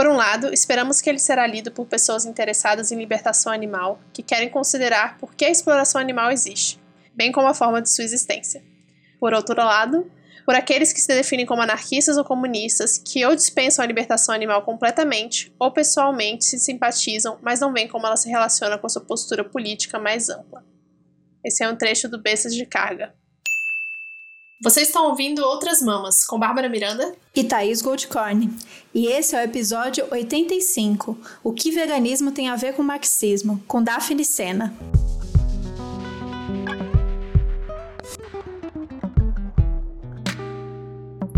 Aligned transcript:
Por 0.00 0.08
um 0.08 0.16
lado, 0.16 0.50
esperamos 0.50 0.98
que 1.02 1.10
ele 1.10 1.18
será 1.18 1.46
lido 1.46 1.70
por 1.70 1.84
pessoas 1.84 2.24
interessadas 2.24 2.90
em 2.90 2.96
libertação 2.96 3.52
animal, 3.52 4.00
que 4.14 4.22
querem 4.22 4.48
considerar 4.48 5.18
por 5.18 5.34
que 5.34 5.44
a 5.44 5.50
exploração 5.50 6.00
animal 6.00 6.32
existe, 6.32 6.80
bem 7.14 7.30
como 7.30 7.46
a 7.46 7.52
forma 7.52 7.82
de 7.82 7.90
sua 7.90 8.04
existência. 8.04 8.64
Por 9.20 9.34
outro 9.34 9.54
lado, 9.56 10.10
por 10.46 10.54
aqueles 10.54 10.90
que 10.94 11.02
se 11.02 11.08
definem 11.08 11.44
como 11.44 11.60
anarquistas 11.60 12.16
ou 12.16 12.24
comunistas, 12.24 12.96
que 12.96 13.22
ou 13.26 13.36
dispensam 13.36 13.84
a 13.84 13.86
libertação 13.86 14.34
animal 14.34 14.62
completamente, 14.62 15.54
ou 15.58 15.70
pessoalmente 15.70 16.46
se 16.46 16.58
simpatizam, 16.58 17.38
mas 17.42 17.60
não 17.60 17.70
veem 17.70 17.86
como 17.86 18.06
ela 18.06 18.16
se 18.16 18.30
relaciona 18.30 18.78
com 18.78 18.88
sua 18.88 19.04
postura 19.04 19.44
política 19.44 19.98
mais 19.98 20.30
ampla. 20.30 20.64
Esse 21.44 21.62
é 21.62 21.68
um 21.68 21.76
trecho 21.76 22.08
do 22.08 22.18
Bestas 22.18 22.54
de 22.54 22.64
Carga. 22.64 23.14
Vocês 24.62 24.88
estão 24.88 25.08
ouvindo 25.08 25.42
Outras 25.42 25.80
Mamas, 25.80 26.22
com 26.22 26.38
Bárbara 26.38 26.68
Miranda 26.68 27.14
e 27.34 27.42
Thaís 27.42 27.80
Goldcorn. 27.80 28.54
E 28.94 29.06
esse 29.06 29.34
é 29.34 29.40
o 29.40 29.42
episódio 29.42 30.06
85, 30.10 31.16
O 31.42 31.54
que 31.54 31.70
veganismo 31.70 32.30
tem 32.30 32.50
a 32.50 32.56
ver 32.56 32.74
com 32.74 32.82
marxismo, 32.82 33.62
com 33.66 33.82
Daphne 33.82 34.22
Sena. 34.22 34.76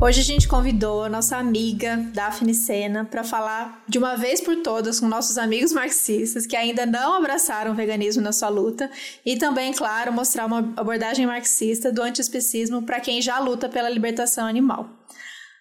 Hoje 0.05 0.20
a 0.20 0.24
gente 0.24 0.48
convidou 0.48 1.05
a 1.05 1.09
nossa 1.09 1.37
amiga 1.37 1.97
Daphne 2.12 2.52
Sena 2.56 3.05
para 3.05 3.23
falar 3.23 3.84
de 3.88 3.98
uma 3.98 4.16
vez 4.16 4.41
por 4.41 4.56
todas 4.56 4.98
com 4.98 5.06
nossos 5.06 5.38
amigos 5.38 5.73
marxistas 5.73 6.45
que 6.45 6.56
ainda 6.56 6.84
não 6.84 7.15
abraçaram 7.15 7.70
o 7.70 7.75
veganismo 7.77 8.20
na 8.20 8.33
sua 8.33 8.48
luta 8.48 8.91
e 9.25 9.37
também, 9.37 9.73
claro, 9.73 10.12
mostrar 10.12 10.47
uma 10.47 10.59
abordagem 10.77 11.25
marxista 11.25 11.92
do 11.92 12.02
antiespecismo 12.02 12.83
para 12.83 12.98
quem 12.98 13.23
já 13.23 13.38
luta 13.38 13.69
pela 13.69 13.88
libertação 13.88 14.45
animal. 14.45 14.91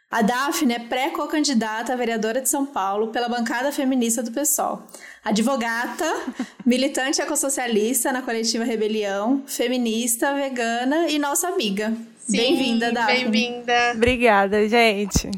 A 0.09 0.23
Daphne 0.23 0.73
é 0.73 0.79
pré-co-candidata 0.79 1.93
a 1.93 1.95
vereadora 1.95 2.41
de 2.41 2.49
São 2.49 2.65
Paulo 2.65 3.09
pela 3.09 3.29
bancada 3.29 3.71
feminista 3.71 4.23
do 4.23 4.31
PSOL. 4.31 4.81
Advogata, 5.23 6.03
militante 6.65 7.21
ecossocialista 7.21 8.11
na 8.11 8.23
coletiva 8.23 8.63
Rebelião, 8.63 9.43
feminista, 9.45 10.33
vegana 10.33 11.09
e 11.09 11.19
nossa 11.19 11.47
amiga. 11.47 11.95
Bem-vinda, 12.29 12.91
Daphne. 12.91 13.25
Bem-vinda. 13.25 13.93
Obrigada, 13.95 14.67
gente. 14.67 15.29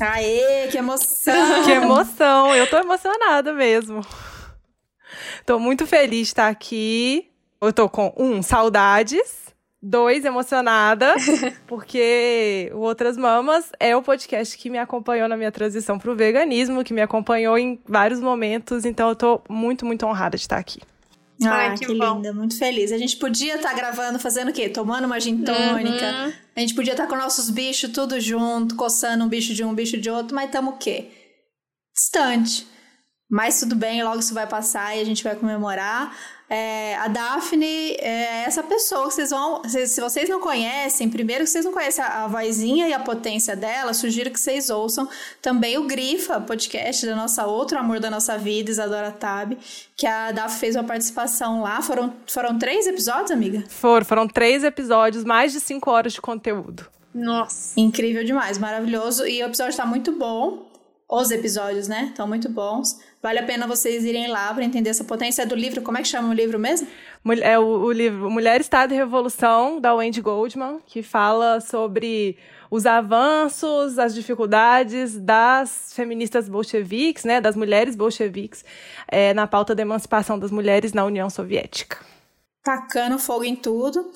Aê, 0.00 0.68
que 0.70 0.78
emoção! 0.78 1.64
que 1.64 1.70
emoção! 1.70 2.54
Eu 2.54 2.66
tô 2.68 2.78
emocionada 2.78 3.52
mesmo. 3.52 4.00
Tô 5.44 5.58
muito 5.58 5.86
feliz 5.86 6.18
de 6.18 6.24
estar 6.28 6.48
aqui. 6.48 7.28
Eu 7.60 7.72
tô 7.72 7.88
com, 7.88 8.12
um, 8.16 8.42
saudades. 8.42 9.50
Dois, 9.82 10.26
emocionada, 10.26 11.14
porque 11.66 12.70
o 12.74 12.80
Outras 12.80 13.16
Mamas 13.16 13.72
é 13.80 13.96
o 13.96 14.02
podcast 14.02 14.58
que 14.58 14.68
me 14.68 14.76
acompanhou 14.76 15.26
na 15.26 15.38
minha 15.38 15.50
transição 15.50 15.98
pro 15.98 16.14
veganismo, 16.14 16.84
que 16.84 16.92
me 16.92 17.00
acompanhou 17.00 17.56
em 17.56 17.80
vários 17.88 18.20
momentos, 18.20 18.84
então 18.84 19.08
eu 19.08 19.16
tô 19.16 19.40
muito, 19.48 19.86
muito 19.86 20.04
honrada 20.04 20.36
de 20.36 20.42
estar 20.42 20.58
aqui. 20.58 20.80
Ah, 21.42 21.70
Ai, 21.70 21.78
que, 21.78 21.86
que 21.86 21.92
linda, 21.92 22.32
muito 22.32 22.58
feliz. 22.58 22.92
A 22.92 22.98
gente 22.98 23.16
podia 23.16 23.56
estar 23.56 23.70
tá 23.70 23.74
gravando, 23.74 24.18
fazendo 24.18 24.50
o 24.50 24.52
quê? 24.52 24.68
Tomando 24.68 25.06
uma 25.06 25.18
gin 25.18 25.42
tônica. 25.42 26.06
Uhum. 26.06 26.32
A 26.54 26.60
gente 26.60 26.74
podia 26.74 26.92
estar 26.92 27.04
tá 27.04 27.08
com 27.08 27.16
nossos 27.16 27.48
bichos 27.48 27.90
tudo 27.90 28.20
junto, 28.20 28.76
coçando 28.76 29.24
um 29.24 29.28
bicho 29.28 29.54
de 29.54 29.64
um, 29.64 29.70
um 29.70 29.74
bicho 29.74 29.96
de 29.96 30.10
outro, 30.10 30.34
mas 30.34 30.46
estamos 30.46 30.74
o 30.74 30.76
quê? 30.76 31.10
Distante. 31.94 32.66
Mas 33.30 33.60
tudo 33.60 33.76
bem, 33.76 34.02
logo 34.02 34.18
isso 34.18 34.34
vai 34.34 34.46
passar 34.46 34.96
e 34.96 35.00
a 35.00 35.04
gente 35.04 35.22
vai 35.22 35.36
comemorar. 35.36 36.14
É, 36.52 36.96
a 36.96 37.06
Daphne 37.06 37.92
é 38.00 38.42
essa 38.44 38.60
pessoa 38.60 39.06
que 39.06 39.14
vocês 39.14 39.30
vão. 39.30 39.62
Se, 39.68 39.86
se, 39.86 40.00
vocês 40.00 40.28
não 40.28 40.40
conhecem, 40.40 41.08
primeiro 41.08 41.44
que 41.44 41.50
vocês 41.50 41.64
não 41.64 41.72
conhecem 41.72 42.04
a, 42.04 42.24
a 42.24 42.26
vozinha 42.26 42.88
e 42.88 42.92
a 42.92 42.98
potência 42.98 43.54
dela, 43.54 43.94
sugiro 43.94 44.32
que 44.32 44.40
vocês 44.40 44.68
ouçam 44.68 45.08
também 45.40 45.78
o 45.78 45.86
Grifa, 45.86 46.40
podcast 46.40 47.06
da 47.06 47.14
nossa 47.14 47.46
Outro 47.46 47.78
Amor 47.78 48.00
da 48.00 48.10
Nossa 48.10 48.36
Vida, 48.36 48.68
Isadora 48.68 49.12
Tab, 49.12 49.56
que 49.96 50.08
a 50.08 50.32
Daphne 50.32 50.58
fez 50.58 50.74
uma 50.74 50.82
participação 50.82 51.62
lá. 51.62 51.80
Foram, 51.82 52.12
foram 52.26 52.58
três 52.58 52.84
episódios, 52.88 53.30
amiga? 53.30 53.62
Foram, 53.68 54.04
foram 54.04 54.26
três 54.26 54.64
episódios, 54.64 55.22
mais 55.22 55.52
de 55.52 55.60
cinco 55.60 55.88
horas 55.88 56.12
de 56.12 56.20
conteúdo. 56.20 56.84
Nossa. 57.14 57.78
Incrível 57.78 58.24
demais, 58.24 58.58
maravilhoso. 58.58 59.24
E 59.24 59.40
o 59.40 59.46
episódio 59.46 59.70
está 59.70 59.86
muito 59.86 60.10
bom. 60.10 60.68
Os 61.08 61.30
episódios, 61.30 61.86
né? 61.86 62.06
Estão 62.10 62.26
muito 62.26 62.48
bons. 62.48 62.98
Vale 63.22 63.38
a 63.38 63.42
pena 63.42 63.66
vocês 63.66 64.04
irem 64.04 64.28
lá 64.28 64.52
para 64.54 64.64
entender 64.64 64.88
essa 64.88 65.04
potência 65.04 65.44
do 65.46 65.54
livro. 65.54 65.82
Como 65.82 65.98
é 65.98 66.02
que 66.02 66.08
chama 66.08 66.30
o 66.30 66.32
livro 66.32 66.58
mesmo? 66.58 66.88
É 67.42 67.58
o, 67.58 67.64
o 67.64 67.92
livro 67.92 68.30
Mulher, 68.30 68.62
Estado 68.62 68.94
e 68.94 68.96
Revolução, 68.96 69.78
da 69.78 69.94
Wendy 69.94 70.22
Goldman, 70.22 70.80
que 70.86 71.02
fala 71.02 71.60
sobre 71.60 72.38
os 72.70 72.86
avanços, 72.86 73.98
as 73.98 74.14
dificuldades 74.14 75.18
das 75.18 75.92
feministas 75.92 76.48
bolcheviques, 76.48 77.24
né, 77.24 77.40
das 77.40 77.56
mulheres 77.56 77.94
bolcheviques, 77.94 78.64
é, 79.06 79.34
na 79.34 79.46
pauta 79.46 79.74
da 79.74 79.82
emancipação 79.82 80.38
das 80.38 80.50
mulheres 80.50 80.94
na 80.94 81.04
União 81.04 81.28
Soviética. 81.28 81.98
Tacando 82.62 83.18
fogo 83.18 83.44
em 83.44 83.56
tudo. 83.56 84.12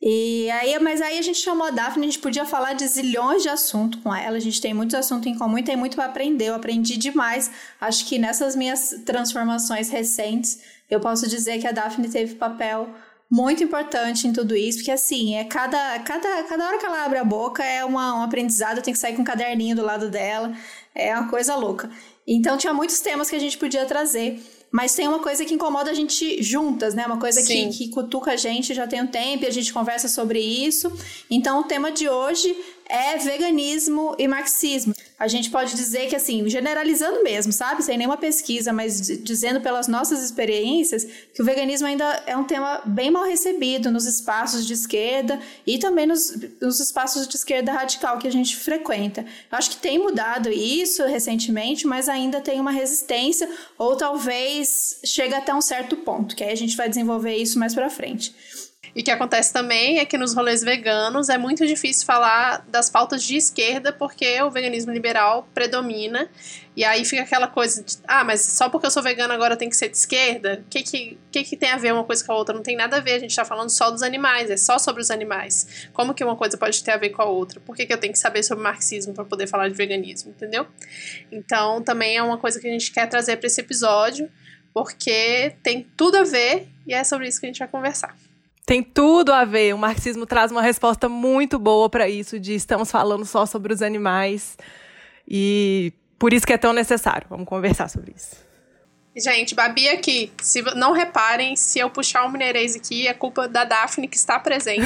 E 0.00 0.50
aí, 0.50 0.78
mas 0.78 1.00
aí 1.00 1.18
a 1.18 1.22
gente 1.22 1.38
chamou 1.38 1.66
a 1.66 1.70
Daphne, 1.70 2.06
a 2.06 2.10
gente 2.10 2.20
podia 2.20 2.44
falar 2.44 2.74
de 2.74 2.86
zilhões 2.86 3.42
de 3.42 3.48
assuntos 3.48 4.00
com 4.02 4.14
ela. 4.14 4.36
A 4.36 4.40
gente 4.40 4.60
tem 4.60 4.74
muitos 4.74 4.94
assuntos 4.94 5.26
em 5.26 5.36
comum 5.36 5.58
e 5.58 5.62
tem 5.62 5.76
muito 5.76 5.96
para 5.96 6.04
aprender. 6.04 6.46
Eu 6.48 6.54
aprendi 6.54 6.96
demais. 6.96 7.50
Acho 7.80 8.06
que 8.06 8.18
nessas 8.18 8.54
minhas 8.54 8.94
transformações 9.04 9.88
recentes, 9.88 10.60
eu 10.90 11.00
posso 11.00 11.28
dizer 11.28 11.58
que 11.58 11.66
a 11.66 11.72
Daphne 11.72 12.08
teve 12.08 12.34
papel 12.34 12.90
muito 13.30 13.64
importante 13.64 14.28
em 14.28 14.32
tudo 14.32 14.54
isso, 14.54 14.78
porque 14.78 14.92
assim, 14.92 15.34
é 15.34 15.44
cada, 15.44 15.98
cada, 16.00 16.44
cada 16.44 16.66
hora 16.66 16.78
que 16.78 16.86
ela 16.86 17.04
abre 17.04 17.18
a 17.18 17.24
boca 17.24 17.64
é 17.64 17.84
uma, 17.84 18.14
um 18.20 18.22
aprendizado, 18.22 18.80
tem 18.82 18.94
que 18.94 19.00
sair 19.00 19.16
com 19.16 19.22
um 19.22 19.24
caderninho 19.24 19.74
do 19.74 19.82
lado 19.82 20.08
dela, 20.08 20.52
é 20.94 21.12
uma 21.12 21.28
coisa 21.28 21.56
louca. 21.56 21.90
Então 22.26 22.56
tinha 22.56 22.72
muitos 22.72 23.00
temas 23.00 23.28
que 23.28 23.36
a 23.36 23.38
gente 23.40 23.58
podia 23.58 23.84
trazer. 23.84 24.40
Mas 24.70 24.94
tem 24.94 25.06
uma 25.08 25.20
coisa 25.20 25.44
que 25.44 25.54
incomoda 25.54 25.90
a 25.90 25.94
gente 25.94 26.42
juntas, 26.42 26.94
né? 26.94 27.06
Uma 27.06 27.18
coisa 27.18 27.42
que, 27.42 27.68
que 27.70 27.88
cutuca 27.88 28.32
a 28.32 28.36
gente 28.36 28.74
já 28.74 28.86
tem 28.86 29.00
um 29.00 29.06
tempo 29.06 29.44
e 29.44 29.46
a 29.46 29.50
gente 29.50 29.72
conversa 29.72 30.08
sobre 30.08 30.40
isso. 30.40 30.92
Então, 31.30 31.60
o 31.60 31.64
tema 31.64 31.90
de 31.90 32.08
hoje 32.08 32.56
é 32.88 33.16
veganismo 33.18 34.14
e 34.18 34.28
marxismo. 34.28 34.94
A 35.18 35.28
gente 35.28 35.50
pode 35.50 35.74
dizer 35.74 36.08
que, 36.08 36.16
assim, 36.16 36.46
generalizando 36.48 37.22
mesmo, 37.22 37.50
sabe? 37.50 37.82
Sem 37.82 37.96
nenhuma 37.96 38.18
pesquisa, 38.18 38.70
mas 38.72 39.00
dizendo 39.22 39.62
pelas 39.62 39.88
nossas 39.88 40.22
experiências, 40.22 41.06
que 41.34 41.40
o 41.40 41.44
veganismo 41.44 41.86
ainda 41.86 42.22
é 42.26 42.36
um 42.36 42.44
tema 42.44 42.82
bem 42.84 43.10
mal 43.10 43.24
recebido 43.24 43.90
nos 43.90 44.04
espaços 44.04 44.66
de 44.66 44.74
esquerda 44.74 45.40
e 45.66 45.78
também 45.78 46.06
nos, 46.06 46.36
nos 46.60 46.80
espaços 46.80 47.26
de 47.26 47.34
esquerda 47.34 47.72
radical 47.72 48.18
que 48.18 48.28
a 48.28 48.32
gente 48.32 48.56
frequenta. 48.56 49.22
Eu 49.22 49.58
acho 49.58 49.70
que 49.70 49.76
tem 49.78 49.98
mudado 49.98 50.50
isso 50.50 51.02
recentemente, 51.06 51.86
mas 51.86 52.10
ainda 52.10 52.40
tem 52.40 52.60
uma 52.60 52.70
resistência, 52.70 53.48
ou 53.78 53.96
talvez 53.96 55.00
chega 55.02 55.38
até 55.38 55.54
um 55.54 55.62
certo 55.62 55.96
ponto, 55.96 56.36
que 56.36 56.44
aí 56.44 56.52
a 56.52 56.56
gente 56.56 56.76
vai 56.76 56.88
desenvolver 56.88 57.34
isso 57.36 57.58
mais 57.58 57.74
pra 57.74 57.88
frente. 57.88 58.34
E 58.96 59.02
o 59.02 59.04
que 59.04 59.10
acontece 59.10 59.52
também 59.52 59.98
é 59.98 60.06
que 60.06 60.16
nos 60.16 60.34
rolês 60.34 60.62
veganos 60.62 61.28
é 61.28 61.36
muito 61.36 61.66
difícil 61.66 62.06
falar 62.06 62.64
das 62.66 62.88
pautas 62.88 63.22
de 63.22 63.36
esquerda 63.36 63.92
porque 63.92 64.40
o 64.40 64.50
veganismo 64.50 64.90
liberal 64.90 65.46
predomina. 65.52 66.30
E 66.74 66.82
aí 66.82 67.04
fica 67.04 67.20
aquela 67.20 67.46
coisa 67.46 67.82
de, 67.82 67.98
ah, 68.08 68.24
mas 68.24 68.40
só 68.40 68.70
porque 68.70 68.86
eu 68.86 68.90
sou 68.90 69.02
vegana 69.02 69.34
agora 69.34 69.54
tem 69.54 69.68
que 69.68 69.76
ser 69.76 69.90
de 69.90 69.98
esquerda? 69.98 70.62
O 70.66 70.70
que, 70.70 70.82
que, 70.82 71.18
que, 71.30 71.44
que 71.44 71.56
tem 71.58 71.72
a 71.72 71.76
ver 71.76 71.92
uma 71.92 72.04
coisa 72.04 72.24
com 72.24 72.32
a 72.32 72.36
outra? 72.36 72.54
Não 72.54 72.62
tem 72.62 72.74
nada 72.74 72.96
a 72.96 73.00
ver, 73.00 73.12
a 73.12 73.18
gente 73.18 73.36
tá 73.36 73.44
falando 73.44 73.68
só 73.68 73.90
dos 73.90 74.02
animais, 74.02 74.50
é 74.50 74.56
só 74.56 74.78
sobre 74.78 75.02
os 75.02 75.10
animais. 75.10 75.88
Como 75.92 76.14
que 76.14 76.24
uma 76.24 76.34
coisa 76.34 76.56
pode 76.56 76.82
ter 76.82 76.92
a 76.92 76.96
ver 76.96 77.10
com 77.10 77.20
a 77.20 77.26
outra? 77.26 77.60
Por 77.60 77.76
que, 77.76 77.84
que 77.84 77.92
eu 77.92 77.98
tenho 77.98 78.14
que 78.14 78.18
saber 78.18 78.42
sobre 78.44 78.64
marxismo 78.64 79.12
para 79.12 79.26
poder 79.26 79.46
falar 79.46 79.68
de 79.68 79.74
veganismo, 79.74 80.30
entendeu? 80.30 80.66
Então 81.30 81.82
também 81.82 82.16
é 82.16 82.22
uma 82.22 82.38
coisa 82.38 82.58
que 82.58 82.66
a 82.66 82.72
gente 82.72 82.90
quer 82.90 83.06
trazer 83.10 83.36
para 83.36 83.46
esse 83.46 83.60
episódio, 83.60 84.30
porque 84.72 85.52
tem 85.62 85.86
tudo 85.94 86.16
a 86.16 86.24
ver 86.24 86.66
e 86.86 86.94
é 86.94 87.04
sobre 87.04 87.28
isso 87.28 87.38
que 87.38 87.44
a 87.44 87.50
gente 87.50 87.58
vai 87.58 87.68
conversar. 87.68 88.16
Tem 88.66 88.82
tudo 88.82 89.32
a 89.32 89.44
ver. 89.44 89.72
O 89.72 89.78
marxismo 89.78 90.26
traz 90.26 90.50
uma 90.50 90.60
resposta 90.60 91.08
muito 91.08 91.56
boa 91.56 91.88
para 91.88 92.08
isso 92.08 92.38
de 92.40 92.52
estamos 92.56 92.90
falando 92.90 93.24
só 93.24 93.46
sobre 93.46 93.72
os 93.72 93.80
animais 93.80 94.58
e 95.26 95.92
por 96.18 96.32
isso 96.32 96.44
que 96.44 96.52
é 96.52 96.58
tão 96.58 96.72
necessário. 96.72 97.28
Vamos 97.30 97.46
conversar 97.46 97.88
sobre 97.88 98.12
isso. 98.16 98.44
Gente, 99.16 99.54
Babi 99.54 99.88
aqui. 99.88 100.30
Se 100.42 100.60
não 100.74 100.92
reparem, 100.92 101.56
se 101.56 101.78
eu 101.78 101.88
puxar 101.88 102.26
um 102.26 102.30
mineirês 102.30 102.76
aqui, 102.76 103.08
é 103.08 103.14
culpa 103.14 103.48
da 103.48 103.64
Daphne 103.64 104.08
que 104.08 104.16
está 104.16 104.38
presente. 104.38 104.82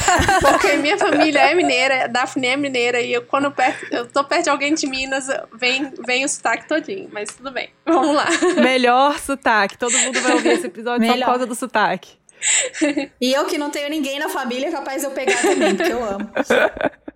porque 0.40 0.76
minha 0.78 0.96
família 0.96 1.40
é 1.40 1.54
mineira, 1.54 2.08
Daphne 2.08 2.46
é 2.46 2.56
mineira, 2.56 3.00
e 3.02 3.12
eu, 3.12 3.22
quando 3.26 3.44
eu, 3.44 3.52
perto, 3.52 3.86
eu 3.92 4.06
tô 4.06 4.24
perto 4.24 4.44
de 4.44 4.48
alguém 4.50 4.72
de 4.74 4.86
Minas, 4.86 5.26
vem, 5.52 5.92
vem 6.06 6.24
o 6.24 6.28
sotaque 6.28 6.66
todinho. 6.66 7.10
Mas 7.12 7.28
tudo 7.34 7.50
bem, 7.50 7.68
vamos 7.84 8.14
lá. 8.14 8.26
Melhor 8.56 9.18
sotaque. 9.18 9.76
Todo 9.76 9.98
mundo 9.98 10.18
vai 10.22 10.32
ouvir 10.32 10.52
esse 10.52 10.66
episódio 10.66 11.00
Melhor. 11.00 11.16
só 11.16 11.20
por 11.20 11.26
causa 11.26 11.46
do 11.46 11.54
sotaque 11.54 12.23
e 13.20 13.32
eu 13.32 13.46
que 13.46 13.58
não 13.58 13.70
tenho 13.70 13.88
ninguém 13.88 14.18
na 14.18 14.28
família, 14.28 14.70
capaz 14.70 15.02
de 15.02 15.08
eu 15.08 15.12
pegar 15.12 15.40
também, 15.40 15.76
porque 15.76 15.92
eu 15.92 16.04
amo. 16.04 16.30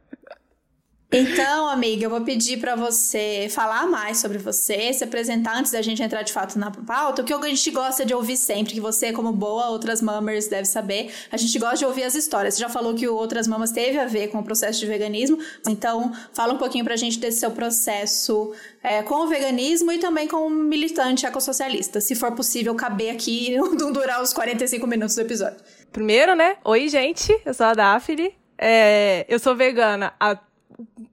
Então, 1.10 1.66
amiga, 1.66 2.04
eu 2.04 2.10
vou 2.10 2.20
pedir 2.20 2.58
para 2.58 2.76
você 2.76 3.48
falar 3.50 3.86
mais 3.86 4.18
sobre 4.18 4.36
você, 4.36 4.92
se 4.92 5.02
apresentar 5.02 5.56
antes 5.56 5.72
da 5.72 5.80
gente 5.80 6.02
entrar 6.02 6.20
de 6.20 6.34
fato 6.34 6.58
na 6.58 6.70
pauta. 6.70 7.22
O 7.22 7.24
que 7.24 7.32
a 7.32 7.48
gente 7.48 7.70
gosta 7.70 8.04
de 8.04 8.12
ouvir 8.12 8.36
sempre, 8.36 8.74
que 8.74 8.80
você, 8.80 9.10
como 9.10 9.32
boa 9.32 9.70
Outras 9.70 10.02
Mamas, 10.02 10.48
deve 10.48 10.66
saber, 10.66 11.10
a 11.32 11.36
gente 11.38 11.58
gosta 11.58 11.78
de 11.78 11.86
ouvir 11.86 12.02
as 12.02 12.14
histórias. 12.14 12.54
Você 12.54 12.60
já 12.60 12.68
falou 12.68 12.94
que 12.94 13.08
o 13.08 13.14
Outras 13.14 13.48
Mamas 13.48 13.70
teve 13.70 13.98
a 13.98 14.04
ver 14.04 14.28
com 14.28 14.40
o 14.40 14.44
processo 14.44 14.80
de 14.80 14.86
veganismo, 14.86 15.38
então 15.66 16.12
fala 16.34 16.52
um 16.52 16.58
pouquinho 16.58 16.84
pra 16.84 16.94
gente 16.94 17.18
desse 17.18 17.40
seu 17.40 17.52
processo 17.52 18.52
é, 18.82 19.02
com 19.02 19.24
o 19.24 19.26
veganismo 19.28 19.90
e 19.90 19.98
também 19.98 20.28
com 20.28 20.46
o 20.46 20.50
militante 20.50 21.24
ecossocialista, 21.24 22.02
se 22.02 22.14
for 22.14 22.32
possível 22.32 22.74
caber 22.74 23.14
aqui 23.14 23.54
e 23.56 23.56
não 23.56 23.90
durar 23.90 24.20
os 24.20 24.34
45 24.34 24.86
minutos 24.86 25.14
do 25.14 25.22
episódio. 25.22 25.56
Primeiro, 25.90 26.34
né? 26.34 26.58
Oi, 26.62 26.86
gente, 26.90 27.34
eu 27.46 27.54
sou 27.54 27.64
a 27.64 27.72
Daphne. 27.72 28.34
É, 28.60 29.24
eu 29.28 29.38
sou 29.38 29.54
vegana 29.54 30.12
há 30.18 30.36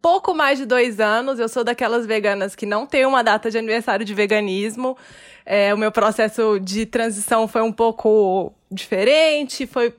pouco 0.02 0.34
mais 0.34 0.58
de 0.60 0.66
dois 0.66 1.00
anos. 1.00 1.40
Eu 1.40 1.50
sou 1.50 1.64
daquelas 1.64 2.06
veganas 2.06 2.56
que 2.56 2.66
não 2.66 2.86
tem 2.86 3.06
uma 3.06 3.24
data 3.24 3.50
de 3.50 3.58
aniversário 3.58 4.06
de 4.06 4.14
veganismo. 4.14 4.98
É, 5.46 5.74
o 5.74 5.78
meu 5.78 5.92
processo 5.92 6.60
de 6.60 6.86
transição 6.86 7.48
foi 7.48 7.62
um 7.62 7.72
pouco 7.72 8.54
diferente, 8.72 9.68
foi 9.68 9.94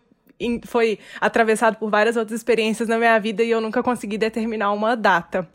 foi 0.67 0.99
atravessado 1.19 1.77
por 1.77 1.91
várias 1.91 2.15
outras 2.15 2.39
experiências 2.39 2.89
na 2.89 2.99
minha 2.99 3.19
vida 3.19 3.43
e 3.43 3.51
eu 3.51 3.59
nunca 3.61 3.83
consegui 3.83 4.19
determinar 4.19 4.71
uma 4.73 4.95
data. 4.95 5.49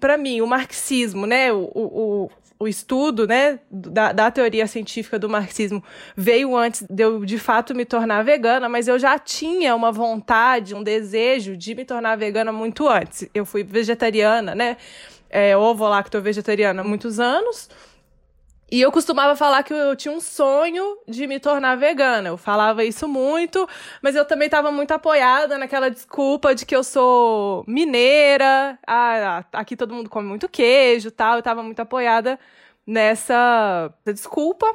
Para 0.00 0.16
mim, 0.16 0.40
o 0.40 0.46
marxismo, 0.46 1.26
né, 1.26 1.52
o, 1.52 1.70
o, 1.74 2.30
o 2.62 2.68
estudo 2.68 3.26
né, 3.26 3.58
da, 3.68 4.12
da, 4.12 4.30
teoria 4.30 4.68
científica 4.68 5.18
do 5.18 5.28
marxismo 5.28 5.82
veio 6.16 6.56
antes 6.56 6.84
de 6.88 7.02
eu 7.02 7.24
de 7.24 7.36
fato 7.36 7.74
me 7.74 7.84
tornar 7.84 8.22
vegana, 8.22 8.68
mas 8.68 8.86
eu 8.86 8.98
já 9.00 9.18
tinha 9.18 9.74
uma 9.74 9.90
vontade, 9.90 10.72
um 10.72 10.82
desejo 10.82 11.56
de 11.56 11.74
me 11.74 11.84
tornar 11.84 12.16
vegana 12.16 12.52
muito 12.52 12.88
antes. 12.88 13.28
Eu 13.34 13.44
fui 13.44 13.64
vegetariana, 13.64 14.54
né? 14.54 14.76
É, 15.28 15.56
ovo 15.56 15.88
lacto 15.88 16.20
vegetariana 16.20 16.82
há 16.82 16.84
muitos 16.84 17.18
anos. 17.18 17.68
E 18.72 18.80
eu 18.80 18.90
costumava 18.90 19.36
falar 19.36 19.62
que 19.64 19.74
eu 19.74 19.94
tinha 19.94 20.14
um 20.14 20.18
sonho 20.18 20.96
de 21.06 21.26
me 21.26 21.38
tornar 21.38 21.76
vegana. 21.76 22.30
Eu 22.30 22.38
falava 22.38 22.82
isso 22.82 23.06
muito, 23.06 23.68
mas 24.00 24.16
eu 24.16 24.24
também 24.24 24.46
estava 24.46 24.72
muito 24.72 24.92
apoiada 24.92 25.58
naquela 25.58 25.90
desculpa 25.90 26.54
de 26.54 26.64
que 26.64 26.74
eu 26.74 26.82
sou 26.82 27.64
mineira, 27.68 28.78
ah, 28.86 29.44
aqui 29.52 29.76
todo 29.76 29.94
mundo 29.94 30.08
come 30.08 30.26
muito 30.26 30.48
queijo 30.48 31.10
tal. 31.10 31.34
Eu 31.34 31.40
estava 31.40 31.62
muito 31.62 31.80
apoiada 31.80 32.40
nessa 32.86 33.92
desculpa. 34.06 34.66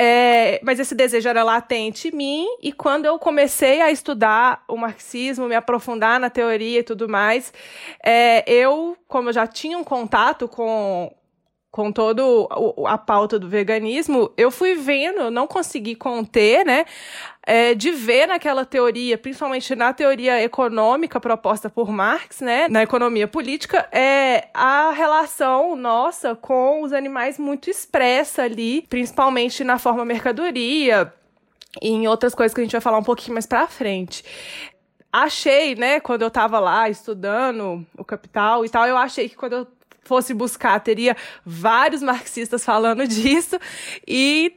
É, 0.00 0.58
mas 0.62 0.80
esse 0.80 0.94
desejo 0.94 1.28
era 1.28 1.42
latente 1.42 2.08
em 2.08 2.16
mim, 2.16 2.46
e 2.62 2.72
quando 2.72 3.04
eu 3.04 3.18
comecei 3.18 3.80
a 3.80 3.90
estudar 3.90 4.62
o 4.68 4.76
marxismo, 4.76 5.48
me 5.48 5.56
aprofundar 5.56 6.20
na 6.20 6.30
teoria 6.30 6.78
e 6.78 6.82
tudo 6.84 7.08
mais, 7.08 7.52
é, 8.00 8.44
eu, 8.46 8.96
como 9.08 9.30
eu 9.30 9.32
já 9.32 9.44
tinha 9.44 9.76
um 9.76 9.82
contato 9.82 10.46
com 10.46 11.12
com 11.70 11.92
todo 11.92 12.48
a 12.86 12.96
pauta 12.96 13.38
do 13.38 13.48
veganismo, 13.48 14.32
eu 14.36 14.50
fui 14.50 14.74
vendo, 14.74 15.20
eu 15.20 15.30
não 15.30 15.46
consegui 15.46 15.94
conter, 15.94 16.64
né, 16.64 16.86
é, 17.46 17.74
de 17.74 17.90
ver 17.90 18.26
naquela 18.26 18.64
teoria, 18.64 19.18
principalmente 19.18 19.74
na 19.76 19.92
teoria 19.92 20.42
econômica 20.42 21.20
proposta 21.20 21.68
por 21.68 21.90
Marx, 21.90 22.40
né, 22.40 22.68
na 22.68 22.82
economia 22.82 23.28
política, 23.28 23.86
é 23.92 24.48
a 24.54 24.90
relação 24.92 25.76
nossa 25.76 26.34
com 26.34 26.82
os 26.82 26.92
animais 26.92 27.38
muito 27.38 27.68
expressa 27.68 28.42
ali, 28.42 28.82
principalmente 28.88 29.62
na 29.62 29.78
forma 29.78 30.04
mercadoria 30.04 31.12
e 31.82 31.90
em 31.90 32.08
outras 32.08 32.34
coisas 32.34 32.54
que 32.54 32.60
a 32.60 32.64
gente 32.64 32.72
vai 32.72 32.80
falar 32.80 32.98
um 32.98 33.04
pouquinho 33.04 33.34
mais 33.34 33.46
para 33.46 33.68
frente. 33.68 34.24
Achei, 35.12 35.74
né, 35.74 36.00
quando 36.00 36.22
eu 36.22 36.28
estava 36.28 36.58
lá 36.58 36.88
estudando 36.88 37.86
o 37.96 38.04
Capital 38.04 38.64
e 38.64 38.68
tal, 38.68 38.86
eu 38.86 38.96
achei 38.96 39.28
que 39.28 39.36
quando 39.36 39.52
eu 39.54 39.77
fosse 40.08 40.32
buscar, 40.32 40.80
teria 40.80 41.16
vários 41.44 42.02
marxistas 42.02 42.64
falando 42.64 43.06
disso 43.08 43.58
e 44.06 44.54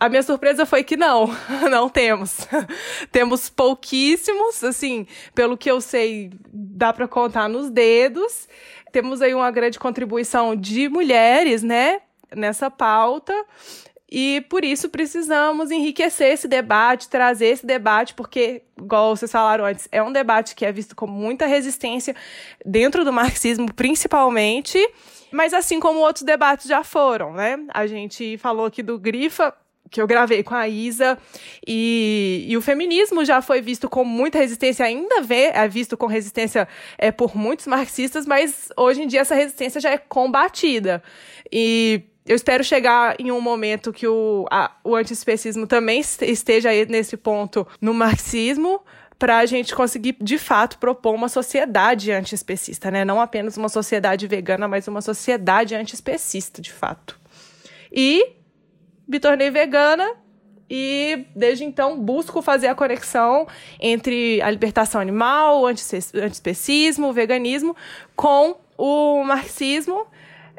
a 0.00 0.08
minha 0.08 0.22
surpresa 0.22 0.64
foi 0.64 0.82
que 0.82 0.96
não, 0.96 1.30
não 1.70 1.88
temos. 1.88 2.48
temos 3.12 3.50
pouquíssimos, 3.50 4.64
assim, 4.64 5.06
pelo 5.34 5.58
que 5.58 5.70
eu 5.70 5.80
sei, 5.80 6.30
dá 6.50 6.90
para 6.92 7.06
contar 7.06 7.48
nos 7.48 7.70
dedos. 7.70 8.48
Temos 8.90 9.20
aí 9.20 9.34
uma 9.34 9.50
grande 9.50 9.78
contribuição 9.78 10.56
de 10.56 10.88
mulheres, 10.88 11.62
né, 11.62 12.00
nessa 12.34 12.70
pauta. 12.70 13.34
E 14.10 14.40
por 14.48 14.64
isso 14.64 14.88
precisamos 14.88 15.70
enriquecer 15.70 16.32
esse 16.32 16.48
debate, 16.48 17.08
trazer 17.08 17.46
esse 17.46 17.64
debate, 17.64 18.12
porque, 18.14 18.62
igual 18.76 19.14
vocês 19.14 19.30
falaram 19.30 19.64
antes, 19.64 19.88
é 19.92 20.02
um 20.02 20.12
debate 20.12 20.56
que 20.56 20.66
é 20.66 20.72
visto 20.72 20.96
com 20.96 21.06
muita 21.06 21.46
resistência 21.46 22.16
dentro 22.66 23.04
do 23.04 23.12
marxismo, 23.12 23.72
principalmente, 23.72 24.78
mas 25.30 25.54
assim 25.54 25.78
como 25.78 26.00
outros 26.00 26.24
debates 26.24 26.66
já 26.66 26.82
foram, 26.82 27.32
né? 27.32 27.58
A 27.72 27.86
gente 27.86 28.36
falou 28.38 28.66
aqui 28.66 28.82
do 28.82 28.98
Grifa, 28.98 29.54
que 29.88 30.00
eu 30.00 30.06
gravei 30.06 30.42
com 30.42 30.54
a 30.54 30.68
Isa, 30.68 31.16
e, 31.66 32.46
e, 32.48 32.56
o 32.56 32.62
feminismo 32.62 33.24
já 33.24 33.40
foi 33.42 33.60
visto 33.60 33.88
com 33.88 34.04
muita 34.04 34.38
resistência, 34.38 34.86
ainda 34.86 35.20
vê, 35.20 35.50
é 35.52 35.66
visto 35.68 35.96
com 35.96 36.06
resistência 36.06 36.66
é, 36.96 37.10
por 37.10 37.36
muitos 37.36 37.66
marxistas, 37.66 38.24
mas 38.24 38.70
hoje 38.76 39.02
em 39.02 39.06
dia 39.06 39.20
essa 39.20 39.34
resistência 39.34 39.80
já 39.80 39.90
é 39.90 39.98
combatida. 39.98 41.02
E 41.50 42.04
eu 42.26 42.36
espero 42.36 42.62
chegar 42.62 43.16
em 43.18 43.32
um 43.32 43.40
momento 43.40 43.92
que 43.92 44.06
o, 44.06 44.46
a, 44.50 44.72
o 44.84 44.94
também 45.66 46.00
esteja 46.00 46.70
aí 46.70 46.86
nesse 46.86 47.16
ponto 47.16 47.66
no 47.80 47.94
marxismo, 47.94 48.80
para 49.18 49.36
a 49.36 49.46
gente 49.46 49.74
conseguir, 49.74 50.16
de 50.18 50.38
fato, 50.38 50.78
propor 50.78 51.14
uma 51.14 51.28
sociedade 51.28 52.10
antiespecista, 52.10 52.90
né? 52.90 53.04
Não 53.04 53.20
apenas 53.20 53.54
uma 53.58 53.68
sociedade 53.68 54.26
vegana, 54.26 54.66
mas 54.66 54.88
uma 54.88 55.02
sociedade 55.02 55.74
antiespecista, 55.74 56.62
de 56.62 56.72
fato. 56.72 57.20
E 57.92 58.32
me 59.06 59.20
tornei 59.20 59.50
vegana 59.50 60.10
e 60.70 61.26
desde 61.36 61.64
então 61.64 62.00
busco 62.00 62.40
fazer 62.40 62.68
a 62.68 62.74
conexão 62.74 63.46
entre 63.78 64.40
a 64.40 64.50
libertação 64.50 65.00
animal, 65.00 65.60
o 65.60 65.66
antiespecismo, 65.66 67.08
o 67.08 67.12
veganismo 67.12 67.76
com 68.16 68.56
o 68.78 69.22
marxismo 69.22 70.06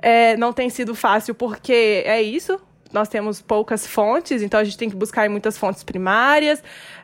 é, 0.01 0.35
não 0.37 0.51
tem 0.51 0.69
sido 0.69 0.95
fácil 0.95 1.35
porque 1.35 2.03
é 2.05 2.21
isso. 2.21 2.59
Nós 2.91 3.07
temos 3.07 3.41
poucas 3.41 3.87
fontes, 3.87 4.41
então 4.41 4.59
a 4.59 4.63
gente 4.63 4.77
tem 4.77 4.89
que 4.89 4.95
buscar 4.95 5.25
em 5.25 5.29
muitas 5.29 5.57
fontes 5.57 5.81
primárias, 5.81 6.61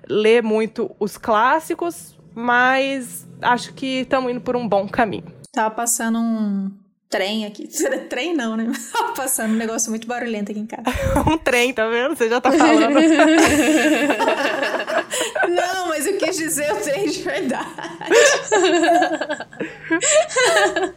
ler 0.07 0.43
muito 0.43 0.93
os 0.99 1.17
clássicos, 1.17 2.17
mas 2.35 3.25
acho 3.41 3.73
que 3.73 4.01
estamos 4.01 4.31
indo 4.31 4.41
por 4.41 4.55
um 4.55 4.67
bom 4.67 4.87
caminho. 4.87 5.31
Tava 5.53 5.73
passando 5.73 6.19
um 6.19 6.71
trem 7.09 7.45
aqui. 7.45 7.67
Trem 8.09 8.35
não, 8.35 8.55
né? 8.55 8.71
Tava 8.93 9.13
passando 9.13 9.53
um 9.53 9.57
negócio 9.57 9.89
muito 9.89 10.07
barulhento 10.07 10.51
aqui 10.51 10.59
em 10.59 10.65
casa. 10.65 10.83
um 11.27 11.37
trem, 11.37 11.73
tá 11.73 11.87
vendo? 11.87 12.15
Você 12.15 12.29
já 12.29 12.39
tá 12.41 12.51
falando. 12.51 12.99
não, 15.49 15.87
mas 15.87 16.05
eu 16.05 16.17
quis 16.17 16.37
dizer 16.37 16.71
o 16.73 16.77
trem 16.77 17.09
de 17.09 17.21
verdade. 17.21 17.69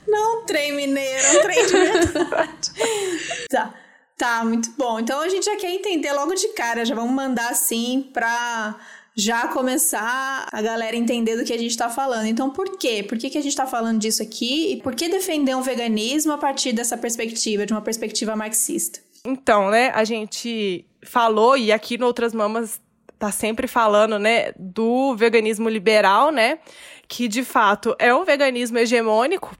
não 0.06 0.42
um 0.42 0.46
trem 0.46 0.72
mineiro, 0.72 1.09
de 1.54 1.72
verdade. 1.72 2.70
Tá. 3.50 3.74
Tá, 4.16 4.44
muito 4.44 4.70
bom. 4.76 5.00
Então 5.00 5.18
a 5.20 5.28
gente 5.30 5.46
já 5.46 5.56
quer 5.56 5.70
entender 5.72 6.12
logo 6.12 6.34
de 6.34 6.48
cara, 6.48 6.84
já 6.84 6.94
vamos 6.94 7.12
mandar 7.12 7.48
assim 7.48 8.10
pra 8.12 8.78
já 9.14 9.48
começar 9.48 10.46
a 10.50 10.62
galera 10.62 10.96
entender 10.96 11.36
do 11.36 11.44
que 11.44 11.52
a 11.52 11.58
gente 11.58 11.76
tá 11.76 11.88
falando. 11.88 12.26
Então, 12.26 12.50
por 12.50 12.78
quê? 12.78 13.02
Por 13.02 13.18
que, 13.18 13.30
que 13.30 13.38
a 13.38 13.42
gente 13.42 13.56
tá 13.56 13.66
falando 13.66 13.98
disso 13.98 14.22
aqui? 14.22 14.72
E 14.72 14.82
por 14.82 14.94
que 14.94 15.08
defender 15.08 15.54
um 15.54 15.62
veganismo 15.62 16.32
a 16.32 16.38
partir 16.38 16.72
dessa 16.72 16.96
perspectiva, 16.96 17.66
de 17.66 17.72
uma 17.72 17.82
perspectiva 17.82 18.36
marxista? 18.36 19.00
Então, 19.24 19.70
né, 19.70 19.90
a 19.94 20.04
gente 20.04 20.86
falou, 21.02 21.56
e 21.56 21.72
aqui 21.72 21.98
no 21.98 22.06
Outras 22.06 22.32
Mamas 22.32 22.80
tá 23.18 23.30
sempre 23.30 23.66
falando, 23.66 24.18
né, 24.18 24.52
do 24.58 25.14
veganismo 25.14 25.68
liberal, 25.68 26.30
né, 26.30 26.58
que 27.06 27.28
de 27.28 27.44
fato 27.44 27.94
é 27.98 28.14
um 28.14 28.24
veganismo 28.24 28.78
hegemônico, 28.78 29.54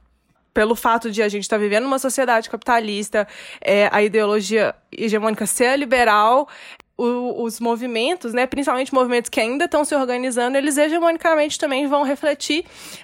pelo 0.53 0.75
fato 0.75 1.09
de 1.09 1.21
a 1.21 1.29
gente 1.29 1.43
estar 1.43 1.57
tá 1.57 1.61
vivendo 1.61 1.83
numa 1.83 1.99
sociedade 1.99 2.49
capitalista, 2.49 3.27
é, 3.61 3.89
a 3.91 4.01
ideologia 4.01 4.75
hegemônica 4.91 5.45
ser 5.45 5.77
liberal, 5.77 6.47
o, 6.97 7.43
os 7.43 7.59
movimentos, 7.59 8.33
né, 8.33 8.45
principalmente 8.45 8.93
movimentos 8.93 9.29
que 9.29 9.39
ainda 9.39 9.65
estão 9.65 9.83
se 9.83 9.95
organizando, 9.95 10.57
eles 10.57 10.77
hegemonicamente 10.77 11.57
também 11.57 11.87
vão 11.87 12.03
refletir 12.03 12.63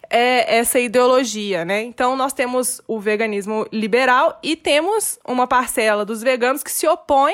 é, 0.09 0.57
essa 0.57 0.79
ideologia, 0.79 1.65
né? 1.65 1.81
Então 1.81 2.15
nós 2.15 2.31
temos 2.31 2.81
o 2.87 2.99
veganismo 2.99 3.65
liberal 3.71 4.37
e 4.43 4.55
temos 4.55 5.17
uma 5.27 5.47
parcela 5.47 6.05
dos 6.05 6.21
veganos 6.21 6.61
que 6.61 6.71
se 6.71 6.87
opõe 6.87 7.33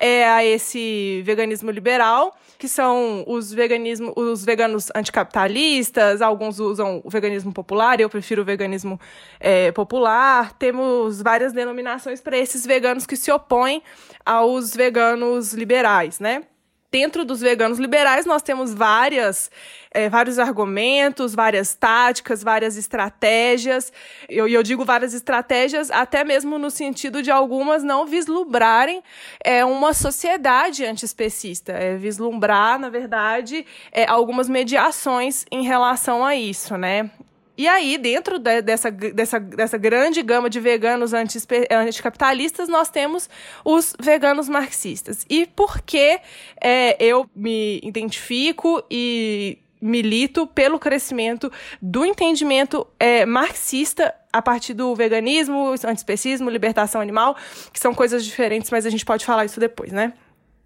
é, 0.00 0.28
a 0.28 0.44
esse 0.44 1.22
veganismo 1.24 1.70
liberal, 1.70 2.36
que 2.58 2.68
são 2.68 3.24
os, 3.26 3.52
veganismo, 3.52 4.12
os 4.16 4.44
veganos 4.44 4.88
anticapitalistas, 4.94 6.22
alguns 6.22 6.58
usam 6.58 7.00
o 7.04 7.10
veganismo 7.10 7.52
popular, 7.52 8.00
eu 8.00 8.08
prefiro 8.08 8.42
o 8.42 8.44
veganismo 8.44 9.00
é, 9.38 9.72
popular. 9.72 10.52
Temos 10.54 11.20
várias 11.20 11.52
denominações 11.52 12.20
para 12.20 12.36
esses 12.36 12.66
veganos 12.66 13.06
que 13.06 13.16
se 13.16 13.30
opõem 13.30 13.82
aos 14.24 14.74
veganos 14.74 15.52
liberais, 15.52 16.20
né? 16.20 16.42
Dentro 16.90 17.24
dos 17.24 17.40
veganos 17.40 17.78
liberais, 17.78 18.26
nós 18.26 18.42
temos 18.42 18.72
várias, 18.72 19.50
é, 19.90 20.08
vários 20.08 20.38
argumentos, 20.38 21.34
várias 21.34 21.74
táticas, 21.74 22.42
várias 22.42 22.76
estratégias. 22.76 23.92
E 24.28 24.36
eu, 24.36 24.48
eu, 24.48 24.62
digo 24.62 24.84
várias 24.84 25.14
estratégias, 25.14 25.90
até 25.90 26.24
mesmo 26.24 26.58
no 26.58 26.70
sentido 26.70 27.22
de 27.22 27.30
algumas 27.30 27.82
não 27.82 28.06
vislumbrarem 28.06 29.02
é, 29.44 29.64
uma 29.64 29.92
sociedade 29.92 30.84
antiespecista. 30.84 31.72
É 31.72 31.96
vislumbrar, 31.96 32.78
na 32.78 32.88
verdade, 32.88 33.66
é, 33.92 34.08
algumas 34.08 34.48
mediações 34.48 35.44
em 35.50 35.62
relação 35.62 36.24
a 36.24 36.34
isso, 36.34 36.76
né? 36.76 37.10
E 37.56 37.66
aí, 37.66 37.96
dentro 37.96 38.38
de, 38.38 38.60
dessa, 38.60 38.90
dessa, 38.90 39.40
dessa 39.40 39.78
grande 39.78 40.22
gama 40.22 40.50
de 40.50 40.60
veganos 40.60 41.12
anticapitalistas, 41.14 42.68
nós 42.68 42.90
temos 42.90 43.30
os 43.64 43.94
veganos 43.98 44.48
marxistas. 44.48 45.24
E 45.28 45.46
por 45.46 45.80
que 45.80 46.20
é, 46.60 47.02
eu 47.02 47.28
me 47.34 47.80
identifico 47.82 48.84
e 48.90 49.58
milito 49.80 50.46
pelo 50.46 50.78
crescimento 50.78 51.50
do 51.80 52.04
entendimento 52.04 52.86
é, 52.98 53.24
marxista 53.24 54.14
a 54.32 54.42
partir 54.42 54.74
do 54.74 54.94
veganismo, 54.94 55.70
antiespecismo, 55.70 56.50
libertação 56.50 57.00
animal, 57.00 57.36
que 57.72 57.78
são 57.80 57.94
coisas 57.94 58.24
diferentes, 58.24 58.70
mas 58.70 58.84
a 58.84 58.90
gente 58.90 59.04
pode 59.04 59.24
falar 59.24 59.44
isso 59.44 59.60
depois, 59.60 59.92
né? 59.92 60.12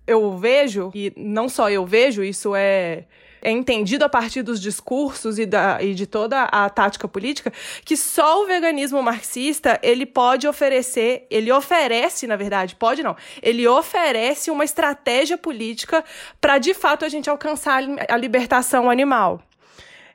Eu 0.07 0.37
vejo, 0.37 0.91
e 0.95 1.13
não 1.17 1.49
só 1.49 1.71
eu 1.71 1.87
vejo, 1.87 2.25
isso 2.25 2.55
é 2.57 3.05
é 3.43 3.51
entendido 3.51 4.05
a 4.05 4.09
partir 4.09 4.43
dos 4.43 4.61
discursos 4.61 5.39
e, 5.39 5.47
da, 5.47 5.83
e 5.83 5.95
de 5.95 6.07
toda 6.07 6.45
a 6.45 6.69
tática 6.69 7.09
política 7.09 7.53
que 7.85 7.97
só 7.97 8.43
o 8.43 8.47
veganismo 8.47 9.03
marxista 9.03 9.79
ele 9.83 10.07
pode 10.07 10.47
oferecer, 10.47 11.27
ele 11.31 11.51
oferece, 11.53 12.27
na 12.27 12.37
verdade, 12.37 12.77
pode 12.77 13.03
não, 13.03 13.17
ele 13.43 13.67
oferece 13.67 14.51
uma 14.51 14.65
estratégia 14.65 15.39
política 15.39 16.05
para 16.41 16.59
de 16.59 16.75
fato 16.75 17.05
a 17.05 17.09
gente 17.09 17.31
alcançar 17.31 17.83
a 18.09 18.17
libertação 18.17 18.91
animal. 18.91 19.43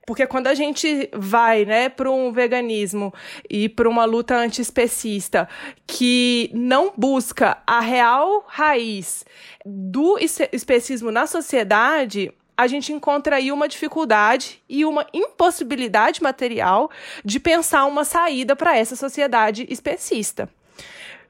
Porque 0.05 0.27
quando 0.27 0.47
a 0.47 0.53
gente 0.53 1.09
vai, 1.13 1.65
né, 1.65 1.89
para 1.89 2.11
um 2.11 2.31
veganismo 2.31 3.11
e 3.49 3.67
para 3.67 3.89
uma 3.89 4.05
luta 4.05 4.35
antiespecista 4.35 5.49
que 5.87 6.51
não 6.53 6.93
busca 6.95 7.57
a 7.65 7.79
real 7.79 8.45
raiz 8.47 9.25
do 9.65 10.17
especismo 10.19 11.09
na 11.09 11.25
sociedade, 11.25 12.31
a 12.57 12.67
gente 12.67 12.93
encontra 12.93 13.37
aí 13.37 13.51
uma 13.51 13.67
dificuldade 13.67 14.61
e 14.69 14.85
uma 14.85 15.05
impossibilidade 15.13 16.21
material 16.21 16.89
de 17.23 17.39
pensar 17.39 17.85
uma 17.85 18.05
saída 18.05 18.55
para 18.55 18.77
essa 18.77 18.95
sociedade 18.95 19.65
especista. 19.69 20.49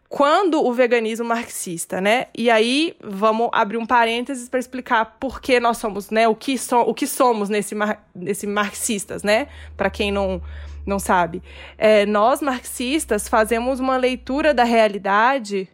Quando 0.07 0.63
o 0.63 0.71
veganismo 0.71 1.25
marxista, 1.25 1.99
né? 1.99 2.27
E 2.37 2.49
aí 2.49 2.95
vamos 3.03 3.49
abrir 3.51 3.77
um 3.77 3.85
parênteses 3.85 4.47
para 4.47 4.59
explicar 4.59 5.17
por 5.19 5.41
que 5.41 5.59
nós 5.59 5.77
somos, 5.77 6.11
né? 6.11 6.27
O 6.27 6.35
que, 6.35 6.57
so, 6.57 6.77
o 6.77 6.93
que 6.93 7.07
somos 7.07 7.49
nesse, 7.49 7.73
mar, 7.73 8.07
nesse 8.15 8.45
marxistas, 8.45 9.23
né? 9.23 9.47
Para 9.75 9.89
quem 9.89 10.11
não, 10.11 10.41
não 10.85 10.99
sabe. 10.99 11.41
É, 11.77 12.05
nós, 12.05 12.39
marxistas, 12.39 13.27
fazemos 13.27 13.79
uma 13.79 13.97
leitura 13.97 14.53
da 14.53 14.63
realidade 14.63 15.67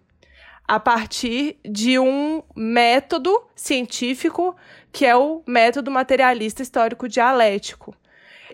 a 0.67 0.79
partir 0.79 1.57
de 1.63 1.99
um 1.99 2.41
método 2.55 3.43
científico 3.55 4.55
que 4.91 5.05
é 5.05 5.15
o 5.15 5.41
método 5.47 5.89
materialista 5.89 6.61
histórico 6.61 7.07
dialético. 7.07 7.95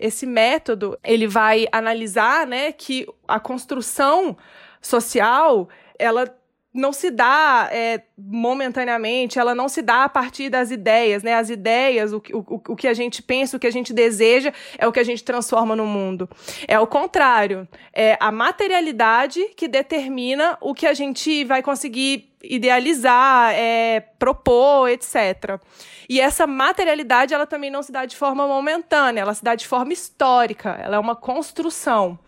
Esse 0.00 0.26
método, 0.26 0.98
ele 1.02 1.26
vai 1.26 1.66
analisar, 1.72 2.46
né, 2.46 2.70
que 2.70 3.06
a 3.26 3.40
construção 3.40 4.36
social, 4.80 5.68
ela 5.98 6.37
não 6.72 6.92
se 6.92 7.10
dá 7.10 7.68
é, 7.72 8.02
momentaneamente, 8.16 9.38
ela 9.38 9.54
não 9.54 9.68
se 9.68 9.80
dá 9.80 10.04
a 10.04 10.08
partir 10.08 10.50
das 10.50 10.70
ideias, 10.70 11.22
né? 11.22 11.34
As 11.34 11.50
ideias, 11.50 12.12
o, 12.12 12.22
o, 12.32 12.72
o 12.72 12.76
que 12.76 12.86
a 12.86 12.94
gente 12.94 13.22
pensa, 13.22 13.56
o 13.56 13.60
que 13.60 13.66
a 13.66 13.72
gente 13.72 13.92
deseja, 13.92 14.52
é 14.76 14.86
o 14.86 14.92
que 14.92 15.00
a 15.00 15.04
gente 15.04 15.24
transforma 15.24 15.74
no 15.74 15.86
mundo. 15.86 16.28
É 16.66 16.78
o 16.78 16.86
contrário. 16.86 17.66
É 17.92 18.16
a 18.20 18.30
materialidade 18.30 19.42
que 19.56 19.66
determina 19.66 20.58
o 20.60 20.74
que 20.74 20.86
a 20.86 20.94
gente 20.94 21.44
vai 21.44 21.62
conseguir 21.62 22.28
idealizar, 22.42 23.52
é, 23.54 24.00
propor, 24.18 24.88
etc. 24.88 25.60
E 26.08 26.20
essa 26.20 26.46
materialidade, 26.46 27.34
ela 27.34 27.46
também 27.46 27.70
não 27.70 27.82
se 27.82 27.90
dá 27.90 28.04
de 28.04 28.16
forma 28.16 28.46
momentânea, 28.46 29.22
ela 29.22 29.34
se 29.34 29.42
dá 29.42 29.54
de 29.54 29.66
forma 29.66 29.92
histórica, 29.92 30.78
ela 30.82 30.96
é 30.96 30.98
uma 30.98 31.16
construção. 31.16 32.18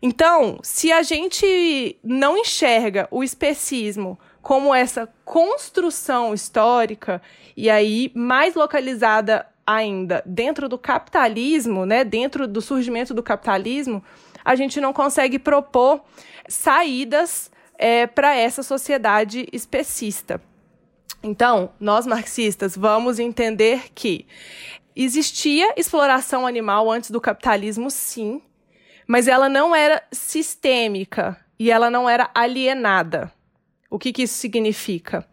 Então, 0.00 0.58
se 0.62 0.92
a 0.92 1.02
gente 1.02 1.98
não 2.04 2.38
enxerga 2.38 3.08
o 3.10 3.24
especismo 3.24 4.18
como 4.40 4.74
essa 4.74 5.12
construção 5.24 6.32
histórica, 6.32 7.20
e 7.56 7.68
aí 7.68 8.12
mais 8.14 8.54
localizada 8.54 9.46
ainda 9.66 10.22
dentro 10.24 10.68
do 10.68 10.78
capitalismo, 10.78 11.84
né, 11.84 12.04
dentro 12.04 12.46
do 12.46 12.60
surgimento 12.60 13.12
do 13.12 13.22
capitalismo, 13.22 14.02
a 14.44 14.54
gente 14.54 14.80
não 14.80 14.92
consegue 14.92 15.38
propor 15.38 16.00
saídas 16.48 17.50
é, 17.76 18.06
para 18.06 18.34
essa 18.34 18.62
sociedade 18.62 19.46
especista. 19.52 20.40
Então, 21.22 21.70
nós 21.80 22.06
marxistas 22.06 22.76
vamos 22.76 23.18
entender 23.18 23.92
que 23.94 24.26
existia 24.94 25.74
exploração 25.76 26.46
animal 26.46 26.90
antes 26.90 27.10
do 27.10 27.20
capitalismo, 27.20 27.90
sim, 27.90 28.40
mas 29.08 29.26
ela 29.26 29.48
não 29.48 29.74
era 29.74 30.02
sistêmica 30.12 31.36
e 31.58 31.70
ela 31.70 31.90
não 31.90 32.08
era 32.08 32.30
alienada. 32.34 33.32
O 33.90 33.98
que, 33.98 34.12
que 34.12 34.24
isso 34.24 34.34
significa? 34.34 35.26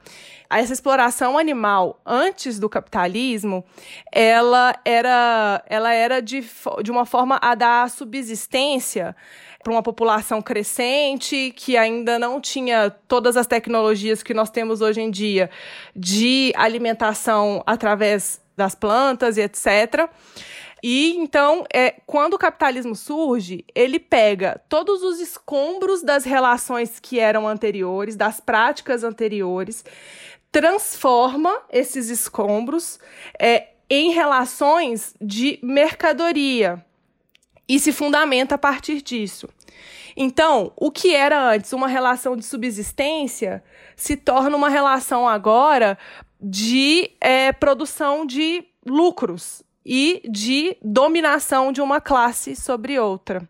Essa 0.50 0.72
exploração 0.72 1.38
animal 1.38 2.00
antes 2.06 2.58
do 2.58 2.70
capitalismo, 2.70 3.66
ela 4.10 4.74
era, 4.86 5.62
ela 5.68 5.92
era 5.92 6.22
de, 6.22 6.42
de 6.82 6.92
uma 6.92 7.06
forma 7.06 7.38
a 7.42 7.54
dar 7.54 7.90
subsistência 7.90 9.14
para 9.62 9.74
uma 9.74 9.84
população 9.84 10.42
crescente 10.42 11.52
que 11.56 11.76
ainda 11.76 12.18
não 12.18 12.40
tinha 12.40 12.90
todas 12.90 13.36
as 13.36 13.48
tecnologias 13.48 14.24
que 14.24 14.34
nós 14.34 14.50
temos 14.50 14.80
hoje 14.80 15.02
em 15.02 15.12
dia 15.12 15.50
de 15.94 16.54
alimentação 16.56 17.62
através 17.66 18.40
das 18.56 18.76
plantas 18.76 19.38
e 19.38 19.42
etc. 19.42 20.10
E 20.84 21.16
então, 21.18 21.66
é, 21.74 21.96
quando 22.06 22.36
o 22.36 22.38
capitalismo 22.38 22.96
surge, 22.96 23.66
ele 23.74 24.00
pega 24.00 24.62
todos 24.70 25.02
os 25.04 25.20
escombros 25.20 26.04
das 26.04 26.24
relações 26.26 27.00
que 27.00 27.20
eram 27.20 27.48
anteriores, 27.48 28.16
das 28.16 28.40
práticas 28.40 29.04
anteriores, 29.04 29.84
transforma 30.52 31.62
esses 31.70 32.10
escombros 32.10 33.00
é, 33.40 33.70
em 33.90 34.12
relações 34.12 35.14
de 35.22 35.60
mercadoria 35.62 36.84
e 37.68 37.80
se 37.80 37.92
fundamenta 37.92 38.56
a 38.56 38.58
partir 38.58 39.02
disso. 39.02 39.50
Então, 40.16 40.72
o 40.78 40.92
que 40.92 41.14
era 41.14 41.52
antes 41.52 41.74
uma 41.74 41.88
relação 41.88 42.38
de 42.38 42.46
subsistência 42.46 43.64
se 43.96 44.16
torna 44.16 44.56
uma 44.56 44.70
relação 44.70 45.28
agora 45.28 45.98
de 46.40 47.12
é, 47.20 47.52
produção 47.52 48.26
de 48.26 48.64
lucros, 48.86 49.65
e 49.86 50.22
de 50.28 50.76
dominação 50.82 51.72
de 51.72 51.82
uma 51.82 52.02
classe 52.02 52.56
sobre 52.56 52.98
outra. 53.00 53.48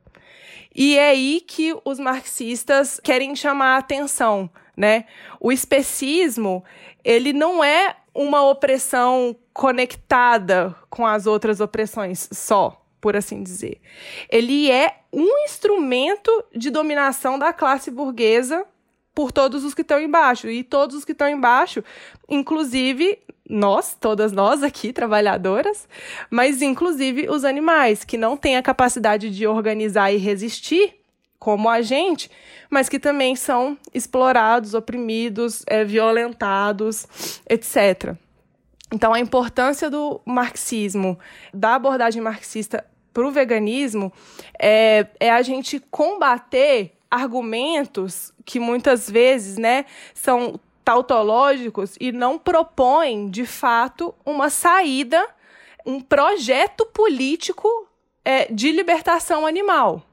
E 0.75 0.98
é 0.98 1.10
aí 1.10 1.39
que 1.39 1.74
os 1.86 2.00
marxistas 2.00 3.00
querem 3.01 3.34
chamar 3.36 3.75
a 3.75 3.77
atenção, 3.77 4.50
né? 4.75 5.06
O 5.39 5.51
especismo, 5.51 6.65
ele 7.04 7.32
não 7.32 7.63
é 7.63 7.96
uma 8.13 8.42
opressão 8.42 9.36
conectada 9.54 10.75
com 10.89 11.06
as 11.06 11.25
outras 11.25 11.62
opressões 11.62 12.27
só, 12.32 12.86
por 13.00 13.15
assim 13.15 13.42
dizer. 13.42 13.80
Ele 14.30 14.70
é 14.70 14.98
um 15.13 15.46
instrumento 15.46 16.44
de 16.54 16.70
dominação 16.70 17.39
da 17.39 17.54
classe 17.54 17.89
burguesa 17.89 18.65
por 19.15 19.31
todos 19.31 19.63
os 19.63 19.74
que 19.74 19.81
estão 19.81 20.00
embaixo. 20.00 20.50
E 20.50 20.62
todos 20.62 20.98
os 20.98 21.05
que 21.05 21.13
estão 21.13 21.29
embaixo, 21.29 21.81
inclusive 22.29 23.17
nós, 23.50 23.95
todas 24.00 24.31
nós 24.31 24.62
aqui, 24.62 24.91
trabalhadoras, 24.91 25.88
mas 26.29 26.62
inclusive 26.62 27.29
os 27.29 27.45
animais, 27.45 28.03
que 28.03 28.17
não 28.17 28.36
têm 28.36 28.57
a 28.57 28.62
capacidade 28.62 29.29
de 29.29 29.48
organizar 29.48 30.12
e 30.12 30.17
resistir, 30.17 30.95
como 31.39 31.69
a 31.69 31.81
gente, 31.81 32.29
mas 32.69 32.89
que 32.89 33.00
também 33.00 33.36
são 33.36 33.77
explorados, 33.93 34.74
oprimidos, 34.74 35.63
é, 35.67 35.84
violentados, 35.84 37.39
etc. 37.48 38.15
Então, 38.91 39.13
a 39.13 39.19
importância 39.19 39.89
do 39.89 40.19
marxismo, 40.25 41.19
da 41.53 41.75
abordagem 41.75 42.22
marxista 42.22 42.84
para 43.13 43.27
o 43.27 43.31
veganismo, 43.31 44.12
é, 44.60 45.07
é 45.19 45.29
a 45.29 45.41
gente 45.41 45.79
combater 45.91 46.95
argumentos 47.15 48.34
que 48.43 48.60
muitas 48.60 49.10
vezes 49.10 49.57
né, 49.57 49.86
são 50.13 50.60
tautológicos 50.84 51.95
e 52.00 52.12
não 52.12 52.38
propõem, 52.38 53.29
de 53.29 53.45
fato, 53.45 54.13
uma 54.25 54.50
saída, 54.50 55.27
um 55.86 56.00
projeto 56.00 56.86
político 56.88 57.67
é, 58.24 58.51
de 58.51 58.72
libertação 58.72 59.45
animal. 59.45 60.03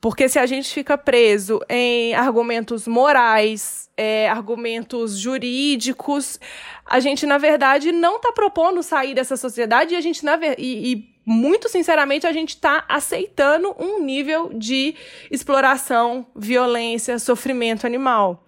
Porque 0.00 0.28
se 0.28 0.38
a 0.38 0.46
gente 0.46 0.72
fica 0.72 0.98
preso 0.98 1.60
em 1.68 2.14
argumentos 2.14 2.88
morais, 2.88 3.88
é, 3.96 4.28
argumentos 4.28 5.16
jurídicos, 5.16 6.40
a 6.84 6.98
gente, 6.98 7.24
na 7.24 7.38
verdade, 7.38 7.92
não 7.92 8.16
está 8.16 8.32
propondo 8.32 8.82
sair 8.82 9.14
dessa 9.14 9.36
sociedade 9.36 9.94
e 9.94 9.96
a 9.96 10.00
gente, 10.00 10.24
na 10.24 10.36
e, 10.58 10.92
e 10.92 11.11
muito 11.24 11.68
sinceramente, 11.68 12.26
a 12.26 12.32
gente 12.32 12.50
está 12.50 12.84
aceitando 12.88 13.74
um 13.78 14.02
nível 14.02 14.50
de 14.54 14.94
exploração, 15.30 16.26
violência, 16.34 17.18
sofrimento 17.18 17.86
animal. 17.86 18.44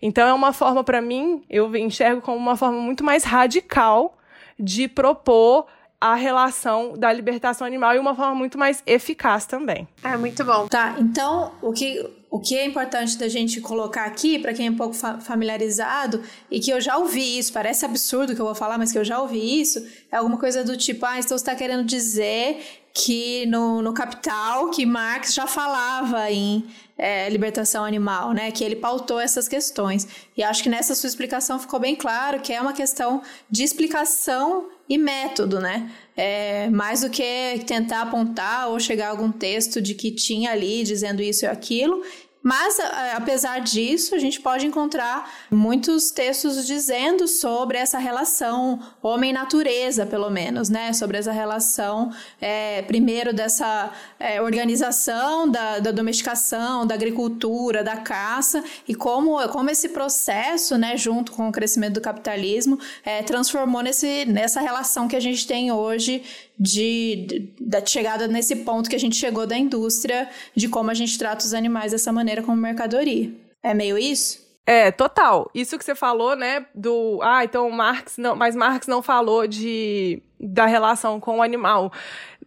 Então, 0.00 0.28
é 0.28 0.32
uma 0.32 0.52
forma, 0.52 0.84
para 0.84 1.00
mim, 1.00 1.42
eu 1.50 1.74
enxergo 1.74 2.20
como 2.20 2.36
uma 2.36 2.56
forma 2.56 2.78
muito 2.78 3.02
mais 3.02 3.24
radical 3.24 4.16
de 4.58 4.88
propor 4.88 5.66
a 6.00 6.14
relação 6.14 6.94
da 6.96 7.12
libertação 7.12 7.66
animal 7.66 7.94
e 7.94 7.98
uma 7.98 8.14
forma 8.14 8.34
muito 8.34 8.56
mais 8.56 8.82
eficaz 8.86 9.46
também. 9.46 9.88
É 10.02 10.16
muito 10.16 10.44
bom. 10.44 10.68
Tá, 10.68 10.94
então 10.98 11.52
o 11.60 11.72
que, 11.72 12.08
o 12.30 12.38
que 12.38 12.56
é 12.56 12.64
importante 12.64 13.16
da 13.16 13.28
gente 13.28 13.60
colocar 13.60 14.04
aqui, 14.04 14.38
para 14.38 14.52
quem 14.52 14.66
é 14.66 14.70
um 14.70 14.76
pouco 14.76 14.94
fa 14.94 15.18
familiarizado, 15.18 16.22
e 16.50 16.60
que 16.60 16.70
eu 16.70 16.80
já 16.80 16.98
ouvi 16.98 17.38
isso, 17.38 17.52
parece 17.52 17.84
absurdo 17.84 18.34
que 18.34 18.40
eu 18.40 18.44
vou 18.44 18.54
falar, 18.54 18.76
mas 18.76 18.92
que 18.92 18.98
eu 18.98 19.04
já 19.04 19.20
ouvi 19.20 19.60
isso, 19.60 19.84
é 20.12 20.16
alguma 20.16 20.38
coisa 20.38 20.62
do 20.62 20.76
tipo, 20.76 21.06
ah, 21.06 21.18
então 21.18 21.28
você 21.28 21.34
está 21.36 21.54
querendo 21.54 21.84
dizer 21.84 22.60
que 22.92 23.46
no, 23.46 23.80
no 23.80 23.94
Capital, 23.94 24.70
que 24.70 24.84
Marx 24.84 25.32
já 25.32 25.46
falava 25.46 26.30
em 26.30 26.66
é, 26.98 27.28
libertação 27.28 27.84
animal, 27.84 28.32
né? 28.32 28.50
Que 28.50 28.64
ele 28.64 28.74
pautou 28.74 29.20
essas 29.20 29.46
questões. 29.46 30.08
E 30.36 30.42
acho 30.42 30.62
que 30.62 30.68
nessa 30.68 30.96
sua 30.96 31.06
explicação 31.06 31.58
ficou 31.60 31.78
bem 31.78 31.94
claro 31.94 32.40
que 32.40 32.52
é 32.52 32.60
uma 32.60 32.72
questão 32.72 33.22
de 33.48 33.62
explicação 33.62 34.68
e 34.88 34.96
método, 34.96 35.60
né? 35.60 35.90
É, 36.16 36.68
mais 36.70 37.02
do 37.02 37.10
que 37.10 37.62
tentar 37.66 38.02
apontar 38.02 38.68
ou 38.68 38.80
chegar 38.80 39.08
a 39.08 39.10
algum 39.10 39.30
texto 39.30 39.80
de 39.80 39.94
que 39.94 40.10
tinha 40.10 40.50
ali 40.50 40.82
dizendo 40.82 41.22
isso 41.22 41.44
e 41.44 41.48
aquilo, 41.48 42.02
mas, 42.42 42.78
apesar 43.14 43.60
disso, 43.60 44.14
a 44.14 44.18
gente 44.18 44.40
pode 44.40 44.64
encontrar 44.64 45.30
muitos 45.50 46.10
textos 46.10 46.66
dizendo 46.66 47.26
sobre 47.26 47.76
essa 47.76 47.98
relação 47.98 48.80
homem-natureza, 49.02 50.06
pelo 50.06 50.30
menos, 50.30 50.68
né? 50.68 50.92
Sobre 50.92 51.18
essa 51.18 51.32
relação, 51.32 52.12
é, 52.40 52.82
primeiro, 52.82 53.32
dessa 53.32 53.92
é, 54.20 54.40
organização 54.40 55.50
da, 55.50 55.80
da, 55.80 55.90
domesticação, 55.90 56.86
da 56.86 56.94
agricultura, 56.94 57.82
da 57.82 57.96
caça, 57.96 58.62
e 58.86 58.94
como, 58.94 59.46
como 59.48 59.68
esse 59.68 59.88
processo, 59.88 60.78
né, 60.78 60.96
junto 60.96 61.32
com 61.32 61.48
o 61.48 61.52
crescimento 61.52 61.94
do 61.94 62.00
capitalismo, 62.00 62.78
é, 63.04 63.22
transformou 63.22 63.82
nesse, 63.82 64.24
nessa 64.26 64.60
relação 64.60 65.08
que 65.08 65.16
a 65.16 65.20
gente 65.20 65.46
tem 65.46 65.72
hoje 65.72 66.22
de, 66.58 67.26
de, 67.28 67.52
da 67.60 67.84
chegada 67.84 68.26
nesse 68.26 68.56
ponto 68.56 68.88
que 68.88 68.96
a 68.96 68.98
gente 68.98 69.16
chegou 69.16 69.46
da 69.46 69.56
indústria, 69.56 70.28
de 70.54 70.68
como 70.68 70.90
a 70.90 70.94
gente 70.94 71.16
trata 71.16 71.44
os 71.44 71.54
animais 71.54 71.92
dessa 71.92 72.12
maneira 72.12 72.27
como 72.42 72.56
mercadoria. 72.56 73.30
É 73.62 73.74
meio 73.74 73.98
isso? 73.98 74.46
É, 74.66 74.90
total. 74.90 75.50
Isso 75.54 75.78
que 75.78 75.84
você 75.84 75.94
falou, 75.94 76.36
né, 76.36 76.66
do, 76.74 77.20
ah, 77.22 77.42
então 77.42 77.70
Marx 77.70 78.18
não, 78.18 78.36
mas 78.36 78.54
Marx 78.54 78.86
não 78.86 79.02
falou 79.02 79.46
de 79.46 80.22
da 80.38 80.66
relação 80.66 81.18
com 81.18 81.38
o 81.38 81.42
animal 81.42 81.90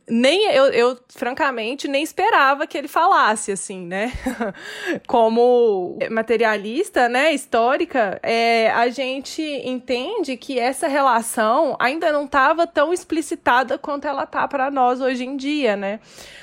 nem 0.10 0.51
eu, 0.51 0.65
eu, 0.65 1.00
francamente, 1.10 1.88
nem 1.88 2.03
esperava 2.03 2.67
que 2.67 2.77
ele 2.77 2.88
falasse, 2.88 3.51
assim, 3.51 3.86
né? 3.86 4.12
Como 5.08 5.98
materialista, 6.10 7.08
né, 7.08 7.34
histórica, 7.34 8.20
é, 8.24 8.72
a 8.72 8.89
gente 8.89 9.41
entende 9.41 10.36
que 10.38 10.60
essa 10.60 10.88
relação 10.88 11.75
ainda 11.79 12.12
não 12.12 12.25
estava 12.25 12.67
tão 12.67 12.91
explicitada 12.91 13.77
quanto 13.77 14.08
ela 14.08 14.25
tá 14.25 14.48
para 14.48 14.70
nós 14.72 15.00
hoje 15.01 15.24
em 15.24 15.38
dia, 15.38 15.75
né? 15.75 16.00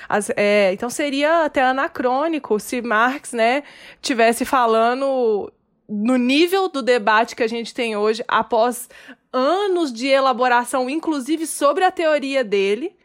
As, 0.09 0.31
é, 0.37 0.73
então 0.73 0.89
seria 0.89 1.45
até 1.45 1.63
anacrônico 1.63 2.59
se 2.59 2.81
Marx, 2.81 3.33
né, 3.33 3.63
tivesse 4.01 4.45
falando 4.45 5.53
no 5.89 6.17
nível 6.17 6.69
do 6.69 6.83
debate 6.83 7.35
que 7.35 7.43
a 7.43 7.49
gente 7.49 7.75
tem 7.75 7.97
hoje, 7.97 8.23
após 8.29 8.89
anos 9.33 9.93
de 9.93 10.07
elaboração, 10.07 10.89
inclusive 10.89 11.47
sobre 11.47 11.85
a 11.85 11.91
teoria 11.91 12.45
dele, 12.45 12.98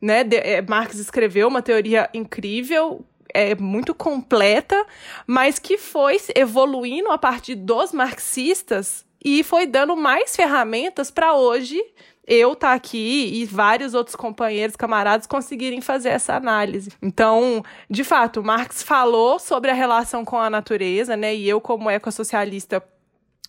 né? 0.00 0.24
De, 0.24 0.36
é, 0.36 0.62
Marx 0.62 0.96
escreveu 0.96 1.48
uma 1.48 1.62
teoria 1.62 2.08
incrível, 2.14 3.04
é 3.32 3.54
muito 3.54 3.94
completa, 3.94 4.86
mas 5.26 5.58
que 5.58 5.78
foi 5.78 6.16
evoluindo 6.34 7.10
a 7.10 7.18
partir 7.18 7.54
dos 7.54 7.92
marxistas 7.92 9.04
e 9.24 9.42
foi 9.42 9.66
dando 9.66 9.96
mais 9.96 10.34
ferramentas 10.34 11.10
para 11.10 11.34
hoje 11.34 11.80
eu 12.26 12.52
estar 12.52 12.68
tá 12.68 12.74
aqui 12.74 13.30
e 13.34 13.44
vários 13.44 13.92
outros 13.92 14.14
companheiros, 14.14 14.76
camaradas 14.76 15.26
conseguirem 15.26 15.80
fazer 15.80 16.10
essa 16.10 16.34
análise. 16.34 16.92
Então, 17.02 17.62
de 17.88 18.04
fato, 18.04 18.42
Marx 18.42 18.82
falou 18.82 19.38
sobre 19.40 19.70
a 19.70 19.74
relação 19.74 20.24
com 20.24 20.38
a 20.38 20.48
natureza, 20.48 21.16
né? 21.16 21.34
E 21.34 21.48
eu, 21.48 21.60
como 21.60 21.90
ecossocialista, 21.90 22.82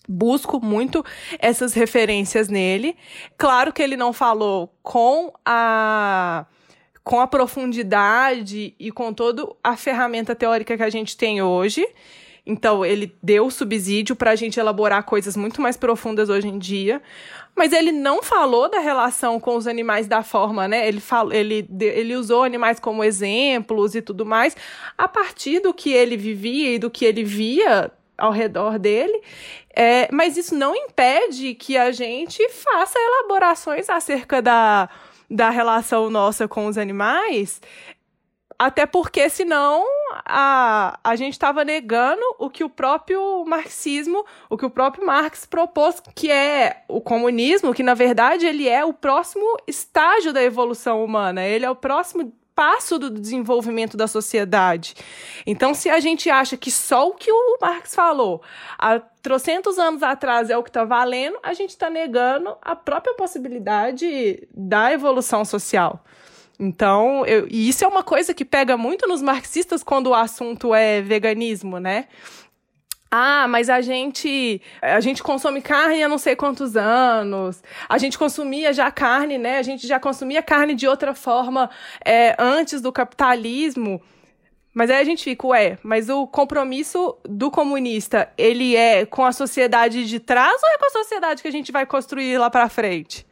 busco 0.08 0.64
muito 0.64 1.04
essas 1.40 1.74
referências 1.74 2.48
nele. 2.48 2.96
Claro 3.38 3.72
que 3.72 3.82
ele 3.82 3.96
não 3.96 4.14
falou 4.14 4.74
com 4.82 5.32
a 5.46 6.46
com 7.04 7.20
a 7.20 7.26
profundidade 7.26 8.76
e 8.80 8.92
com 8.92 9.12
toda 9.12 9.48
a 9.64 9.76
ferramenta 9.76 10.36
teórica 10.36 10.78
que 10.78 10.84
a 10.84 10.90
gente 10.90 11.18
tem 11.18 11.42
hoje. 11.42 11.84
Então, 12.46 12.84
ele 12.84 13.16
deu 13.22 13.50
subsídio 13.52 14.16
para 14.16 14.32
a 14.32 14.36
gente 14.36 14.60
elaborar 14.60 15.04
coisas 15.04 15.36
muito 15.38 15.62
mais 15.62 15.78
profundas 15.78 16.30
hoje 16.30 16.48
em 16.48 16.58
dia. 16.58 17.02
Mas 17.56 17.72
ele 17.74 17.92
não 17.92 18.24
falou 18.24 18.70
da 18.70 18.80
relação 18.80 19.40
com 19.40 19.56
os 19.56 19.68
animais 19.68 20.08
da 20.08 20.24
forma, 20.24 20.68
né? 20.68 20.88
Ele, 20.88 21.00
falou, 21.00 21.34
ele, 21.34 21.68
ele 21.80 22.16
usou 22.16 22.44
animais 22.44 22.80
como 22.80 23.04
exemplos 23.04 23.94
e 23.94 24.02
tudo 24.02 24.26
mais, 24.26 24.56
a 24.98 25.08
partir 25.08 25.60
do 25.60 25.74
que 25.74 25.92
ele 25.92 26.18
vivia 26.18 26.76
e 26.76 26.80
do 26.80 26.90
que 26.90 27.06
ele 27.06 27.24
via 27.24 27.92
ao 28.22 28.32
redor 28.32 28.78
dele. 28.78 29.20
É, 29.76 30.08
mas 30.12 30.38
isso 30.38 30.54
não 30.54 30.76
impede 30.76 31.56
que 31.56 31.76
a 31.76 31.92
gente 31.92 32.48
faça 32.50 33.00
elaborações 33.00 33.90
acerca 33.90 34.42
da, 34.42 34.88
da 35.30 35.50
relação 35.50 36.10
nossa 36.10 36.48
com 36.48 36.68
os 36.68 36.78
animais, 36.78 37.60
até 38.60 38.86
porque 38.86 39.28
senão 39.28 39.84
a, 40.26 41.00
a 41.04 41.16
gente 41.16 41.34
estava 41.34 41.66
negando 41.66 42.22
o 42.38 42.48
que 42.48 42.64
o 42.64 42.70
próprio 42.70 43.44
marxismo, 43.46 44.24
o 44.50 44.58
que 44.58 44.66
o 44.66 44.70
próprio 44.70 45.04
Marx 45.04 45.48
propôs, 45.48 46.00
que 46.14 46.30
é 46.30 46.84
o 46.88 47.02
comunismo, 47.02 47.74
que 47.74 47.82
na 47.82 47.96
verdade 47.96 48.46
ele 48.46 48.70
é 48.70 48.86
o 48.86 48.94
próximo 48.94 49.58
estágio 49.66 50.32
da 50.32 50.44
evolução 50.44 51.04
humana, 51.04 51.44
ele 51.44 51.66
é 51.66 51.72
o 51.72 51.76
próximo 51.76 52.32
passo 52.62 53.00
do 53.00 53.10
desenvolvimento 53.10 53.98
da 53.98 54.06
sociedade. 54.06 54.94
Então, 55.48 55.74
se 55.74 55.90
a 55.90 56.00
gente 56.00 56.30
acha 56.30 56.56
que 56.56 56.70
só 56.70 57.08
o 57.08 57.16
que 57.16 57.32
o 57.32 57.58
Marx 57.60 57.96
falou 57.96 58.40
há 58.78 59.00
trocentos 59.00 59.80
anos 59.80 60.04
atrás 60.04 60.52
é 60.52 60.56
o 60.56 60.62
que 60.62 60.70
está 60.70 60.84
valendo, 60.84 61.40
a 61.42 61.54
gente 61.56 61.72
está 61.72 61.90
negando 61.90 62.56
a 62.62 62.76
própria 62.76 63.16
possibilidade 63.16 64.48
da 64.56 64.94
evolução 64.94 65.44
social. 65.44 66.06
Então, 66.60 67.26
eu, 67.26 67.48
e 67.50 67.68
isso 67.68 67.84
é 67.84 67.88
uma 67.88 68.04
coisa 68.04 68.32
que 68.32 68.46
pega 68.46 68.78
muito 68.78 69.08
nos 69.08 69.24
marxistas 69.24 69.82
quando 69.82 70.12
o 70.12 70.14
assunto 70.14 70.76
é 70.76 71.02
veganismo, 71.02 71.80
né? 71.80 72.08
Ah, 73.14 73.46
mas 73.46 73.70
a 73.70 73.82
gente 73.82 74.62
a 74.82 75.02
gente 75.02 75.22
consome 75.22 75.62
carne 75.62 76.02
há 76.02 76.08
não 76.08 76.18
sei 76.18 76.34
quantos 76.34 76.78
anos. 76.78 77.62
A 77.90 77.98
gente 77.98 78.18
consumia 78.18 78.72
já 78.72 78.90
carne, 78.90 79.38
né? 79.38 79.58
A 79.58 79.64
gente 79.64 79.86
já 79.86 80.00
consumia 80.00 80.42
carne 80.42 80.74
de 80.74 80.88
outra 80.88 81.14
forma 81.14 81.70
é, 82.06 82.34
antes 82.40 82.82
do 82.82 82.92
capitalismo. 82.92 84.02
Mas 84.74 84.90
aí 84.90 85.02
a 85.02 85.04
gente 85.04 85.26
fica, 85.26 85.48
ué, 85.48 85.78
mas 85.84 86.08
o 86.08 86.26
compromisso 86.26 87.18
do 87.28 87.52
comunista, 87.52 88.32
ele 88.38 88.78
é 88.78 89.06
com 89.06 89.26
a 89.26 89.34
sociedade 89.34 90.08
de 90.08 90.18
trás 90.18 90.62
ou 90.64 90.70
é 90.70 90.78
com 90.78 90.86
a 90.86 91.04
sociedade 91.04 91.42
que 91.42 91.48
a 91.50 91.52
gente 91.52 91.72
vai 91.74 91.86
construir 91.86 92.38
lá 92.38 92.50
para 92.50 92.70
frente? 92.70 93.28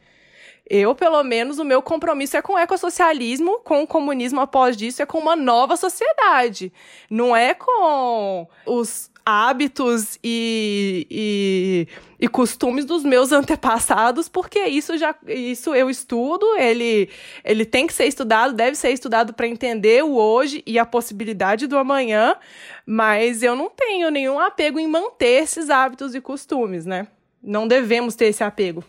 Eu, 0.68 0.94
pelo 0.94 1.22
menos, 1.24 1.58
o 1.58 1.64
meu 1.64 1.82
compromisso 1.82 2.36
é 2.36 2.42
com 2.42 2.52
o 2.52 2.58
ecossocialismo, 2.58 3.58
com 3.64 3.82
o 3.82 3.86
comunismo 3.86 4.40
após 4.40 4.76
disso, 4.76 5.02
é 5.02 5.06
com 5.06 5.18
uma 5.18 5.34
nova 5.34 5.76
sociedade. 5.76 6.72
Não 7.10 7.34
é 7.34 7.54
com 7.54 8.46
os 8.64 9.09
hábitos 9.24 10.18
e, 10.22 11.06
e, 11.10 11.88
e, 12.20 12.28
costumes 12.28 12.84
dos 12.84 13.04
meus 13.04 13.32
antepassados, 13.32 14.28
porque 14.28 14.64
isso 14.66 14.96
já 14.96 15.14
isso 15.26 15.74
eu 15.74 15.90
estudo, 15.90 16.46
ele, 16.56 17.08
ele 17.44 17.64
tem 17.64 17.86
que 17.86 17.92
ser 17.92 18.06
estudado, 18.06 18.54
deve 18.54 18.76
ser 18.76 18.90
estudado 18.90 19.32
para 19.32 19.46
entender 19.46 20.04
o 20.04 20.14
hoje 20.14 20.62
e 20.66 20.78
a 20.78 20.86
possibilidade 20.86 21.66
do 21.66 21.76
amanhã, 21.78 22.36
mas 22.86 23.42
eu 23.42 23.54
não 23.54 23.70
tenho 23.70 24.10
nenhum 24.10 24.38
apego 24.38 24.78
em 24.78 24.86
manter 24.86 25.42
esses 25.42 25.70
hábitos 25.70 26.14
e 26.14 26.20
costumes, 26.20 26.86
né? 26.86 27.06
Não 27.42 27.66
devemos 27.66 28.14
ter 28.14 28.26
esse 28.26 28.44
apego. 28.44 28.84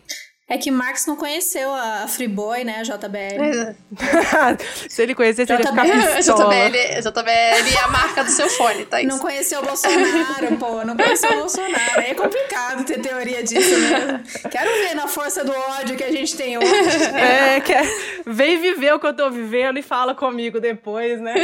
É 0.48 0.58
que 0.58 0.70
Marx 0.70 1.06
não 1.06 1.16
conheceu 1.16 1.72
a 1.72 2.06
Friboi, 2.08 2.64
né, 2.64 2.80
a 2.80 2.82
JBL. 2.82 3.74
Se 4.90 5.02
ele 5.02 5.14
conhecesse, 5.14 5.50
ele 5.50 5.62
ia 5.62 5.68
ficar 5.68 6.16
pistola. 6.16 6.54
JBL, 6.54 7.00
JBL 7.00 7.30
é 7.30 7.78
a 7.82 7.88
marca 7.88 8.24
do 8.24 8.30
seu 8.30 8.50
fone, 8.50 8.84
tá? 8.84 9.02
Não 9.02 9.18
conheceu 9.18 9.60
o 9.60 9.64
Bolsonaro, 9.64 10.56
pô. 10.58 10.84
Não 10.84 10.96
conheceu 10.96 11.30
o 11.30 11.36
Bolsonaro. 11.36 12.00
É 12.00 12.12
complicado 12.14 12.84
ter 12.84 13.00
teoria 13.00 13.42
disso 13.42 13.70
mesmo. 13.78 14.50
Quero 14.50 14.70
ver 14.86 14.94
na 14.94 15.06
força 15.06 15.44
do 15.44 15.52
ódio 15.52 15.96
que 15.96 16.04
a 16.04 16.12
gente 16.12 16.36
tem 16.36 16.58
hoje. 16.58 16.70
É, 17.14 17.60
quer... 17.60 17.86
vem 18.26 18.58
viver 18.58 18.92
o 18.92 19.00
que 19.00 19.06
eu 19.06 19.16
tô 19.16 19.30
vivendo 19.30 19.78
e 19.78 19.82
fala 19.82 20.14
comigo 20.14 20.60
depois, 20.60 21.20
né? 21.20 21.34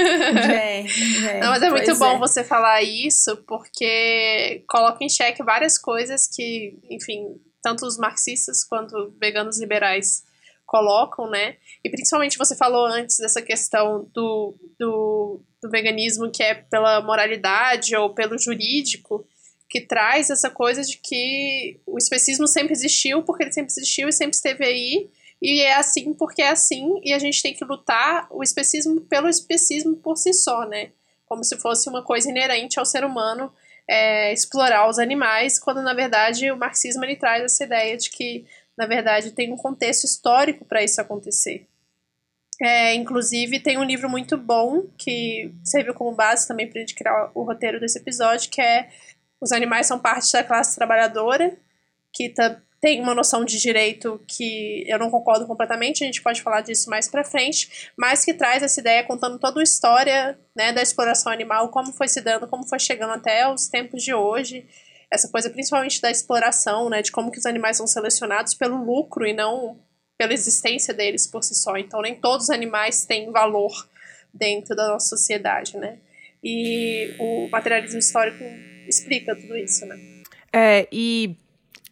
Vem, 0.47 0.87
vem. 0.87 1.41
Não, 1.41 1.51
mas 1.51 1.63
é 1.63 1.71
muito 1.71 1.97
bom 1.97 2.17
é. 2.17 2.19
você 2.19 2.43
falar 2.45 2.83
isso, 2.83 3.37
porque 3.47 4.65
coloca 4.69 5.03
em 5.03 5.09
xeque 5.09 5.43
várias 5.43 5.79
coisas 5.79 6.29
que, 6.29 6.77
enfim, 6.91 7.39
tanto 7.69 7.85
os 7.85 7.99
marxistas 7.99 8.65
quanto 8.65 9.13
veganos 9.21 9.61
liberais 9.61 10.25
colocam, 10.65 11.29
né? 11.29 11.57
E 11.85 11.91
principalmente 11.91 12.39
você 12.39 12.57
falou 12.57 12.87
antes 12.87 13.19
dessa 13.19 13.43
questão 13.43 14.09
do, 14.15 14.55
do, 14.79 15.41
do 15.63 15.71
veganismo 15.71 16.31
que 16.31 16.43
é 16.43 16.55
pela 16.55 17.03
moralidade 17.03 17.95
ou 17.95 18.15
pelo 18.15 18.39
jurídico, 18.39 19.27
que 19.69 19.83
traz 19.83 20.31
essa 20.31 20.49
coisa 20.49 20.83
de 20.83 20.97
que 20.97 21.79
o 21.87 21.99
especismo 21.99 22.49
sempre 22.49 22.73
existiu, 22.73 23.23
porque 23.23 23.45
ele 23.45 23.53
sempre 23.53 23.71
existiu 23.71 24.09
e 24.09 24.13
sempre 24.13 24.35
esteve 24.35 24.65
aí, 24.65 25.11
e 25.43 25.61
é 25.61 25.75
assim 25.75 26.15
porque 26.15 26.41
é 26.41 26.49
assim, 26.49 26.99
e 27.05 27.13
a 27.13 27.19
gente 27.19 27.43
tem 27.43 27.53
que 27.53 27.65
lutar 27.65 28.27
o 28.31 28.43
especismo 28.43 29.03
pelo 29.03 29.29
especismo 29.29 29.95
por 29.97 30.17
si 30.17 30.33
só, 30.33 30.67
né? 30.67 30.91
Como 31.27 31.45
se 31.45 31.59
fosse 31.59 31.87
uma 31.91 32.03
coisa 32.03 32.31
inerente 32.31 32.79
ao 32.79 32.87
ser 32.87 33.05
humano 33.05 33.53
é, 33.89 34.33
explorar 34.33 34.89
os 34.89 34.99
animais, 34.99 35.59
quando 35.59 35.83
na 35.83 35.95
verdade 35.95 36.51
o 36.53 36.57
marxismo 36.57 37.05
ele 37.05 37.17
traz 37.17 37.43
essa 37.43 37.65
ideia 37.65 37.97
de 37.97 38.11
que 38.11 38.47
na 38.77 38.87
verdade 38.87 39.33
tem 39.33 39.53
um 39.53 39.57
contexto 39.57 40.05
histórico 40.05 40.65
para 40.65 40.83
isso 40.83 41.01
acontecer. 41.01 41.67
É, 42.61 42.93
inclusive 42.95 43.61
tem 43.61 43.79
um 43.79 43.85
livro 43.85 44.11
muito 44.11 44.37
bom 44.37 44.83
que 44.99 45.55
serviu 45.65 45.95
como 45.95 46.15
base 46.15 46.47
também 46.47 46.69
para 46.69 46.85
criar 46.85 47.31
o 47.35 47.45
roteiro 47.45 47.81
desse 47.81 47.99
episódio, 47.99 48.51
que 48.51 48.61
é 48.61 48.91
Os 49.41 49.53
Animais 49.53 49.87
São 49.87 49.99
Parte 49.99 50.33
da 50.33 50.43
Classe 50.43 50.75
Trabalhadora, 50.75 51.57
que 52.13 52.29
tá, 52.29 52.61
tem 52.81 53.01
uma 53.01 53.15
noção 53.15 53.45
de 53.45 53.61
direito 53.61 54.21
que 54.27 54.85
eu 54.87 54.99
não 54.99 55.11
concordo 55.11 55.47
completamente, 55.47 56.05
a 56.05 56.07
gente 56.07 56.23
pode 56.23 56.43
falar 56.43 56.61
disso 56.61 56.89
mais 56.89 57.09
pra 57.09 57.25
frente, 57.25 57.91
mas 57.97 58.25
que 58.25 58.33
traz 58.33 58.63
essa 58.63 58.81
ideia 58.81 59.05
contando 59.05 59.39
toda 59.39 59.61
a 59.61 59.63
história 59.63 60.39
né, 60.55 60.73
da 60.73 60.81
exploração 60.81 61.33
animal, 61.33 61.71
como 61.71 61.93
foi 61.93 62.07
se 62.07 62.21
dando, 62.21 62.47
como 62.47 62.67
foi 62.67 62.79
chegando 62.79 63.15
até 63.15 63.49
os 63.53 63.69
tempos 63.69 64.03
de 64.03 64.15
hoje, 64.15 64.67
essa 65.11 65.29
coisa 65.29 65.51
principalmente 65.51 66.01
da 66.01 66.11
exploração, 66.11 66.89
né, 66.89 67.03
de 67.03 67.11
como 67.11 67.33
que 67.33 67.39
os 67.39 67.47
animais 67.47 67.77
são 67.77 67.87
selecionados 67.87 68.55
pelo 68.55 68.77
lucro 68.85 69.27
e 69.27 69.33
não 69.33 69.79
pela 70.17 70.33
existência 70.33 70.93
deles 70.93 71.27
por 71.27 71.43
si 71.43 71.55
só. 71.55 71.77
Então 71.77 72.03
nem 72.03 72.15
todos 72.15 72.45
os 72.45 72.51
animais 72.51 73.05
têm 73.07 73.31
valor 73.31 73.73
dentro 74.35 74.77
da 74.77 74.89
nossa 74.89 75.07
sociedade, 75.07 75.77
né? 75.77 75.99
E 76.43 77.15
o 77.19 77.49
materialismo 77.49 77.99
histórico 77.99 78.45
explica 78.89 79.35
tudo 79.35 79.57
isso, 79.57 79.87
né? 79.87 79.97
É, 80.53 80.89
e 80.93 81.37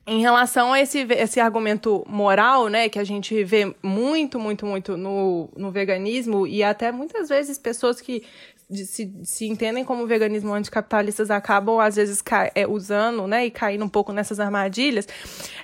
em 0.06 0.20
relação 0.20 0.72
a 0.72 0.80
esse, 0.80 1.00
esse 1.10 1.40
argumento 1.40 2.04
moral, 2.08 2.68
né, 2.68 2.88
que 2.88 2.98
a 2.98 3.04
gente 3.04 3.42
vê 3.42 3.74
muito, 3.82 4.38
muito, 4.38 4.64
muito 4.64 4.96
no, 4.96 5.48
no 5.56 5.72
veganismo, 5.72 6.46
e 6.46 6.62
até 6.62 6.92
muitas 6.92 7.28
vezes 7.28 7.58
pessoas 7.58 8.00
que 8.00 8.22
se, 8.70 9.12
se 9.24 9.46
entendem 9.46 9.84
como 9.84 10.06
veganismo 10.06 10.52
anticapitalistas 10.52 11.30
acabam, 11.30 11.80
às 11.80 11.96
vezes, 11.96 12.22
é, 12.54 12.66
usando, 12.66 13.26
né, 13.26 13.46
e 13.46 13.50
caindo 13.50 13.84
um 13.84 13.88
pouco 13.88 14.12
nessas 14.12 14.38
armadilhas, 14.38 15.08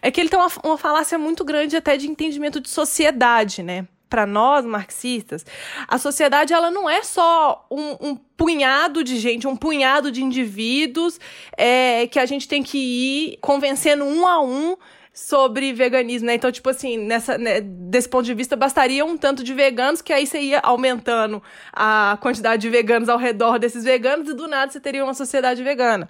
é 0.00 0.11
que 0.11 0.20
ele 0.20 0.28
tem 0.28 0.38
uma, 0.38 0.50
uma 0.64 0.78
falácia 0.78 1.16
muito 1.18 1.44
grande 1.44 1.76
até 1.76 1.96
de 1.96 2.09
entendimento 2.09 2.61
de 2.61 2.68
sociedade, 2.68 3.62
né? 3.62 3.87
Para 4.12 4.27
nós, 4.27 4.66
marxistas, 4.66 5.42
a 5.88 5.96
sociedade 5.96 6.53
ela 6.53 6.70
não 6.70 6.88
é 6.88 7.03
só 7.03 7.66
um, 7.70 8.09
um 8.11 8.14
punhado 8.14 9.03
de 9.03 9.16
gente, 9.16 9.46
um 9.46 9.57
punhado 9.57 10.12
de 10.12 10.22
indivíduos 10.22 11.18
é, 11.57 12.07
que 12.09 12.18
a 12.18 12.27
gente 12.27 12.46
tem 12.46 12.62
que 12.62 12.77
ir 12.77 13.38
convencendo 13.40 14.05
um 14.05 14.29
a 14.29 14.38
um 14.38 14.77
sobre 15.12 15.75
veganismo, 15.75 16.27
né? 16.27 16.35
Então, 16.35 16.51
tipo 16.51 16.70
assim, 16.70 16.96
nessa, 16.96 17.37
né, 17.37 17.61
desse 17.61 18.09
ponto 18.09 18.25
de 18.25 18.33
vista, 18.33 18.57
bastaria 18.57 19.05
um 19.05 19.16
tanto 19.16 19.44
de 19.44 19.53
veganos, 19.53 20.01
que 20.01 20.12
aí 20.12 20.27
você 20.27 20.40
ia 20.40 20.61
aumentando 20.61 21.42
a 21.70 22.16
quantidade 22.20 22.62
de 22.62 22.70
veganos 22.70 23.11
ao 23.11 23.18
redor 23.18 23.59
desses 23.59 23.85
veganos, 23.85 24.29
e 24.31 24.35
do 24.35 24.48
nada 24.48 24.72
você 24.72 24.81
teria 24.81 25.05
uma 25.05 25.12
sociedade 25.12 25.62
vegana. 25.62 26.09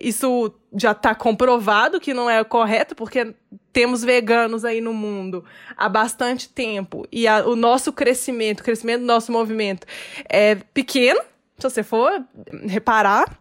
Isso 0.00 0.50
já 0.74 0.92
está 0.92 1.14
comprovado 1.14 2.00
que 2.00 2.14
não 2.14 2.30
é 2.30 2.42
correto, 2.42 2.94
porque 2.94 3.34
temos 3.70 4.02
veganos 4.02 4.64
aí 4.64 4.80
no 4.80 4.94
mundo 4.94 5.44
há 5.76 5.88
bastante 5.88 6.48
tempo, 6.48 7.06
e 7.12 7.28
a- 7.28 7.46
o 7.46 7.54
nosso 7.54 7.92
crescimento, 7.92 8.60
o 8.60 8.64
crescimento 8.64 9.00
do 9.00 9.06
nosso 9.06 9.30
movimento 9.30 9.86
é 10.26 10.54
pequeno, 10.54 11.20
se 11.58 11.68
você 11.68 11.82
for 11.82 12.24
reparar, 12.66 13.38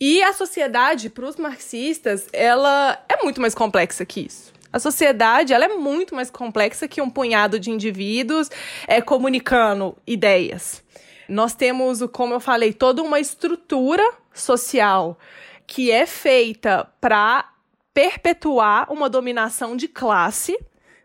e 0.00 0.22
a 0.22 0.32
sociedade, 0.32 1.10
para 1.10 1.26
os 1.26 1.36
marxistas, 1.36 2.26
ela 2.32 2.98
é 3.06 3.22
muito 3.22 3.40
mais 3.40 3.54
complexa 3.54 4.04
que 4.06 4.20
isso. 4.20 4.50
A 4.72 4.78
sociedade 4.78 5.52
ela 5.52 5.64
é 5.64 5.68
muito 5.76 6.14
mais 6.14 6.30
complexa 6.30 6.88
que 6.88 7.02
um 7.02 7.10
punhado 7.10 7.58
de 7.58 7.70
indivíduos 7.70 8.48
é, 8.86 9.02
comunicando 9.02 9.96
ideias. 10.06 10.82
Nós 11.28 11.54
temos, 11.54 12.00
como 12.12 12.34
eu 12.34 12.40
falei, 12.40 12.72
toda 12.72 13.02
uma 13.02 13.20
estrutura 13.20 14.02
social 14.32 15.18
que 15.66 15.90
é 15.90 16.06
feita 16.06 16.88
para 17.00 17.50
perpetuar 17.92 18.92
uma 18.92 19.08
dominação 19.08 19.76
de 19.76 19.86
classe, 19.86 20.58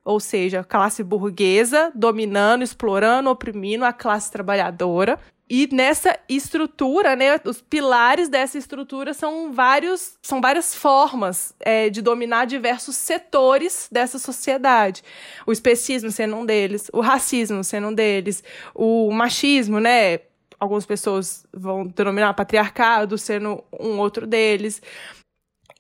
ou 0.03 0.19
seja, 0.19 0.63
classe 0.63 1.03
burguesa 1.03 1.91
dominando, 1.93 2.63
explorando, 2.63 3.29
oprimindo 3.29 3.83
a 3.83 3.91
classe 3.91 4.31
trabalhadora. 4.31 5.19
E 5.47 5.69
nessa 5.71 6.17
estrutura, 6.27 7.15
né, 7.15 7.39
os 7.45 7.61
pilares 7.61 8.27
dessa 8.27 8.57
estrutura 8.57 9.13
são 9.13 9.53
vários, 9.53 10.17
são 10.21 10.41
várias 10.41 10.73
formas 10.73 11.53
é, 11.59 11.87
de 11.87 12.01
dominar 12.01 12.45
diversos 12.45 12.95
setores 12.95 13.87
dessa 13.91 14.17
sociedade. 14.17 15.03
O 15.45 15.51
especismo 15.51 16.09
sendo 16.09 16.35
um 16.35 16.45
deles, 16.45 16.89
o 16.91 16.99
racismo 16.99 17.63
sendo 17.63 17.89
um 17.89 17.93
deles, 17.93 18.43
o 18.73 19.11
machismo, 19.11 19.79
né? 19.79 20.19
Algumas 20.59 20.85
pessoas 20.85 21.45
vão 21.53 21.85
denominar 21.85 22.33
patriarcado 22.33 23.15
sendo 23.15 23.63
um 23.79 23.99
outro 23.99 24.25
deles. 24.25 24.81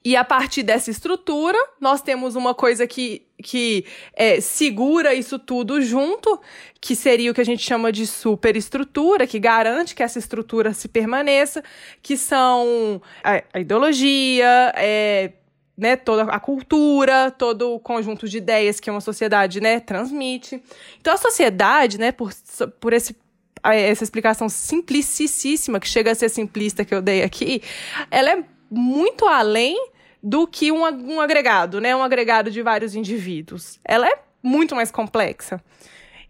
E 0.05 0.15
a 0.15 0.23
partir 0.23 0.61
dessa 0.61 0.91
estrutura, 0.91 1.57
nós 1.81 1.99
temos 1.99 2.35
uma 2.35 2.53
coisa 2.53 2.85
que, 2.85 3.25
que 3.41 3.83
é, 4.13 4.39
segura 4.39 5.15
isso 5.15 5.39
tudo 5.39 5.81
junto, 5.81 6.39
que 6.79 6.95
seria 6.95 7.31
o 7.31 7.33
que 7.33 7.41
a 7.41 7.45
gente 7.45 7.63
chama 7.63 7.91
de 7.91 8.05
superestrutura, 8.05 9.25
que 9.25 9.39
garante 9.39 9.95
que 9.95 10.03
essa 10.03 10.19
estrutura 10.19 10.75
se 10.75 10.87
permaneça, 10.87 11.63
que 12.03 12.15
são 12.15 13.01
a, 13.23 13.41
a 13.51 13.59
ideologia, 13.59 14.71
é, 14.75 15.31
né, 15.75 15.95
toda 15.95 16.21
a 16.25 16.39
cultura, 16.39 17.31
todo 17.31 17.73
o 17.73 17.79
conjunto 17.79 18.29
de 18.29 18.37
ideias 18.37 18.79
que 18.79 18.91
uma 18.91 19.01
sociedade 19.01 19.59
né, 19.59 19.79
transmite. 19.79 20.61
Então, 21.01 21.15
a 21.15 21.17
sociedade, 21.17 21.97
né, 21.97 22.11
por, 22.11 22.31
por 22.79 22.93
esse 22.93 23.15
essa 23.63 24.03
explicação 24.03 24.47
simplicíssima, 24.47 25.79
que 25.79 25.87
chega 25.87 26.11
a 26.11 26.15
ser 26.15 26.29
simplista 26.29 26.85
que 26.85 26.93
eu 26.93 27.01
dei 27.01 27.23
aqui, 27.23 27.63
ela 28.11 28.29
é 28.29 28.43
muito 28.69 29.25
além 29.25 29.75
do 30.25 30.47
que 30.47 30.71
um, 30.71 30.81
um 30.81 31.21
agregado, 31.21 31.79
né? 31.79 31.95
Um 31.95 32.01
agregado 32.01 32.49
de 32.49 32.59
vários 32.63 32.95
indivíduos. 32.95 33.79
Ela 33.85 34.07
é 34.07 34.17
muito 34.41 34.75
mais 34.75 34.89
complexa. 34.89 35.63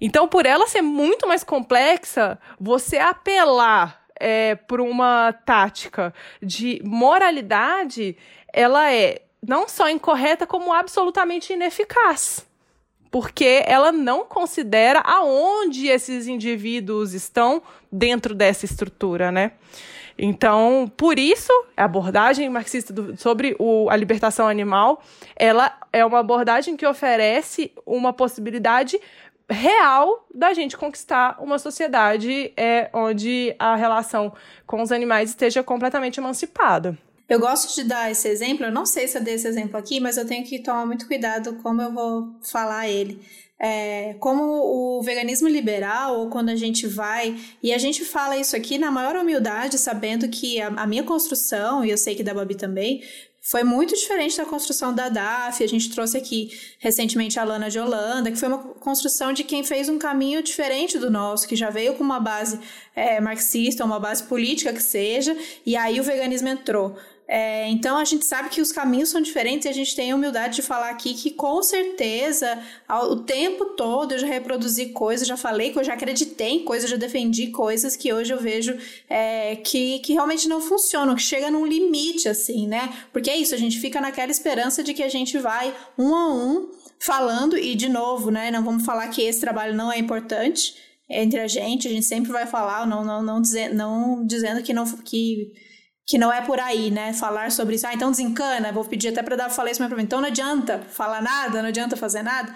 Então, 0.01 0.27
por 0.27 0.45
ela 0.45 0.67
ser 0.67 0.81
muito 0.81 1.25
mais 1.25 1.45
complexa, 1.45 2.38
você 2.60 2.97
apelar 2.97 4.05
é, 4.19 4.55
por 4.55 4.81
uma 4.81 5.31
tática 5.31 6.13
de 6.43 6.81
moralidade, 6.84 8.17
ela 8.51 8.91
é 8.91 9.21
não 9.41 9.65
só 9.69 9.89
incorreta, 9.89 10.45
como 10.45 10.73
absolutamente 10.73 11.53
ineficaz 11.53 12.45
porque 13.12 13.63
ela 13.65 13.93
não 13.93 14.25
considera 14.25 14.99
aonde 14.99 15.88
esses 15.88 16.27
indivíduos 16.27 17.13
estão 17.13 17.62
dentro 17.89 18.36
dessa 18.36 18.65
estrutura, 18.65 19.31
né? 19.31 19.53
Então, 20.17 20.91
por 20.95 21.19
isso, 21.19 21.51
a 21.75 21.84
abordagem 21.84 22.49
marxista 22.49 22.93
do- 22.93 23.17
sobre 23.17 23.56
o- 23.60 23.89
a 23.89 23.95
libertação 23.95 24.47
animal, 24.47 25.01
ela 25.36 25.78
é 25.91 26.06
uma 26.06 26.19
abordagem 26.19 26.78
que 26.78 26.86
oferece 26.88 27.71
uma 27.86 28.13
possibilidade 28.13 28.99
real 29.49 30.25
da 30.34 30.54
gente 30.54 30.75
conquistar 30.78 31.38
uma 31.39 31.60
sociedade 31.60 32.51
é, 32.58 32.89
onde 32.93 33.56
a 33.60 33.75
relação 33.75 34.34
com 34.65 34.82
os 34.82 34.91
animais 34.91 35.30
esteja 35.30 35.62
completamente 35.62 36.19
emancipada. 36.19 36.97
Eu 37.28 37.39
gosto 37.39 37.73
de 37.75 37.84
dar 37.88 38.10
esse 38.12 38.28
exemplo, 38.28 38.65
eu 38.65 38.71
não 38.71 38.86
sei 38.86 39.08
se 39.08 39.17
eu 39.17 39.23
dei 39.23 39.34
esse 39.34 39.47
exemplo 39.47 39.78
aqui, 39.78 39.99
mas 39.99 40.15
eu 40.17 40.25
tenho 40.28 40.45
que 40.45 40.60
tomar 40.60 40.86
muito 40.86 41.08
cuidado 41.08 41.56
como 41.62 41.82
eu 41.82 41.91
vou 41.91 42.36
falar 42.41 42.88
ele. 42.88 43.19
É, 43.60 44.15
como 44.20 44.44
o 44.44 45.02
veganismo 45.02 45.48
liberal, 45.48 46.20
ou 46.20 46.30
quando 46.30 46.50
a 46.50 46.56
gente 46.56 46.86
vai, 46.86 47.38
e 47.63 47.74
a 47.74 47.78
gente 47.78 48.04
fala 48.04 48.38
isso 48.38 48.56
aqui 48.56 48.78
na 48.78 48.91
maior 48.91 49.15
humildade, 49.15 49.78
sabendo 49.78 50.28
que 50.28 50.60
a, 50.60 50.68
a 50.68 50.86
minha 50.86 51.04
construção, 51.04 51.84
e 51.86 51.89
eu 51.89 51.98
sei 51.98 52.15
que 52.15 52.24
da 52.24 52.34
Babi 52.34 52.56
também, 52.56 53.02
foi 53.48 53.63
muito 53.63 53.94
diferente 53.94 54.38
da 54.38 54.46
construção 54.46 54.91
da 54.91 55.08
DAF. 55.08 55.63
A 55.63 55.68
gente 55.68 55.91
trouxe 55.91 56.18
aqui 56.18 56.50
recentemente 56.80 57.39
a 57.39 57.44
Lana 57.44 57.70
de 57.70 57.80
Holanda, 57.80 58.32
que 58.32 58.39
foi 58.39 58.48
uma 58.48 58.58
construção 58.58 59.32
de 59.32 59.44
quem 59.44 59.63
fez 59.63 59.88
um 59.88 60.00
caminho 60.00 60.41
diferente 60.41 60.98
do 60.98 61.12
nosso, 61.12 61.48
que 61.48 61.56
já 61.56 61.70
veio 61.70 61.94
com 61.94 62.04
uma 62.04 62.20
base 62.20 62.60
é, 62.96 63.22
marxista, 63.22 63.86
uma 63.86 64.00
base 64.00 64.24
política 64.24 64.74
que 64.74 64.82
seja, 64.82 65.38
e 65.63 65.76
aí 65.76 66.00
o 66.00 66.04
veganismo 66.04 66.48
entrou. 66.48 66.98
É, 67.28 67.68
então 67.70 67.98
a 67.98 68.06
gente 68.06 68.24
sabe 68.24 68.50
que 68.50 68.62
os 68.62 68.72
caminhos 68.72 69.10
são 69.10 69.20
diferentes 69.20 69.66
e 69.66 69.70
a 69.70 69.74
gente 69.74 69.96
tem 69.96 70.12
a 70.12 70.16
humildade 70.16 70.58
de 70.58 70.62
falar 70.62 70.92
aqui 70.92 71.16
que 71.16 71.32
com 71.32 71.62
certeza 71.64 72.60
o 73.10 73.16
tempo 73.16 73.66
todo 73.76 74.12
eu 74.12 74.20
já 74.20 74.28
reproduzi 74.28 74.88
coisas, 74.88 75.28
já 75.28 75.36
falei 75.36 75.72
que 75.72 75.80
eu 75.80 75.84
já 75.84 75.96
acreditei 75.96 76.50
em 76.50 76.64
coisas, 76.64 76.88
já 76.88 76.98
defendi 76.98 77.48
coisas 77.48 77.96
que 77.96 78.14
hoje 78.14 78.32
eu 78.32 78.40
vejo 78.40 78.78
é, 79.10 79.56
que, 79.56 80.00
que 80.00 80.14
realmente 80.14 80.48
não 80.48 80.62
funcionam, 80.62 81.16
que 81.16 81.22
chega 81.24 81.50
num 81.50 81.66
limite 81.66 82.30
assim, 82.30 82.68
né? 82.68 82.94
Porque 83.12 83.32
é 83.32 83.38
isso, 83.38 83.56
a 83.56 83.58
gente 83.58 83.80
fica 83.80 84.00
naquela 84.00 84.32
esperança 84.32 84.84
de 84.84 84.94
que 84.94 85.02
a 85.02 85.10
gente 85.10 85.40
vai 85.40 85.74
um 85.98 86.14
a 86.14 86.32
um 86.32 86.70
falando 87.00 87.58
e 87.58 87.74
de 87.74 87.90
novo, 87.90 88.30
né? 88.30 88.52
Não 88.52 88.64
vamos 88.64 88.86
falar 88.86 89.08
que 89.08 89.24
esse 89.24 89.40
trabalho 89.40 89.74
não 89.74 89.92
é 89.92 89.98
importante 89.98 90.76
entre 91.10 91.40
a 91.40 91.48
gente, 91.48 91.88
a 91.88 91.92
gente 91.92 92.06
sempre 92.06 92.32
vai 92.32 92.46
falar, 92.46 92.86
não, 92.86 93.04
não, 93.04 93.22
não, 93.24 93.42
dizer, 93.42 93.74
não 93.74 94.26
dizendo 94.26 94.62
que 94.62 94.74
não 94.74 94.86
que 94.98 95.54
que 96.06 96.18
não 96.18 96.32
é 96.32 96.41
por 96.41 96.60
aí, 96.60 96.91
né? 96.91 97.13
Falar 97.13 97.52
sobre 97.52 97.76
isso. 97.76 97.88
Ah, 97.88 97.94
então 97.94 98.12
desencana. 98.12 98.72
Vou 98.72 98.86
pedir 98.86 99.10
até 99.10 99.24
para 99.24 99.36
dar 99.36 99.50
isso 99.50 99.88
para 99.88 99.96
mim. 99.96 100.04
Então 100.04 100.22
não 100.22 100.28
adianta 100.28 100.80
falar 100.89 101.22
nada, 101.22 101.62
não 101.62 101.70
adianta 101.70 101.98
fazer 101.98 102.22
nada. 102.22 102.54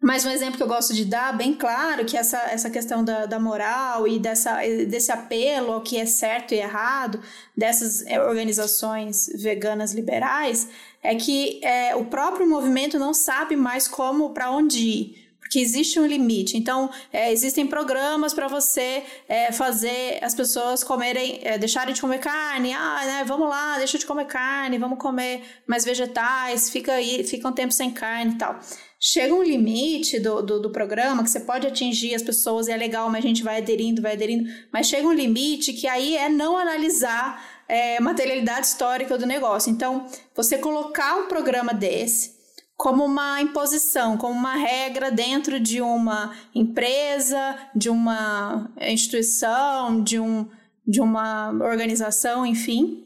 Mas 0.00 0.26
um 0.26 0.30
exemplo 0.30 0.58
que 0.58 0.62
eu 0.62 0.68
gosto 0.68 0.92
de 0.92 1.06
dar, 1.06 1.34
bem 1.34 1.54
claro, 1.54 2.04
que 2.04 2.14
essa, 2.14 2.36
essa 2.50 2.68
questão 2.68 3.02
da, 3.02 3.24
da 3.24 3.40
moral 3.40 4.06
e 4.06 4.18
dessa, 4.18 4.58
desse 4.86 5.10
apelo 5.10 5.72
ao 5.72 5.80
que 5.80 5.96
é 5.96 6.04
certo 6.04 6.52
e 6.52 6.58
errado 6.58 7.18
dessas 7.56 8.04
é, 8.06 8.20
organizações 8.20 9.30
veganas 9.34 9.94
liberais, 9.94 10.68
é 11.02 11.14
que 11.14 11.58
é, 11.64 11.96
o 11.96 12.04
próprio 12.04 12.46
movimento 12.46 12.98
não 12.98 13.14
sabe 13.14 13.56
mais 13.56 13.88
como, 13.88 14.34
para 14.34 14.50
onde 14.50 14.78
ir 14.78 15.23
porque 15.54 15.60
existe 15.60 16.00
um 16.00 16.06
limite. 16.06 16.56
Então, 16.56 16.90
é, 17.12 17.32
existem 17.32 17.64
programas 17.64 18.34
para 18.34 18.48
você 18.48 19.04
é, 19.28 19.52
fazer 19.52 20.18
as 20.20 20.34
pessoas 20.34 20.82
comerem, 20.82 21.38
é, 21.44 21.56
deixarem 21.56 21.94
de 21.94 22.00
comer 22.00 22.18
carne. 22.18 22.72
Ah, 22.72 23.02
né, 23.04 23.24
vamos 23.24 23.48
lá, 23.48 23.78
deixa 23.78 23.96
de 23.96 24.04
comer 24.04 24.26
carne, 24.26 24.78
vamos 24.78 24.98
comer 24.98 25.42
mais 25.64 25.84
vegetais, 25.84 26.70
fica 26.70 26.94
aí, 26.94 27.22
fica 27.22 27.46
um 27.46 27.52
tempo 27.52 27.72
sem 27.72 27.92
carne 27.92 28.32
e 28.32 28.38
tal. 28.38 28.58
Chega 28.98 29.32
um 29.32 29.44
limite 29.44 30.18
do, 30.18 30.42
do, 30.42 30.60
do, 30.60 30.70
programa 30.70 31.22
que 31.22 31.30
você 31.30 31.38
pode 31.38 31.68
atingir 31.68 32.16
as 32.16 32.22
pessoas 32.22 32.66
e 32.66 32.72
é 32.72 32.76
legal, 32.76 33.08
mas 33.08 33.24
a 33.24 33.28
gente 33.28 33.44
vai 33.44 33.58
aderindo, 33.58 34.02
vai 34.02 34.14
aderindo, 34.14 34.50
mas 34.72 34.88
chega 34.88 35.06
um 35.06 35.12
limite 35.12 35.72
que 35.72 35.86
aí 35.86 36.16
é 36.16 36.28
não 36.28 36.56
analisar 36.56 37.62
é, 37.68 38.00
materialidade 38.00 38.66
histórica 38.66 39.16
do 39.16 39.24
negócio. 39.24 39.70
Então, 39.70 40.06
você 40.34 40.58
colocar 40.58 41.14
um 41.14 41.26
programa 41.26 41.72
desse 41.72 42.33
como 42.76 43.04
uma 43.04 43.40
imposição, 43.40 44.16
como 44.16 44.34
uma 44.34 44.56
regra 44.56 45.10
dentro 45.10 45.60
de 45.60 45.80
uma 45.80 46.34
empresa, 46.54 47.56
de 47.74 47.88
uma 47.88 48.70
instituição, 48.80 50.02
de, 50.02 50.18
um, 50.18 50.48
de 50.86 51.00
uma 51.00 51.50
organização, 51.50 52.44
enfim, 52.44 53.04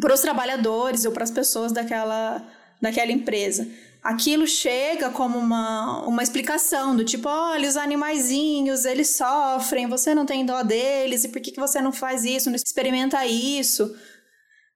para 0.00 0.14
os 0.14 0.20
trabalhadores 0.20 1.04
ou 1.04 1.12
para 1.12 1.24
as 1.24 1.30
pessoas 1.30 1.70
daquela, 1.70 2.42
daquela 2.80 3.12
empresa. 3.12 3.68
Aquilo 4.02 4.46
chega 4.46 5.08
como 5.08 5.38
uma, 5.38 6.06
uma 6.06 6.22
explicação 6.22 6.94
do 6.94 7.04
tipo, 7.04 7.26
olha, 7.26 7.66
os 7.66 7.76
animaizinhos, 7.76 8.84
eles 8.84 9.16
sofrem, 9.16 9.86
você 9.86 10.14
não 10.14 10.26
tem 10.26 10.44
dó 10.44 10.62
deles, 10.62 11.24
e 11.24 11.28
por 11.28 11.40
que, 11.40 11.52
que 11.52 11.60
você 11.60 11.80
não 11.80 11.90
faz 11.90 12.22
isso, 12.24 12.50
não 12.50 12.56
experimenta 12.56 13.24
isso? 13.24 13.94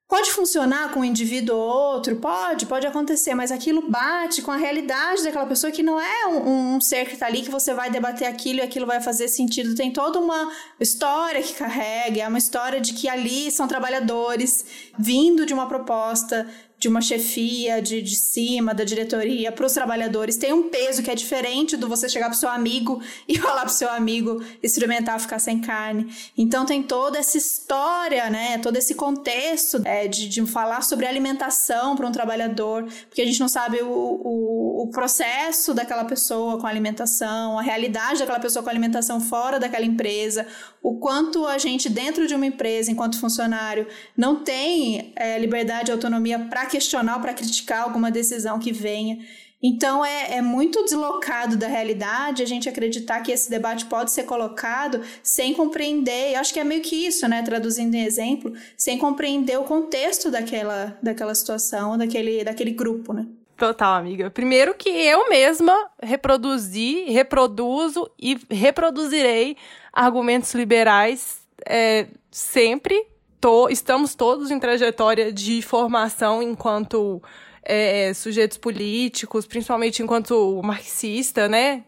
Pode 0.08 0.30
funcionar 0.30 0.90
com 0.90 1.00
um 1.00 1.04
indivíduo 1.04 1.54
ou 1.54 1.68
outro? 1.68 2.16
Pode, 2.16 2.64
pode 2.64 2.86
acontecer, 2.86 3.34
mas 3.34 3.52
aquilo 3.52 3.90
bate 3.90 4.40
com 4.40 4.50
a 4.50 4.56
realidade 4.56 5.22
daquela 5.22 5.44
pessoa 5.44 5.70
que 5.70 5.82
não 5.82 6.00
é 6.00 6.26
um, 6.28 6.76
um 6.76 6.80
ser 6.80 7.04
que 7.04 7.12
está 7.12 7.26
ali 7.26 7.42
que 7.42 7.50
você 7.50 7.74
vai 7.74 7.90
debater 7.90 8.26
aquilo 8.26 8.60
e 8.60 8.62
aquilo 8.62 8.86
vai 8.86 9.02
fazer 9.02 9.28
sentido. 9.28 9.74
Tem 9.74 9.92
toda 9.92 10.18
uma 10.18 10.50
história 10.80 11.42
que 11.42 11.52
carrega, 11.52 12.22
é 12.22 12.26
uma 12.26 12.38
história 12.38 12.80
de 12.80 12.94
que 12.94 13.06
ali 13.06 13.50
são 13.50 13.68
trabalhadores 13.68 14.64
vindo 14.98 15.44
de 15.44 15.52
uma 15.52 15.68
proposta 15.68 16.48
de 16.78 16.88
uma 16.88 17.00
chefia, 17.00 17.82
de, 17.82 18.00
de 18.00 18.14
cima, 18.14 18.72
da 18.72 18.84
diretoria, 18.84 19.50
para 19.50 19.66
os 19.66 19.72
trabalhadores, 19.72 20.36
tem 20.36 20.52
um 20.52 20.68
peso 20.68 21.02
que 21.02 21.10
é 21.10 21.14
diferente 21.14 21.76
do 21.76 21.88
você 21.88 22.08
chegar 22.08 22.26
para 22.26 22.38
seu 22.38 22.48
amigo 22.48 23.02
e 23.26 23.36
falar 23.38 23.62
para 23.62 23.68
seu 23.70 23.90
amigo 23.90 24.42
experimentar 24.62 25.18
ficar 25.20 25.40
sem 25.40 25.60
carne. 25.60 26.06
Então 26.36 26.64
tem 26.64 26.82
toda 26.82 27.18
essa 27.18 27.36
história, 27.36 28.30
né? 28.30 28.58
Todo 28.58 28.76
esse 28.76 28.94
contexto 28.94 29.82
é, 29.84 30.06
de, 30.06 30.28
de 30.28 30.46
falar 30.46 30.82
sobre 30.82 31.06
alimentação 31.06 31.96
para 31.96 32.06
um 32.06 32.12
trabalhador, 32.12 32.84
porque 33.08 33.22
a 33.22 33.26
gente 33.26 33.40
não 33.40 33.48
sabe 33.48 33.82
o, 33.82 33.88
o, 33.88 34.82
o 34.84 34.90
processo 34.90 35.74
daquela 35.74 36.04
pessoa 36.04 36.60
com 36.60 36.66
alimentação, 36.66 37.58
a 37.58 37.62
realidade 37.62 38.20
daquela 38.20 38.38
pessoa 38.38 38.62
com 38.62 38.70
alimentação 38.70 39.20
fora 39.20 39.58
daquela 39.58 39.84
empresa, 39.84 40.46
o 40.82 40.98
quanto 40.98 41.46
a 41.46 41.58
gente, 41.58 41.88
dentro 41.88 42.26
de 42.26 42.34
uma 42.34 42.46
empresa, 42.46 42.90
enquanto 42.90 43.20
funcionário, 43.20 43.86
não 44.16 44.36
tem 44.42 45.12
é, 45.16 45.38
liberdade 45.38 45.90
e 45.90 45.92
autonomia 45.92 46.38
para 46.38 46.66
questionar, 46.66 47.18
para 47.20 47.34
criticar 47.34 47.82
alguma 47.82 48.10
decisão 48.10 48.58
que 48.58 48.72
venha. 48.72 49.18
Então 49.62 50.04
é, 50.04 50.36
é 50.36 50.42
muito 50.42 50.84
deslocado 50.84 51.56
da 51.56 51.66
realidade 51.66 52.42
a 52.42 52.46
gente 52.46 52.68
acreditar 52.68 53.20
que 53.22 53.32
esse 53.32 53.50
debate 53.50 53.86
pode 53.86 54.12
ser 54.12 54.22
colocado 54.22 55.02
sem 55.22 55.52
compreender, 55.52 56.34
eu 56.34 56.40
acho 56.40 56.54
que 56.54 56.60
é 56.60 56.64
meio 56.64 56.80
que 56.80 56.94
isso, 56.94 57.26
né? 57.26 57.42
Traduzindo 57.42 57.94
em 57.94 58.04
exemplo, 58.04 58.52
sem 58.76 58.98
compreender 58.98 59.58
o 59.58 59.64
contexto 59.64 60.30
daquela, 60.30 60.96
daquela 61.02 61.34
situação, 61.34 61.98
daquele, 61.98 62.44
daquele 62.44 62.70
grupo, 62.70 63.12
né? 63.12 63.26
Total, 63.58 63.96
amiga. 63.96 64.30
Primeiro 64.30 64.72
que 64.72 64.88
eu 64.88 65.28
mesma 65.28 65.90
reproduzi, 66.00 67.06
reproduzo 67.10 68.08
e 68.16 68.38
reproduzirei 68.48 69.56
argumentos 69.92 70.54
liberais 70.54 71.40
é, 71.66 72.06
sempre. 72.30 73.04
Tô, 73.40 73.68
estamos 73.68 74.14
todos 74.14 74.52
em 74.52 74.60
trajetória 74.60 75.32
de 75.32 75.60
formação 75.60 76.40
enquanto 76.40 77.20
é, 77.64 78.14
sujeitos 78.14 78.56
políticos, 78.56 79.44
principalmente 79.44 80.04
enquanto 80.04 80.60
marxista, 80.62 81.48
né? 81.48 81.82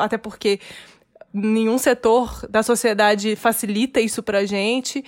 Até 0.00 0.18
porque 0.18 0.60
nenhum 1.32 1.78
setor 1.78 2.46
da 2.50 2.62
sociedade 2.62 3.34
facilita 3.34 3.98
isso 3.98 4.22
pra 4.22 4.44
gente. 4.44 5.02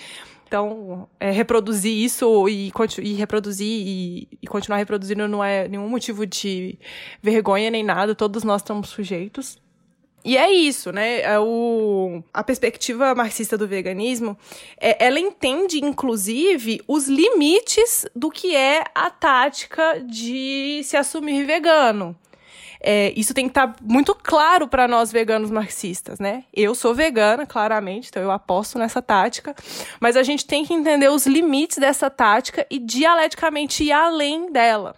Então, 0.51 1.09
é, 1.21 1.31
reproduzir 1.31 1.93
isso 1.93 2.49
e, 2.49 2.73
e 2.99 3.13
reproduzir 3.13 3.69
e, 3.69 4.27
e, 4.43 4.49
continuar 4.49 4.79
reproduzindo 4.79 5.29
não 5.29 5.45
é 5.45 5.69
nenhum 5.69 5.89
motivo 5.89 6.27
de 6.27 6.77
vergonha 7.23 7.71
nem 7.71 7.85
nada, 7.85 8.17
todos 8.17 8.43
nós 8.43 8.61
estamos 8.61 8.89
sujeitos. 8.89 9.63
E 10.25 10.37
é 10.37 10.51
isso, 10.51 10.91
né? 10.91 11.21
É 11.21 11.39
o, 11.39 12.21
a 12.35 12.43
perspectiva 12.43 13.15
marxista 13.15 13.57
do 13.57 13.69
veganismo, 13.69 14.37
é, 14.81 15.07
ela 15.07 15.21
entende, 15.21 15.79
inclusive, 15.79 16.83
os 16.89 17.07
limites 17.07 18.05
do 18.13 18.29
que 18.29 18.57
é 18.57 18.83
a 18.93 19.09
tática 19.09 20.01
de 20.05 20.81
se 20.83 20.97
assumir 20.97 21.45
vegano. 21.45 22.17
É, 22.83 23.13
isso 23.15 23.35
tem 23.35 23.45
que 23.45 23.51
estar 23.51 23.69
tá 23.69 23.77
muito 23.83 24.15
claro 24.15 24.67
para 24.67 24.89
nós 24.89 25.13
veganos 25.13 25.51
marxistas, 25.51 26.19
né? 26.19 26.45
Eu 26.53 26.75
sou 26.75 26.95
vegana, 26.95 27.45
claramente, 27.45 28.09
então 28.09 28.23
eu 28.23 28.31
aposto 28.31 28.79
nessa 28.79 29.03
tática, 29.03 29.55
mas 30.01 30.17
a 30.17 30.23
gente 30.23 30.47
tem 30.47 30.65
que 30.65 30.73
entender 30.73 31.09
os 31.09 31.27
limites 31.27 31.77
dessa 31.77 32.09
tática 32.09 32.67
e 32.71 32.79
dialeticamente 32.79 33.85
ir 33.85 33.93
além 33.93 34.51
dela, 34.51 34.97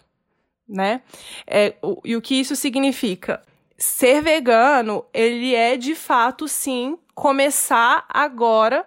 né? 0.68 1.02
É, 1.46 1.74
o, 1.82 2.00
e 2.04 2.14
o 2.14 2.22
que 2.22 2.36
isso 2.36 2.54
significa? 2.54 3.42
Ser 3.76 4.22
vegano, 4.22 5.04
ele 5.12 5.54
é 5.54 5.76
de 5.76 5.96
fato, 5.96 6.46
sim, 6.46 6.96
começar 7.14 8.04
agora 8.08 8.86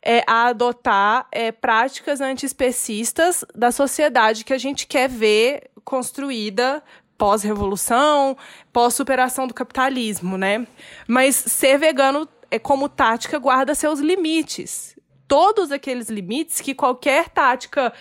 é, 0.00 0.22
a 0.26 0.46
adotar 0.46 1.26
é, 1.32 1.50
práticas 1.50 2.20
antiespecistas 2.20 3.44
da 3.54 3.72
sociedade 3.72 4.44
que 4.44 4.52
a 4.52 4.58
gente 4.58 4.86
quer 4.86 5.08
ver 5.08 5.70
construída 5.84 6.82
pós-revolução, 7.22 8.36
pós-superação 8.72 9.46
do 9.46 9.54
capitalismo, 9.54 10.36
né? 10.36 10.66
Mas 11.06 11.36
ser 11.36 11.78
vegano 11.78 12.28
é 12.50 12.58
como 12.58 12.88
tática 12.88 13.38
guarda 13.38 13.76
seus 13.76 14.00
limites. 14.00 14.98
Todos 15.28 15.70
aqueles 15.70 16.08
limites 16.08 16.60
que 16.60 16.74
qualquer 16.74 17.28
tática 17.28 17.92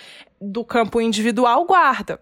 do 0.41 0.65
campo 0.65 0.99
individual 0.99 1.65
guarda. 1.65 2.19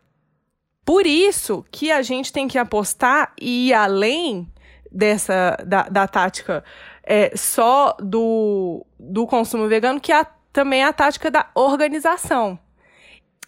Por 0.84 1.08
isso 1.08 1.66
que 1.72 1.90
a 1.90 2.02
gente 2.02 2.34
tem 2.34 2.50
que 2.50 2.58
apostar 2.58 3.32
e 3.40 3.70
ir 3.70 3.74
além 3.74 4.52
dessa 4.92 5.56
da, 5.66 5.84
da 5.84 6.06
tática 6.06 6.66
é, 7.02 7.32
só 7.34 7.96
do, 8.02 8.86
do 9.00 9.26
consumo 9.26 9.70
vegano, 9.70 10.02
que 10.02 10.12
é 10.12 10.20
a, 10.20 10.26
também 10.52 10.82
é 10.82 10.86
a 10.86 10.92
tática 10.92 11.32
da 11.32 11.50
organização. 11.56 12.60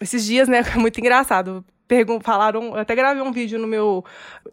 Esses 0.00 0.24
dias, 0.24 0.48
né, 0.48 0.62
muito 0.80 0.98
engraçado 0.98 1.62
falaram, 2.22 2.74
eu 2.74 2.78
até 2.78 2.94
gravei 2.94 3.22
um 3.22 3.32
vídeo 3.32 3.58
no 3.58 3.66
meu, 3.66 4.04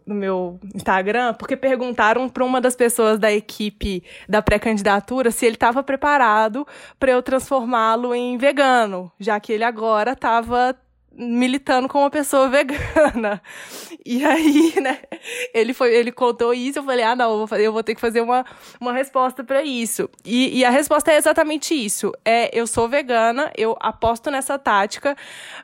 no 0.06 0.14
meu 0.14 0.60
Instagram, 0.74 1.34
porque 1.34 1.56
perguntaram 1.56 2.28
para 2.28 2.44
uma 2.44 2.60
das 2.60 2.76
pessoas 2.76 3.18
da 3.18 3.32
equipe 3.32 4.02
da 4.28 4.42
pré-candidatura 4.42 5.30
se 5.30 5.46
ele 5.46 5.56
estava 5.56 5.82
preparado 5.82 6.66
para 6.98 7.12
eu 7.12 7.22
transformá-lo 7.22 8.14
em 8.14 8.36
vegano, 8.36 9.10
já 9.18 9.38
que 9.40 9.52
ele 9.52 9.64
agora 9.64 10.12
estava 10.12 10.76
militando 11.20 11.86
como 11.86 12.04
uma 12.04 12.10
pessoa 12.10 12.48
vegana. 12.48 13.42
E 14.04 14.24
aí, 14.24 14.80
né, 14.80 14.98
ele 15.52 15.74
foi, 15.74 15.94
ele 15.94 16.10
contou 16.10 16.54
isso, 16.54 16.78
eu 16.78 16.82
falei, 16.82 17.04
ah, 17.04 17.14
não, 17.14 17.32
eu 17.32 17.38
vou, 17.38 17.46
fazer, 17.46 17.66
eu 17.66 17.72
vou 17.72 17.82
ter 17.82 17.94
que 17.94 18.00
fazer 18.00 18.22
uma, 18.22 18.44
uma 18.80 18.92
resposta 18.92 19.44
para 19.44 19.62
isso. 19.62 20.08
E, 20.24 20.58
e 20.58 20.64
a 20.64 20.70
resposta 20.70 21.12
é 21.12 21.16
exatamente 21.16 21.74
isso. 21.74 22.12
É, 22.24 22.50
eu 22.58 22.66
sou 22.66 22.88
vegana, 22.88 23.52
eu 23.56 23.76
aposto 23.80 24.30
nessa 24.30 24.58
tática, 24.58 25.16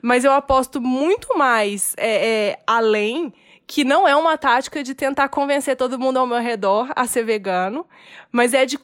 mas 0.02 0.24
eu 0.24 0.32
aposto 0.32 0.80
muito 0.80 1.36
mais 1.36 1.94
é, 1.96 2.50
é, 2.50 2.58
além 2.66 3.32
que 3.66 3.82
não 3.82 4.06
é 4.06 4.14
uma 4.14 4.38
tática 4.38 4.82
de 4.82 4.94
tentar 4.94 5.28
convencer 5.28 5.76
todo 5.76 5.98
mundo 5.98 6.18
ao 6.18 6.26
meu 6.26 6.38
redor 6.38 6.92
a 6.94 7.04
ser 7.06 7.24
vegano, 7.24 7.84
mas 8.30 8.54
é 8.54 8.64
de 8.64 8.78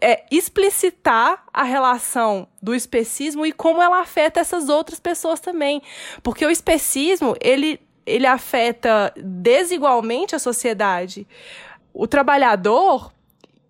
é, 0.00 0.24
explicitar 0.30 1.44
a 1.52 1.62
relação 1.62 2.48
do 2.60 2.74
especismo 2.74 3.44
e 3.44 3.52
como 3.52 3.82
ela 3.82 4.00
afeta 4.00 4.40
essas 4.40 4.68
outras 4.68 4.98
pessoas 4.98 5.40
também. 5.40 5.82
Porque 6.22 6.44
o 6.44 6.50
especismo, 6.50 7.34
ele, 7.40 7.80
ele 8.06 8.26
afeta 8.26 9.12
desigualmente 9.16 10.34
a 10.34 10.38
sociedade. 10.38 11.26
O 11.92 12.06
trabalhador, 12.06 13.12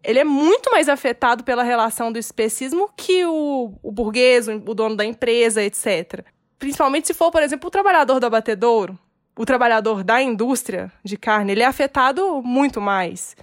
ele 0.03 0.19
é 0.19 0.25
muito 0.25 0.71
mais 0.71 0.89
afetado 0.89 1.45
pela 1.45 1.63
relação 1.63 2.13
do 2.13 2.19
especismo 2.19 2.91
que 2.97 3.25
o, 3.25 3.73
o 3.83 3.91
burguês, 3.93 4.49
o 4.49 4.75
dono 4.75 4.97
da 4.97 5.05
empresa, 5.05 5.63
etc. 5.63 6.25
Principalmente 6.59 7.09
se 7.09 7.15
for, 7.15 7.31
por 7.31 7.43
exemplo, 7.43 7.69
o 7.69 7.71
trabalhador 7.71 8.21
do 8.21 8.27
abatedouro, 8.27 8.99
o 9.37 9.47
trabalhador 9.47 10.05
da 10.05 10.21
indústria 10.21 10.93
de 11.03 11.17
carne, 11.17 11.53
ele 11.53 11.63
é 11.63 11.67
afetado 11.67 12.43
muito 12.43 12.81
mais. 12.81 13.35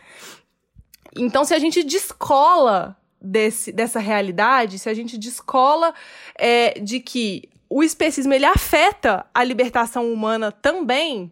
Então, 1.16 1.44
se 1.44 1.54
a 1.54 1.60
gente 1.60 1.84
descola 1.84 2.98
desse, 3.22 3.72
dessa 3.72 4.00
realidade, 4.00 4.80
se 4.80 4.90
a 4.90 4.94
gente 4.94 5.18
descola 5.18 5.94
é, 6.36 6.80
de 6.80 7.00
que 7.00 7.50
o 7.70 7.84
especismo 7.84 8.34
ele 8.34 8.46
afeta 8.46 9.26
a 9.34 9.44
libertação 9.44 10.12
humana 10.12 10.52
também, 10.52 11.32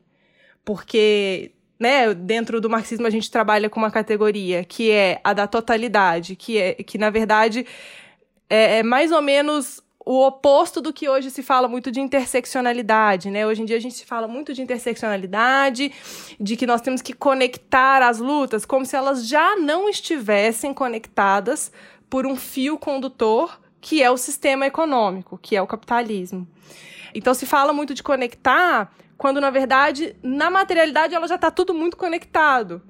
porque 0.63 1.51
né, 1.79 2.13
dentro 2.13 2.59
do 2.59 2.69
marxismo 2.69 3.07
a 3.07 3.09
gente 3.09 3.31
trabalha 3.31 3.69
com 3.69 3.79
uma 3.79 3.91
categoria 3.91 4.63
que 4.63 4.91
é 4.91 5.19
a 5.23 5.33
da 5.33 5.47
totalidade, 5.47 6.35
que 6.35 6.57
é 6.57 6.73
que 6.73 6.97
na 6.97 7.09
verdade 7.09 7.65
é, 8.49 8.79
é 8.79 8.83
mais 8.83 9.11
ou 9.11 9.21
menos 9.21 9.81
o 10.07 10.25
oposto 10.25 10.79
do 10.79 10.93
que 10.93 11.09
hoje 11.09 11.29
se 11.29 11.43
fala 11.43 11.67
muito 11.67 11.91
de 11.91 11.99
interseccionalidade, 11.99 13.29
né? 13.29 13.45
Hoje 13.45 13.61
em 13.61 13.65
dia 13.65 13.75
a 13.75 13.79
gente 13.79 13.93
se 13.93 14.05
fala 14.05 14.25
muito 14.25 14.53
de 14.53 14.61
interseccionalidade, 14.61 15.91
de 16.39 16.55
que 16.55 16.65
nós 16.65 16.79
temos 16.79 17.01
que 17.01 17.11
conectar 17.11 18.01
as 18.01 18.19
lutas 18.19 18.65
como 18.65 18.85
se 18.85 18.95
elas 18.95 19.27
já 19.27 19.57
não 19.57 19.89
estivessem 19.89 20.73
conectadas 20.73 21.73
por 22.09 22.25
um 22.25 22.37
fio 22.37 22.77
condutor 22.79 23.59
que 23.81 24.01
é 24.01 24.09
o 24.09 24.15
sistema 24.15 24.65
econômico, 24.65 25.37
que 25.37 25.57
é 25.57 25.61
o 25.61 25.67
capitalismo. 25.67 26.47
Então 27.13 27.33
se 27.33 27.45
fala 27.45 27.73
muito 27.73 27.93
de 27.93 28.01
conectar 28.01 28.89
quando 29.17 29.41
na 29.41 29.49
verdade 29.49 30.15
na 30.23 30.49
materialidade 30.49 31.15
ela 31.15 31.27
já 31.27 31.35
está 31.35 31.51
tudo 31.51 31.73
muito 31.73 31.97
conectado. 31.97 32.81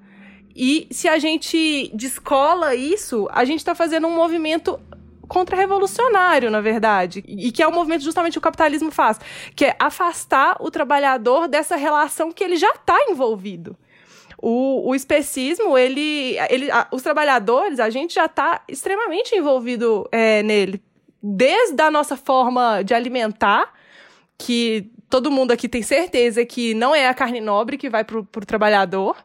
E 0.55 0.87
se 0.91 1.07
a 1.07 1.17
gente 1.17 1.89
descola 1.95 2.75
isso, 2.75 3.27
a 3.31 3.43
gente 3.43 3.57
está 3.59 3.73
fazendo 3.73 4.05
um 4.05 4.13
movimento 4.13 4.79
contra-revolucionário, 5.27 6.49
na 6.49 6.61
verdade, 6.61 7.23
e 7.27 7.51
que 7.51 7.61
é 7.61 7.67
o 7.67 7.71
movimento 7.71 8.03
justamente 8.03 8.33
que 8.33 8.39
o 8.39 8.41
capitalismo 8.41 8.91
faz, 8.91 9.19
que 9.55 9.65
é 9.65 9.75
afastar 9.79 10.57
o 10.59 10.71
trabalhador 10.71 11.47
dessa 11.47 11.75
relação 11.75 12.31
que 12.31 12.43
ele 12.43 12.55
já 12.55 12.71
está 12.71 12.97
envolvido. 13.09 13.75
O, 14.39 14.89
o 14.89 14.95
especismo, 14.95 15.77
ele, 15.77 16.37
ele, 16.49 16.69
a, 16.69 16.87
os 16.91 17.01
trabalhadores, 17.01 17.79
a 17.79 17.89
gente 17.89 18.13
já 18.13 18.25
está 18.25 18.61
extremamente 18.67 19.35
envolvido 19.35 20.07
é, 20.11 20.43
nele, 20.43 20.81
desde 21.21 21.81
a 21.81 21.89
nossa 21.89 22.15
forma 22.15 22.83
de 22.83 22.93
alimentar, 22.93 23.73
que 24.37 24.91
todo 25.09 25.31
mundo 25.31 25.51
aqui 25.51 25.67
tem 25.67 25.81
certeza 25.81 26.45
que 26.45 26.73
não 26.73 26.93
é 26.93 27.07
a 27.07 27.13
carne 27.13 27.41
nobre 27.41 27.77
que 27.77 27.89
vai 27.89 28.03
para 28.03 28.19
o 28.19 28.25
trabalhador, 28.45 29.17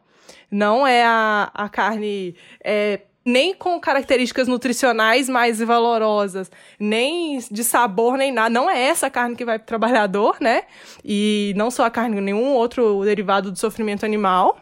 não 0.49 0.85
é 0.85 1.03
a, 1.03 1.51
a 1.53 1.69
carne 1.69 2.35
é, 2.63 3.01
nem 3.25 3.53
com 3.53 3.79
características 3.79 4.47
nutricionais 4.47 5.29
mais 5.29 5.59
valorosas, 5.59 6.51
nem 6.79 7.39
de 7.49 7.63
sabor, 7.63 8.17
nem 8.17 8.31
nada. 8.31 8.49
Não 8.49 8.69
é 8.69 8.79
essa 8.81 9.07
a 9.07 9.09
carne 9.09 9.35
que 9.35 9.45
vai 9.45 9.57
para 9.57 9.63
o 9.63 9.67
trabalhador, 9.67 10.37
né? 10.39 10.63
E 11.03 11.53
não 11.55 11.71
só 11.71 11.85
a 11.85 11.89
carne, 11.89 12.19
nenhum 12.19 12.53
outro 12.53 13.03
derivado 13.03 13.51
do 13.51 13.57
sofrimento 13.57 14.05
animal. 14.05 14.57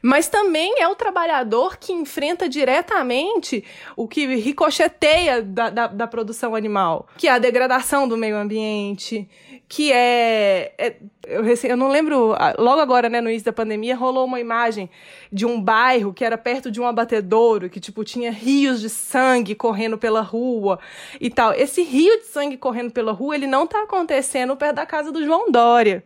Mas 0.00 0.28
também 0.28 0.80
é 0.80 0.88
o 0.88 0.96
trabalhador 0.96 1.76
que 1.76 1.92
enfrenta 1.92 2.48
diretamente 2.48 3.64
o 3.96 4.08
que 4.08 4.26
ricocheteia 4.36 5.42
da, 5.42 5.70
da, 5.70 5.86
da 5.86 6.06
produção 6.06 6.54
animal, 6.54 7.06
que 7.16 7.28
é 7.28 7.30
a 7.30 7.38
degradação 7.38 8.08
do 8.08 8.16
meio 8.16 8.36
ambiente, 8.36 9.28
que 9.74 9.90
é, 9.90 10.74
é 10.76 10.96
eu, 11.26 11.42
eu, 11.46 11.76
não 11.78 11.88
lembro, 11.88 12.34
logo 12.58 12.78
agora, 12.78 13.08
né, 13.08 13.22
no 13.22 13.30
início 13.30 13.46
da 13.46 13.54
pandemia, 13.54 13.96
rolou 13.96 14.26
uma 14.26 14.38
imagem 14.38 14.90
de 15.32 15.46
um 15.46 15.58
bairro 15.58 16.12
que 16.12 16.22
era 16.22 16.36
perto 16.36 16.70
de 16.70 16.78
um 16.78 16.86
abatedouro, 16.86 17.70
que, 17.70 17.80
tipo, 17.80 18.04
tinha 18.04 18.30
rios 18.30 18.82
de 18.82 18.90
sangue 18.90 19.54
correndo 19.54 19.96
pela 19.96 20.20
rua 20.20 20.78
e 21.18 21.30
tal. 21.30 21.54
Esse 21.54 21.82
rio 21.82 22.18
de 22.18 22.26
sangue 22.26 22.58
correndo 22.58 22.90
pela 22.90 23.12
rua, 23.12 23.34
ele 23.34 23.46
não 23.46 23.66
tá 23.66 23.84
acontecendo 23.84 24.54
perto 24.58 24.74
da 24.74 24.84
casa 24.84 25.10
do 25.10 25.24
João 25.24 25.50
Dória. 25.50 26.04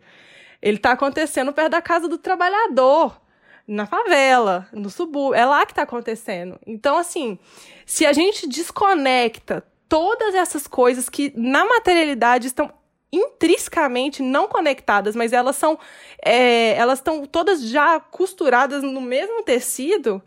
Ele 0.61 0.77
tá 0.77 0.93
acontecendo 0.93 1.51
perto 1.51 1.71
da 1.71 1.81
casa 1.81 2.07
do 2.07 2.17
trabalhador, 2.17 3.19
na 3.67 3.85
favela, 3.85 4.65
no 4.71 4.89
subúrbio. 4.89 5.37
É 5.37 5.43
lá 5.43 5.65
que 5.65 5.73
tá 5.73 5.81
acontecendo. 5.81 6.57
Então, 6.65 6.97
assim, 6.97 7.37
se 7.85 8.05
a 8.05 8.13
gente 8.13 8.47
desconecta 8.47 9.61
todas 9.89 10.35
essas 10.35 10.67
coisas 10.67 11.09
que 11.09 11.33
na 11.35 11.65
materialidade 11.65 12.47
estão 12.47 12.71
intrinsecamente 13.11 14.21
não 14.21 14.47
conectadas, 14.47 15.15
mas 15.15 15.33
elas 15.33 15.55
são 15.55 15.79
é, 16.23 16.75
elas 16.75 16.99
estão 16.99 17.25
todas 17.25 17.61
já 17.61 17.99
costuradas 17.99 18.83
no 18.83 19.01
mesmo 19.01 19.43
tecido, 19.43 20.21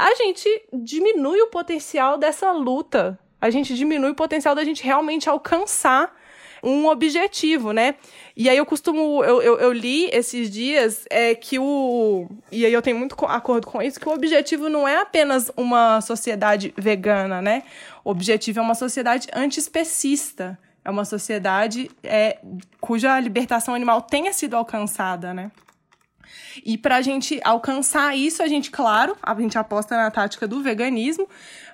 a 0.00 0.14
gente 0.14 0.48
diminui 0.72 1.42
o 1.42 1.48
potencial 1.48 2.16
dessa 2.16 2.50
luta. 2.52 3.18
A 3.38 3.50
gente 3.50 3.74
diminui 3.74 4.10
o 4.10 4.14
potencial 4.14 4.54
da 4.54 4.64
gente 4.64 4.82
realmente 4.82 5.28
alcançar 5.28 6.14
um 6.62 6.86
objetivo, 6.86 7.72
né? 7.72 7.96
E 8.36 8.48
aí 8.48 8.56
eu 8.56 8.64
costumo, 8.64 9.22
eu, 9.24 9.42
eu, 9.42 9.58
eu, 9.58 9.72
li 9.72 10.08
esses 10.12 10.50
dias 10.50 11.04
é, 11.10 11.34
que 11.34 11.58
o. 11.58 12.28
E 12.50 12.64
aí 12.64 12.72
eu 12.72 12.82
tenho 12.82 12.98
muito 12.98 13.14
acordo 13.26 13.66
com 13.66 13.82
isso, 13.82 14.00
que 14.00 14.08
o 14.08 14.12
objetivo 14.12 14.68
não 14.68 14.86
é 14.86 14.96
apenas 14.96 15.50
uma 15.56 16.00
sociedade 16.00 16.72
vegana, 16.76 17.42
né? 17.42 17.62
O 18.04 18.10
objetivo 18.10 18.58
é 18.58 18.62
uma 18.62 18.74
sociedade 18.74 19.28
antiespecista. 19.34 20.58
É 20.90 20.92
uma 20.92 21.04
sociedade 21.04 21.88
é, 22.02 22.40
cuja 22.80 23.18
libertação 23.20 23.76
animal 23.76 24.02
tenha 24.02 24.32
sido 24.32 24.56
alcançada, 24.56 25.32
né? 25.32 25.52
E 26.64 26.76
para 26.76 26.96
a 26.96 27.02
gente 27.02 27.40
alcançar 27.44 28.16
isso, 28.16 28.42
a 28.42 28.48
gente, 28.48 28.70
claro, 28.70 29.16
a 29.22 29.34
gente 29.34 29.58
aposta 29.58 29.96
na 29.96 30.10
tática 30.10 30.46
do 30.46 30.62
veganismo, 30.62 31.28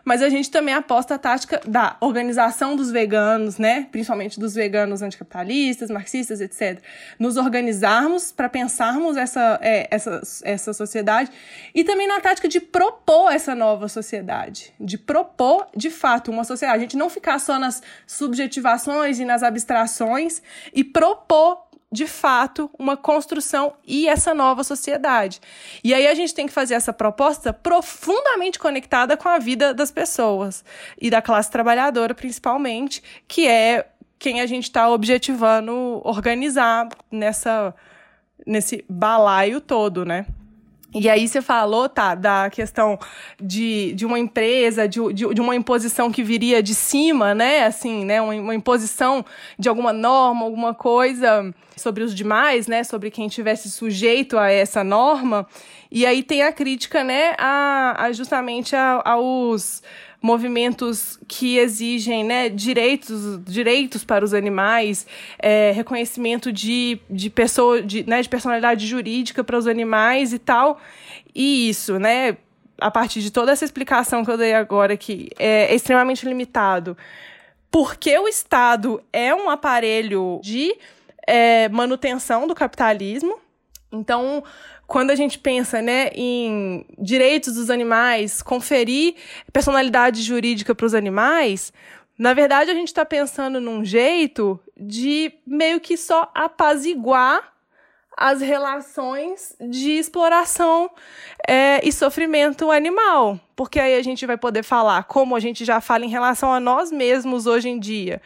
mas 0.07 0.23
a 0.23 0.29
gente 0.29 0.49
também 0.53 0.73
aposta 0.73 1.17
a 1.17 1.19
tática 1.19 1.61
da 1.67 1.97
organização 2.01 2.77
dos 2.77 2.93
veganos, 2.93 3.59
né? 3.59 3.89
Principalmente 3.91 4.39
dos 4.39 4.55
veganos 4.55 5.03
anticapitalistas, 5.03 5.91
marxistas, 5.91 6.41
etc. 6.41 6.81
Nos 7.19 7.37
organizarmos 7.37 8.31
para 8.31 8.49
pensarmos 8.49 9.17
essa, 9.17 9.59
é, 9.61 9.89
essa, 9.91 10.21
essa 10.45 10.73
sociedade 10.73 11.33
e 11.75 11.83
também 11.83 12.07
na 12.07 12.21
tática 12.21 12.47
de 12.47 12.61
propor 12.61 13.33
essa 13.33 13.53
nova 13.53 13.89
sociedade, 13.89 14.73
de 14.79 14.97
propor 14.97 15.67
de 15.77 15.91
fato 15.91 16.31
uma 16.31 16.45
sociedade. 16.45 16.79
A 16.79 16.83
gente 16.83 16.97
não 16.97 17.11
ficar 17.11 17.41
só 17.41 17.59
nas 17.59 17.83
subjetivações 18.07 19.19
e 19.19 19.25
nas 19.25 19.43
abstrações 19.43 20.41
e 20.73 20.85
propor 20.85 21.66
de 21.97 22.07
fato, 22.07 22.71
uma 22.79 22.95
construção 22.97 23.73
e 23.87 24.07
essa 24.07 24.35
nova 24.35 24.63
sociedade. 24.63 25.41
E 25.83 25.95
aí 25.95 26.07
a 26.07 26.15
gente 26.15 26.35
tem 26.35 26.47
que 26.47 26.53
fazer 26.53 26.75
essa 26.75 26.93
proposta 26.93 27.55
profundamente 27.55 28.59
conectada 28.59 29.17
com 29.17 29.29
a 29.29 29.39
vida 29.39 29.73
das 29.73 29.91
pessoas 29.91 30.63
e 31.01 31.09
da 31.09 31.23
classe 31.23 31.51
trabalhadora, 31.51 32.15
principalmente, 32.15 33.03
que 33.27 33.49
é 33.49 33.89
quem 34.19 34.43
a 34.43 34.47
gente 34.47 34.65
está 34.65 34.91
objetivando 34.91 36.03
organizar 36.05 36.89
nessa 37.11 37.75
nesse 38.47 38.85
balaio 38.89 39.61
todo, 39.61 40.05
né? 40.05 40.27
E 40.99 41.11
aí 41.11 41.29
você 41.29 41.43
falou, 41.43 41.91
tá, 41.91 42.15
da 42.15 42.49
questão 42.49 42.99
de, 43.39 43.93
de 43.93 44.07
uma 44.07 44.19
empresa, 44.19 44.89
de, 44.89 44.99
de, 45.13 45.35
de, 45.35 45.41
uma 45.43 45.55
imposição 45.55 46.11
que 46.11 46.23
viria 46.23 46.63
de 46.63 46.75
cima, 46.75 47.35
né? 47.35 47.67
Assim, 47.67 48.03
né? 48.03 48.19
Uma, 48.19 48.33
uma, 48.33 48.55
imposição 48.55 49.23
de 49.59 49.69
alguma 49.69 49.93
norma, 49.93 50.45
alguma 50.47 50.73
coisa 50.73 51.55
sobre 51.77 52.03
os 52.03 52.15
demais, 52.15 52.67
né? 52.67 52.83
Sobre 52.83 53.11
quem 53.11 53.29
tivesse 53.29 53.71
sujeito 53.71 54.39
a 54.39 54.51
essa 54.51 54.83
norma. 54.83 55.47
E 55.91 56.07
aí 56.07 56.23
tem 56.23 56.43
a 56.43 56.51
crítica, 56.51 57.05
né? 57.05 57.35
A, 57.37 58.07
a 58.07 58.13
justamente 58.13 58.75
a, 58.75 59.03
aos 59.05 59.83
movimentos 60.27 61.21
que 61.29 61.57
exigem 61.57 62.25
né, 62.25 62.49
direitos, 62.49 63.41
direitos 63.45 64.03
para 64.03 64.25
os 64.25 64.35
animais, 64.35 65.07
é, 65.39 65.71
reconhecimento 65.71 66.53
de, 66.53 66.99
de, 67.09 67.31
pessoa, 67.31 67.81
de, 67.81 68.05
né, 68.05 68.21
de 68.21 68.29
personalidade 68.29 68.85
jurídica 68.85 69.45
para 69.45 69.57
os 69.57 69.69
animais 69.69 70.33
e 70.33 70.39
tal. 70.41 70.81
E 71.33 71.69
isso, 71.69 72.01
né, 72.01 72.39
a 72.81 72.91
partir 72.91 73.21
de 73.21 73.31
toda 73.31 73.53
essa 73.53 73.65
explicação 73.65 74.25
que 74.25 74.31
eu 74.31 74.37
dei 74.37 74.53
agora, 74.53 74.97
que 74.97 75.31
é, 75.39 75.73
extremamente 75.73 76.27
limitado, 76.27 76.99
porque 77.71 78.19
o 78.19 78.27
Estado 78.27 79.01
é 79.13 79.33
um 79.33 79.49
aparelho 79.49 80.41
de 80.43 80.75
é, 81.25 81.69
manutenção 81.69 82.49
do 82.49 82.55
capitalismo. 82.55 83.39
Então, 83.93 84.43
quando 84.87 85.11
a 85.11 85.15
gente 85.15 85.39
pensa 85.39 85.83
né, 85.83 86.11
em 86.15 86.85
direitos 86.99 87.55
dos 87.55 87.71
animais, 87.71 88.43
conferir 88.43 89.15
personalidade 89.53 90.23
jurídica 90.23 90.75
para 90.75 90.87
os 90.87 90.95
animais, 90.95 91.73
na 92.19 92.33
verdade 92.33 92.71
a 92.71 92.75
gente 92.75 92.89
está 92.89 93.05
pensando 93.05 93.61
num 93.61 93.85
jeito 93.85 94.61
de 94.77 95.33
meio 95.47 95.81
que 95.81 95.97
só 95.97 96.31
apaziguar 96.35 97.53
as 98.17 98.41
relações 98.41 99.55
de 99.61 99.91
exploração 99.91 100.91
é, 101.47 101.87
e 101.87 101.93
sofrimento 101.93 102.71
animal. 102.71 103.39
Porque 103.55 103.79
aí 103.79 103.95
a 103.95 104.03
gente 104.03 104.25
vai 104.25 104.39
poder 104.39 104.63
falar, 104.63 105.05
como 105.05 105.37
a 105.37 105.41
gente 105.41 105.67
já 105.67 105.83
fala 105.83 106.07
em 106.07 106.09
relação 106.09 106.51
a 106.51 106.59
nós 106.59 106.91
mesmos 106.91 107.47
hoje 107.47 107.69
em 107.69 107.79
dia, 107.79 108.23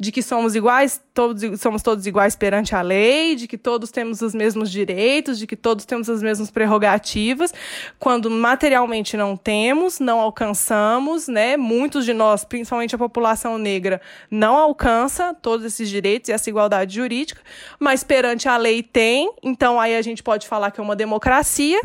de 0.00 0.12
que 0.12 0.22
somos 0.22 0.54
iguais, 0.54 1.02
todos 1.12 1.60
somos 1.60 1.82
todos 1.82 2.06
iguais 2.06 2.36
perante 2.36 2.74
a 2.74 2.80
lei, 2.82 3.34
de 3.34 3.48
que 3.48 3.58
todos 3.58 3.90
temos 3.90 4.22
os 4.22 4.32
mesmos 4.32 4.70
direitos, 4.70 5.38
de 5.38 5.46
que 5.46 5.56
todos 5.56 5.84
temos 5.84 6.08
as 6.08 6.22
mesmas 6.22 6.50
prerrogativas, 6.50 7.52
quando 7.98 8.30
materialmente 8.30 9.16
não 9.16 9.36
temos, 9.36 9.98
não 9.98 10.20
alcançamos, 10.20 11.26
né? 11.26 11.56
Muitos 11.56 12.04
de 12.04 12.12
nós, 12.12 12.44
principalmente 12.44 12.94
a 12.94 12.98
população 12.98 13.58
negra, 13.58 14.00
não 14.30 14.56
alcança 14.56 15.34
todos 15.34 15.66
esses 15.66 15.88
direitos 15.88 16.28
e 16.28 16.32
essa 16.32 16.48
igualdade 16.48 16.94
jurídica, 16.94 17.40
mas 17.80 18.04
perante 18.04 18.48
a 18.48 18.56
lei 18.56 18.84
tem, 18.84 19.32
então 19.42 19.80
aí 19.80 19.96
a 19.96 20.02
gente 20.02 20.22
pode 20.22 20.46
falar 20.46 20.70
que 20.70 20.80
é 20.80 20.82
uma 20.82 20.94
democracia. 20.94 21.80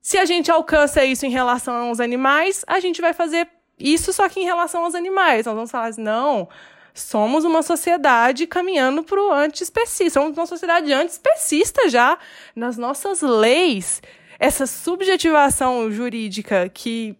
Se 0.00 0.16
a 0.16 0.24
gente 0.24 0.50
alcança 0.50 1.04
isso 1.04 1.26
em 1.26 1.30
relação 1.30 1.88
aos 1.88 2.00
animais, 2.00 2.64
a 2.66 2.80
gente 2.80 3.00
vai 3.00 3.12
fazer 3.12 3.46
isso 3.78 4.12
só 4.12 4.28
que 4.28 4.40
em 4.40 4.44
relação 4.44 4.84
aos 4.84 4.94
animais. 4.94 5.46
Nós 5.46 5.54
vamos 5.54 5.70
falar 5.70 5.86
assim, 5.86 6.02
não, 6.02 6.48
somos 6.94 7.44
uma 7.44 7.60
sociedade 7.60 8.46
caminhando 8.46 9.02
para 9.02 9.20
o 9.20 9.32
antiespecista. 9.32 10.20
Somos 10.20 10.38
uma 10.38 10.46
sociedade 10.46 10.92
antiespecista 10.92 11.88
já 11.88 12.16
nas 12.54 12.78
nossas 12.78 13.20
leis. 13.20 14.00
Essa 14.38 14.66
subjetivação 14.66 15.90
jurídica 15.90 16.70
que 16.72 17.16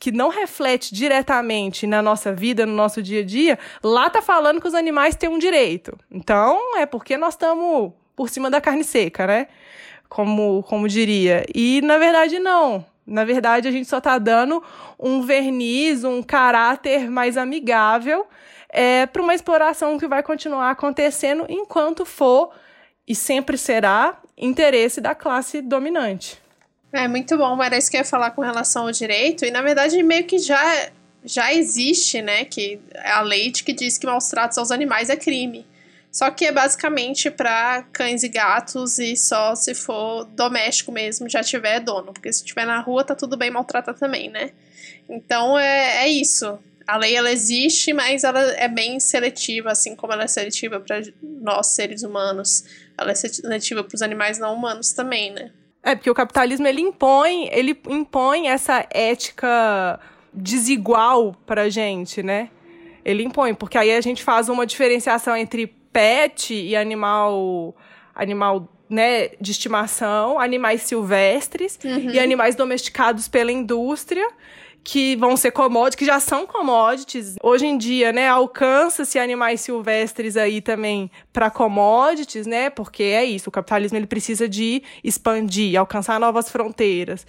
que 0.00 0.12
não 0.12 0.28
reflete 0.28 0.94
diretamente 0.94 1.84
na 1.84 2.00
nossa 2.00 2.32
vida, 2.32 2.64
no 2.64 2.72
nosso 2.72 3.02
dia 3.02 3.20
a 3.20 3.24
dia, 3.24 3.58
lá 3.82 4.08
tá 4.08 4.22
falando 4.22 4.60
que 4.60 4.68
os 4.68 4.74
animais 4.74 5.16
têm 5.16 5.28
um 5.28 5.38
direito. 5.38 5.98
Então, 6.08 6.78
é 6.78 6.86
porque 6.86 7.16
nós 7.16 7.34
estamos 7.34 7.92
por 8.14 8.28
cima 8.28 8.48
da 8.48 8.60
carne 8.60 8.84
seca, 8.84 9.26
né? 9.26 9.48
Como, 10.08 10.62
como 10.62 10.86
diria. 10.86 11.44
E, 11.52 11.80
na 11.82 11.98
verdade, 11.98 12.38
não. 12.38 12.86
Na 13.04 13.24
verdade, 13.24 13.66
a 13.66 13.72
gente 13.72 13.88
só 13.88 14.00
tá 14.00 14.18
dando 14.18 14.62
um 15.00 15.22
verniz, 15.22 16.04
um 16.04 16.22
caráter 16.22 17.10
mais 17.10 17.36
amigável 17.36 18.24
é, 18.70 19.06
para 19.06 19.22
uma 19.22 19.34
exploração 19.34 19.98
que 19.98 20.06
vai 20.06 20.22
continuar 20.22 20.70
acontecendo 20.70 21.46
enquanto 21.48 22.04
for 22.04 22.50
e 23.06 23.14
sempre 23.14 23.56
será 23.56 24.20
interesse 24.36 25.00
da 25.00 25.14
classe 25.14 25.62
dominante. 25.62 26.38
É 26.92 27.08
muito 27.08 27.36
bom, 27.36 27.62
era 27.62 27.76
isso 27.76 27.90
que 27.90 27.96
eu 27.96 28.00
ia 28.00 28.04
falar 28.04 28.30
com 28.30 28.42
relação 28.42 28.84
ao 28.84 28.92
direito, 28.92 29.44
e 29.44 29.50
na 29.50 29.60
verdade 29.60 30.02
meio 30.02 30.24
que 30.24 30.38
já, 30.38 30.90
já 31.24 31.52
existe, 31.52 32.22
né, 32.22 32.44
que 32.44 32.80
é 32.94 33.10
a 33.10 33.20
lei 33.20 33.50
que 33.50 33.72
diz 33.72 33.98
que 33.98 34.06
maus 34.06 34.28
tratos 34.28 34.58
aos 34.58 34.70
animais 34.70 35.10
é 35.10 35.16
crime. 35.16 35.66
Só 36.10 36.30
que 36.30 36.46
é 36.46 36.52
basicamente 36.52 37.30
para 37.30 37.82
cães 37.92 38.22
e 38.22 38.28
gatos 38.28 38.98
e 38.98 39.14
só 39.14 39.54
se 39.54 39.74
for 39.74 40.24
doméstico 40.24 40.90
mesmo, 40.90 41.28
já 41.28 41.42
tiver 41.42 41.80
dono. 41.80 42.14
Porque 42.14 42.32
se 42.32 42.42
tiver 42.42 42.64
na 42.64 42.80
rua, 42.80 43.04
tá 43.04 43.14
tudo 43.14 43.36
bem 43.36 43.50
maltratar 43.50 43.94
também, 43.94 44.30
né? 44.30 44.50
Então 45.06 45.58
é, 45.58 46.04
é 46.04 46.08
isso 46.08 46.58
a 46.88 46.96
lei 46.96 47.14
ela 47.14 47.30
existe, 47.30 47.92
mas 47.92 48.24
ela 48.24 48.40
é 48.40 48.66
bem 48.66 48.98
seletiva, 48.98 49.70
assim 49.70 49.94
como 49.94 50.10
ela 50.10 50.24
é 50.24 50.26
seletiva 50.26 50.80
para 50.80 51.02
nós 51.22 51.66
seres 51.66 52.02
humanos. 52.02 52.64
Ela 52.96 53.10
é 53.10 53.14
seletiva 53.14 53.84
para 53.84 53.94
os 53.94 54.00
animais 54.00 54.38
não 54.38 54.54
humanos 54.54 54.94
também, 54.94 55.30
né? 55.30 55.52
É, 55.82 55.94
porque 55.94 56.08
o 56.10 56.14
capitalismo 56.14 56.66
ele 56.66 56.80
impõe, 56.80 57.50
ele 57.52 57.78
impõe 57.88 58.48
essa 58.48 58.86
ética 58.90 60.00
desigual 60.32 61.36
pra 61.44 61.68
gente, 61.68 62.22
né? 62.22 62.48
Ele 63.04 63.22
impõe, 63.22 63.52
porque 63.52 63.76
aí 63.76 63.94
a 63.94 64.00
gente 64.00 64.24
faz 64.24 64.48
uma 64.48 64.64
diferenciação 64.64 65.36
entre 65.36 65.66
pet 65.92 66.54
e 66.54 66.74
animal 66.74 67.76
animal 68.14 68.66
né, 68.88 69.28
de 69.38 69.50
estimação, 69.50 70.40
animais 70.40 70.82
silvestres 70.82 71.78
uhum. 71.84 72.10
e 72.12 72.18
animais 72.18 72.56
domesticados 72.56 73.28
pela 73.28 73.52
indústria 73.52 74.26
que 74.82 75.16
vão 75.16 75.36
ser 75.36 75.50
commodities, 75.50 75.96
que 75.96 76.04
já 76.04 76.18
são 76.20 76.46
commodities. 76.46 77.36
Hoje 77.42 77.66
em 77.66 77.76
dia, 77.76 78.12
né, 78.12 78.28
alcança-se 78.28 79.18
animais 79.18 79.60
silvestres 79.60 80.36
aí 80.36 80.60
também 80.60 81.10
para 81.32 81.50
commodities, 81.50 82.46
né? 82.46 82.70
Porque 82.70 83.02
é 83.02 83.24
isso, 83.24 83.48
o 83.48 83.52
capitalismo 83.52 83.98
ele 83.98 84.06
precisa 84.06 84.48
de 84.48 84.82
expandir, 85.04 85.78
alcançar 85.78 86.18
novas 86.18 86.50
fronteiras. 86.50 87.26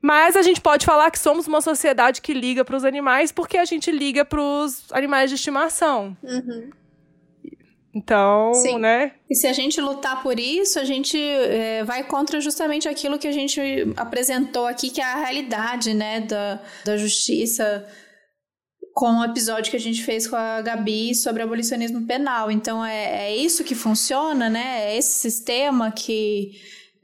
Mas 0.00 0.36
a 0.36 0.42
gente 0.42 0.60
pode 0.60 0.84
falar 0.84 1.10
que 1.10 1.18
somos 1.18 1.46
uma 1.46 1.62
sociedade 1.62 2.20
que 2.20 2.34
liga 2.34 2.62
para 2.62 2.76
os 2.76 2.84
animais 2.84 3.32
porque 3.32 3.56
a 3.56 3.64
gente 3.64 3.90
liga 3.90 4.22
para 4.22 4.38
os 4.38 4.84
animais 4.92 5.30
de 5.30 5.36
estimação. 5.36 6.14
Uhum. 6.22 6.70
Então, 7.94 8.52
Sim. 8.54 8.78
né? 8.78 9.12
E 9.30 9.36
se 9.36 9.46
a 9.46 9.52
gente 9.52 9.80
lutar 9.80 10.20
por 10.22 10.40
isso, 10.40 10.80
a 10.80 10.84
gente 10.84 11.16
é, 11.16 11.84
vai 11.84 12.02
contra 12.02 12.40
justamente 12.40 12.88
aquilo 12.88 13.18
que 13.18 13.28
a 13.28 13.32
gente 13.32 13.60
apresentou 13.96 14.66
aqui, 14.66 14.90
que 14.90 15.00
é 15.00 15.04
a 15.04 15.16
realidade, 15.16 15.94
né, 15.94 16.20
da, 16.22 16.60
da 16.84 16.96
justiça, 16.96 17.86
com 18.92 19.20
o 19.20 19.24
episódio 19.24 19.70
que 19.70 19.76
a 19.76 19.80
gente 19.80 20.02
fez 20.02 20.26
com 20.26 20.34
a 20.34 20.60
Gabi 20.60 21.14
sobre 21.14 21.42
abolicionismo 21.42 22.04
penal. 22.04 22.50
Então, 22.50 22.84
é, 22.84 23.28
é 23.28 23.36
isso 23.36 23.62
que 23.62 23.74
funciona, 23.74 24.50
né? 24.50 24.92
É 24.92 24.96
esse 24.96 25.14
sistema 25.18 25.92
que 25.92 26.52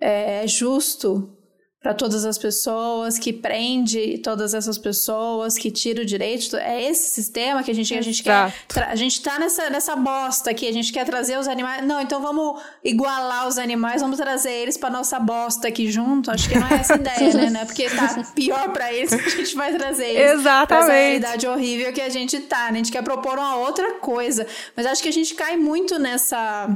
é, 0.00 0.44
é 0.44 0.46
justo 0.46 1.36
para 1.82 1.94
todas 1.94 2.26
as 2.26 2.36
pessoas, 2.36 3.18
que 3.18 3.32
prende 3.32 4.18
todas 4.18 4.52
essas 4.52 4.76
pessoas, 4.76 5.56
que 5.56 5.70
tira 5.70 6.02
o 6.02 6.04
direito. 6.04 6.54
É 6.56 6.82
esse 6.82 7.08
sistema 7.08 7.62
que 7.62 7.70
a 7.70 7.74
gente, 7.74 7.94
a 7.94 8.02
gente 8.02 8.22
quer. 8.22 8.52
A 8.86 8.94
gente 8.94 9.22
tá 9.22 9.38
nessa, 9.38 9.70
nessa 9.70 9.96
bosta 9.96 10.50
aqui, 10.50 10.68
a 10.68 10.72
gente 10.72 10.92
quer 10.92 11.06
trazer 11.06 11.38
os 11.38 11.48
animais. 11.48 11.82
Não, 11.86 11.98
então 11.98 12.20
vamos 12.20 12.60
igualar 12.84 13.48
os 13.48 13.56
animais, 13.56 14.02
vamos 14.02 14.18
trazer 14.18 14.52
eles 14.52 14.76
para 14.76 14.90
nossa 14.90 15.18
bosta 15.18 15.68
aqui 15.68 15.90
junto. 15.90 16.30
Acho 16.30 16.50
que 16.50 16.58
não 16.58 16.68
é 16.68 16.74
essa 16.74 16.96
ideia, 16.96 17.32
né? 17.32 17.48
Não 17.48 17.60
é 17.60 17.64
porque 17.64 17.88
tá 17.88 18.24
pior 18.34 18.68
para 18.72 18.92
eles 18.92 19.14
que 19.14 19.26
a 19.26 19.36
gente 19.36 19.56
vai 19.56 19.74
trazer 19.74 20.04
eles. 20.04 20.32
Exatamente. 20.32 20.66
Pra 20.68 20.78
essa 20.80 20.92
realidade 20.92 21.46
horrível 21.46 21.92
que 21.94 22.02
a 22.02 22.10
gente 22.10 22.40
tá, 22.40 22.64
né? 22.64 22.72
A 22.72 22.76
gente 22.76 22.92
quer 22.92 23.02
propor 23.02 23.38
uma 23.38 23.56
outra 23.56 23.94
coisa. 23.94 24.46
Mas 24.76 24.84
acho 24.84 25.02
que 25.02 25.08
a 25.08 25.12
gente 25.12 25.34
cai 25.34 25.56
muito 25.56 25.98
nessa 25.98 26.68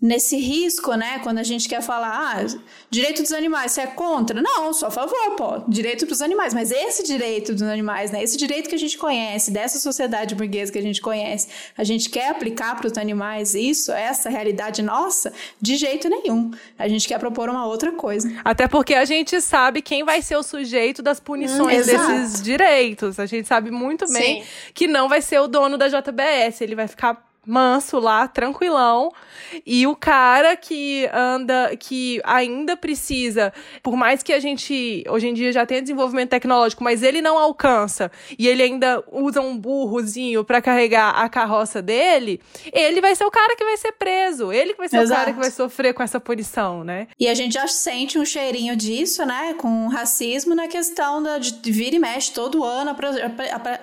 nesse 0.00 0.36
risco, 0.36 0.94
né? 0.94 1.18
Quando 1.22 1.38
a 1.38 1.42
gente 1.42 1.68
quer 1.68 1.82
falar, 1.82 2.38
ah, 2.38 2.46
direito 2.88 3.22
dos 3.22 3.32
animais, 3.32 3.72
você 3.72 3.82
é 3.82 3.86
contra? 3.86 4.40
Não, 4.40 4.72
sou 4.72 4.88
a 4.88 4.90
favor, 4.90 5.36
pô, 5.36 5.58
direito 5.68 6.06
dos 6.06 6.22
animais. 6.22 6.54
Mas 6.54 6.70
esse 6.70 7.02
direito 7.02 7.52
dos 7.52 7.62
animais, 7.62 8.10
né? 8.10 8.22
Esse 8.22 8.36
direito 8.36 8.68
que 8.68 8.74
a 8.74 8.78
gente 8.78 8.96
conhece, 8.96 9.50
dessa 9.50 9.78
sociedade 9.78 10.34
burguesa 10.34 10.72
que 10.72 10.78
a 10.78 10.82
gente 10.82 11.00
conhece, 11.00 11.48
a 11.76 11.84
gente 11.84 12.08
quer 12.08 12.30
aplicar 12.30 12.76
para 12.76 12.86
os 12.86 12.96
animais 12.96 13.54
isso, 13.54 13.92
essa 13.92 14.30
realidade 14.30 14.82
nossa? 14.82 15.32
De 15.60 15.76
jeito 15.76 16.08
nenhum. 16.08 16.50
A 16.78 16.88
gente 16.88 17.06
quer 17.06 17.18
propor 17.18 17.50
uma 17.50 17.66
outra 17.66 17.92
coisa. 17.92 18.30
Até 18.42 18.66
porque 18.66 18.94
a 18.94 19.04
gente 19.04 19.40
sabe 19.40 19.82
quem 19.82 20.02
vai 20.02 20.22
ser 20.22 20.36
o 20.36 20.42
sujeito 20.42 21.02
das 21.02 21.20
punições 21.20 21.86
hum, 21.86 21.92
desses 21.92 22.42
direitos. 22.42 23.18
A 23.18 23.26
gente 23.26 23.46
sabe 23.46 23.70
muito 23.70 24.10
bem 24.10 24.42
Sim. 24.42 24.48
que 24.72 24.86
não 24.86 25.08
vai 25.08 25.20
ser 25.20 25.40
o 25.40 25.46
dono 25.46 25.76
da 25.76 25.88
JBS, 25.88 26.62
ele 26.62 26.74
vai 26.74 26.88
ficar 26.88 27.29
manso 27.46 27.98
lá, 27.98 28.28
tranquilão. 28.28 29.10
E 29.66 29.86
o 29.86 29.96
cara 29.96 30.56
que 30.56 31.08
anda, 31.12 31.76
que 31.76 32.20
ainda 32.24 32.76
precisa, 32.76 33.52
por 33.82 33.96
mais 33.96 34.22
que 34.22 34.32
a 34.32 34.38
gente 34.40 35.04
hoje 35.08 35.28
em 35.28 35.34
dia 35.34 35.52
já 35.52 35.64
tenha 35.66 35.80
desenvolvimento 35.80 36.30
tecnológico, 36.30 36.84
mas 36.84 37.02
ele 37.02 37.20
não 37.20 37.38
alcança 37.38 38.10
e 38.38 38.46
ele 38.46 38.62
ainda 38.62 39.02
usa 39.10 39.40
um 39.40 39.56
burrozinho 39.56 40.44
para 40.44 40.60
carregar 40.60 41.10
a 41.10 41.28
carroça 41.28 41.80
dele, 41.82 42.40
ele 42.72 43.00
vai 43.00 43.14
ser 43.14 43.24
o 43.24 43.30
cara 43.30 43.56
que 43.56 43.64
vai 43.64 43.76
ser 43.76 43.92
preso, 43.92 44.52
ele 44.52 44.72
que 44.72 44.78
vai 44.78 44.88
ser 44.88 44.98
Exato. 44.98 45.12
o 45.12 45.24
cara 45.24 45.32
que 45.32 45.40
vai 45.40 45.50
sofrer 45.50 45.94
com 45.94 46.02
essa 46.02 46.20
punição, 46.20 46.84
né? 46.84 47.08
E 47.18 47.28
a 47.28 47.34
gente 47.34 47.54
já 47.54 47.66
sente 47.66 48.18
um 48.18 48.24
cheirinho 48.24 48.76
disso, 48.76 49.24
né, 49.24 49.54
com 49.54 49.88
racismo 49.88 50.54
na 50.54 50.68
questão 50.68 51.22
da, 51.22 51.38
de 51.38 51.72
vir 51.72 51.94
e 51.94 51.98
mexe 51.98 52.32
todo 52.32 52.62
ano 52.62 52.94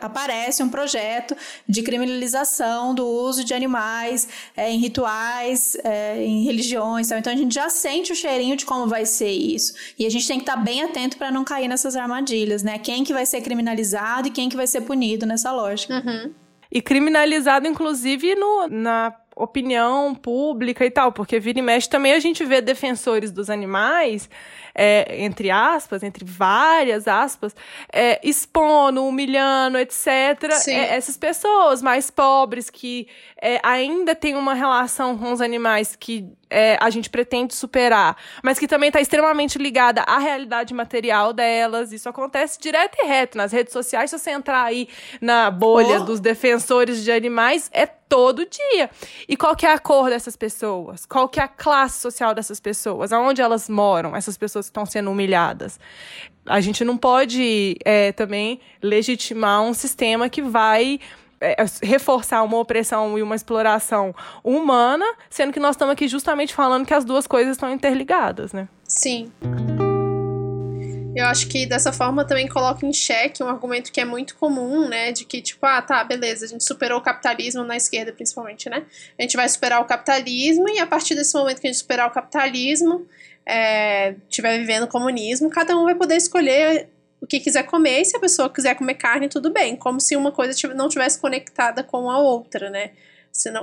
aparece 0.01 0.63
um 0.63 0.69
projeto 0.69 1.35
de 1.67 1.81
criminalização 1.81 2.93
do 2.93 3.05
uso 3.05 3.43
de 3.47 3.53
animais, 3.53 4.27
é, 4.55 4.71
em 4.71 4.77
rituais, 4.77 5.75
é, 5.83 6.23
em 6.23 6.43
religiões. 6.43 7.11
Então 7.11 7.33
a 7.33 7.35
gente 7.35 7.53
já 7.53 7.69
sente 7.69 8.11
o 8.11 8.15
cheirinho 8.15 8.55
de 8.55 8.65
como 8.65 8.87
vai 8.87 9.05
ser 9.05 9.31
isso. 9.31 9.73
E 9.97 10.05
a 10.05 10.09
gente 10.09 10.27
tem 10.27 10.37
que 10.37 10.43
estar 10.43 10.57
tá 10.57 10.61
bem 10.61 10.83
atento 10.83 11.17
para 11.17 11.31
não 11.31 11.43
cair 11.43 11.67
nessas 11.67 11.95
armadilhas, 11.95 12.63
né? 12.63 12.77
Quem 12.77 13.03
que 13.03 13.13
vai 13.13 13.25
ser 13.25 13.41
criminalizado 13.41 14.27
e 14.27 14.31
quem 14.31 14.49
que 14.49 14.55
vai 14.55 14.67
ser 14.67 14.81
punido 14.81 15.25
nessa 15.25 15.51
lógica. 15.51 15.95
Uhum. 15.95 16.33
E 16.71 16.81
criminalizado, 16.81 17.67
inclusive, 17.67 18.35
no, 18.35 18.67
na 18.67 19.13
opinião 19.37 20.13
pública 20.15 20.85
e 20.85 20.91
tal, 20.91 21.11
porque 21.11 21.39
vira 21.39 21.59
e 21.59 21.61
mexe 21.61 21.89
também 21.89 22.13
a 22.13 22.19
gente 22.19 22.43
vê 22.43 22.59
defensores 22.59 23.31
dos 23.31 23.49
animais, 23.49 24.29
é, 24.77 25.23
entre 25.23 25.49
aspas, 25.49 26.03
entre 26.03 26.23
várias 26.23 27.07
aspas, 27.07 27.55
é, 27.91 28.19
expondo, 28.23 29.03
humilhando, 29.03 29.79
etc. 29.79 30.07
É, 30.67 30.95
essas 30.95 31.17
pessoas 31.17 31.81
mais 31.81 32.11
pobres 32.11 32.69
que 32.69 33.07
é, 33.41 33.59
ainda 33.63 34.13
têm 34.13 34.35
uma 34.35 34.53
relação 34.53 35.17
com 35.17 35.31
os 35.31 35.41
animais 35.41 35.95
que 35.95 36.31
é, 36.49 36.77
a 36.79 36.89
gente 36.89 37.09
pretende 37.09 37.53
superar, 37.53 38.15
mas 38.43 38.57
que 38.57 38.67
também 38.67 38.87
está 38.87 39.01
extremamente 39.01 39.57
ligada 39.57 40.01
à 40.01 40.17
realidade 40.19 40.73
material 40.73 41.33
delas. 41.33 41.91
Isso 41.91 42.07
acontece 42.07 42.59
direto 42.59 42.97
e 42.99 43.07
reto 43.07 43.37
nas 43.37 43.51
redes 43.51 43.73
sociais. 43.73 44.11
Se 44.11 44.19
você 44.19 44.31
entrar 44.31 44.63
aí 44.63 44.87
na 45.19 45.49
bolha 45.51 46.01
oh. 46.01 46.05
dos 46.05 46.19
defensores 46.19 47.03
de 47.03 47.11
animais, 47.11 47.69
é 47.73 47.85
todo 47.85 48.45
dia. 48.45 48.89
E 49.27 49.35
qual 49.35 49.55
que 49.55 49.65
é 49.65 49.73
a 49.73 49.79
cor 49.79 50.09
dessas 50.09 50.35
pessoas? 50.35 51.05
Qual 51.05 51.27
que 51.27 51.39
é 51.39 51.43
a 51.43 51.47
classe 51.47 51.99
social 51.99 52.33
dessas 52.33 52.59
pessoas? 52.59 53.11
Aonde 53.11 53.41
elas 53.41 53.67
moram? 53.67 54.15
Essas 54.15 54.37
pessoas 54.37 54.66
que 54.67 54.71
estão 54.71 54.85
sendo 54.85 55.11
humilhadas. 55.11 55.79
A 56.45 56.61
gente 56.61 56.83
não 56.85 56.97
pode 56.97 57.77
é, 57.83 58.11
também 58.11 58.59
legitimar 58.81 59.61
um 59.61 59.73
sistema 59.73 60.29
que 60.29 60.41
vai 60.41 60.99
é, 61.39 61.55
reforçar 61.83 62.43
uma 62.43 62.57
opressão 62.57 63.17
e 63.17 63.21
uma 63.21 63.35
exploração 63.35 64.13
humana, 64.43 65.05
sendo 65.29 65.53
que 65.53 65.59
nós 65.59 65.75
estamos 65.75 65.93
aqui 65.93 66.07
justamente 66.07 66.53
falando 66.53 66.85
que 66.85 66.93
as 66.93 67.05
duas 67.05 67.27
coisas 67.27 67.51
estão 67.51 67.71
interligadas, 67.71 68.53
né? 68.53 68.67
Sim. 68.87 69.31
Eu 71.17 71.25
acho 71.25 71.47
que 71.47 71.65
dessa 71.65 71.91
forma 71.91 72.23
também 72.23 72.47
coloca 72.47 72.85
em 72.85 72.93
xeque 72.93 73.41
um 73.41 73.47
argumento 73.47 73.91
que 73.91 73.99
é 73.99 74.05
muito 74.05 74.35
comum, 74.35 74.87
né? 74.87 75.11
De 75.11 75.25
que, 75.25 75.41
tipo, 75.41 75.65
ah, 75.65 75.81
tá, 75.81 76.03
beleza, 76.03 76.45
a 76.45 76.47
gente 76.47 76.63
superou 76.63 76.99
o 76.99 77.01
capitalismo 77.01 77.63
na 77.63 77.75
esquerda, 77.75 78.11
principalmente, 78.11 78.69
né? 78.69 78.83
A 79.17 79.23
gente 79.23 79.35
vai 79.35 79.49
superar 79.49 79.81
o 79.81 79.85
capitalismo 79.85 80.69
e 80.69 80.77
a 80.77 80.85
partir 80.85 81.15
desse 81.15 81.35
momento 81.35 81.59
que 81.59 81.67
a 81.67 81.71
gente 81.71 81.79
superar 81.79 82.07
o 82.07 82.11
capitalismo, 82.11 83.07
é, 83.47 84.15
tiver 84.27 84.57
vivendo 84.59 84.87
comunismo, 84.87 85.49
cada 85.49 85.77
um 85.77 85.85
vai 85.85 85.95
poder 85.95 86.17
escolher 86.17 86.89
o 87.21 87.25
que 87.25 87.39
quiser 87.39 87.63
comer, 87.63 88.01
e 88.01 88.05
se 88.05 88.15
a 88.15 88.19
pessoa 88.19 88.49
quiser 88.49 88.75
comer 88.75 88.95
carne, 88.95 89.29
tudo 89.29 89.49
bem. 89.49 89.75
Como 89.75 89.99
se 89.99 90.15
uma 90.15 90.31
coisa 90.31 90.53
não 90.75 90.89
tivesse 90.89 91.19
conectada 91.19 91.81
com 91.81 92.11
a 92.11 92.19
outra, 92.19 92.69
né? 92.69 92.91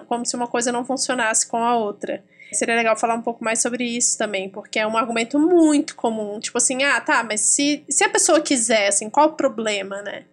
Como 0.08 0.24
se 0.24 0.34
uma 0.34 0.48
coisa 0.48 0.72
não 0.72 0.84
funcionasse 0.84 1.46
com 1.46 1.58
a 1.58 1.76
outra. 1.76 2.24
Seria 2.52 2.74
legal 2.76 2.96
falar 2.96 3.14
um 3.14 3.22
pouco 3.22 3.44
mais 3.44 3.60
sobre 3.60 3.84
isso 3.84 4.16
também, 4.16 4.48
porque 4.48 4.78
é 4.78 4.86
um 4.86 4.96
argumento 4.96 5.38
muito 5.38 5.94
comum. 5.94 6.40
Tipo 6.40 6.58
assim, 6.58 6.82
ah, 6.82 7.00
tá, 7.00 7.22
mas 7.22 7.40
se, 7.40 7.84
se 7.88 8.04
a 8.04 8.08
pessoa 8.08 8.40
quiser, 8.40 8.88
assim, 8.88 9.10
qual 9.10 9.28
o 9.28 9.32
problema, 9.32 10.00
né? 10.02 10.24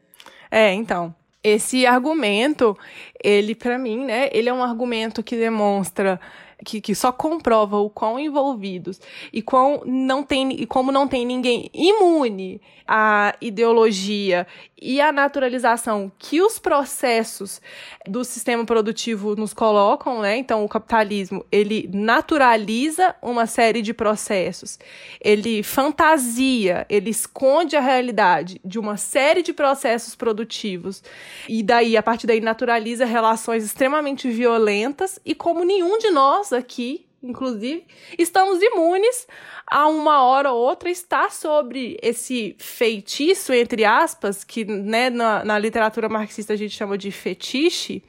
É, 0.50 0.72
então. 0.74 1.14
Esse 1.44 1.88
argumento, 1.88 2.78
ele, 3.24 3.56
para 3.56 3.76
mim, 3.76 4.06
né, 4.06 4.30
ele 4.32 4.48
é 4.48 4.54
um 4.54 4.62
argumento 4.64 5.24
que 5.24 5.36
demonstra 5.36 6.20
que, 6.64 6.82
que 6.82 6.96
só 6.96 7.12
comprova 7.12 7.78
o 7.78 7.90
quão 7.90 8.20
envolvidos 8.20 9.00
e, 9.32 9.42
quão 9.42 9.82
não 9.86 10.24
tem, 10.24 10.52
e 10.52 10.66
como 10.66 10.92
não 10.92 11.08
tem 11.08 11.26
ninguém 11.26 11.70
imune 11.74 12.62
à 12.88 13.36
ideologia 13.42 14.46
e 14.82 15.00
à 15.00 15.12
naturalização 15.12 16.12
que 16.18 16.42
os 16.42 16.58
processos 16.58 17.62
do 18.08 18.24
sistema 18.24 18.66
produtivo 18.66 19.36
nos 19.36 19.54
colocam, 19.54 20.22
né? 20.22 20.38
Então, 20.38 20.66
o 20.66 20.68
capitalismo, 20.68 21.46
ele 21.52 21.88
naturaliza 21.94 23.16
uma 23.22 23.46
série 23.46 23.82
de 23.82 23.94
processos, 23.94 24.80
ele 25.24 25.62
fantasia, 25.62 26.86
ele 26.90 27.12
esconde 27.12 27.76
a 27.76 27.80
realidade 27.80 28.60
de 28.66 28.80
uma 28.80 28.98
série 28.98 29.44
de 29.44 29.54
processos 29.54 30.16
produtivos 30.16 31.04
e 31.48 31.62
daí, 31.62 31.96
a 31.96 32.02
partir 32.02 32.26
daí, 32.26 32.42
naturaliza 32.42 33.06
relações 33.06 33.64
extremamente 33.64 34.30
violentas 34.30 35.20
e 35.24 35.36
como 35.36 35.64
nenhum 35.64 36.00
de 36.00 36.10
nós 36.10 36.51
aqui, 36.54 37.08
inclusive, 37.22 37.86
estamos 38.18 38.62
imunes 38.62 39.28
a 39.68 39.88
uma 39.88 40.24
hora 40.24 40.52
ou 40.52 40.62
outra 40.62 40.90
estar 40.90 41.32
sobre 41.32 41.98
esse 42.02 42.56
feitiço, 42.58 43.54
entre 43.54 43.86
aspas, 43.86 44.44
que 44.44 44.66
né, 44.66 45.10
na, 45.10 45.46
na 45.46 45.60
literatura 45.60 46.10
marxista 46.10 46.54
a 46.54 46.56
gente 46.56 46.76
chama 46.76 46.98
de 46.98 47.12
fetiche, 47.12 48.04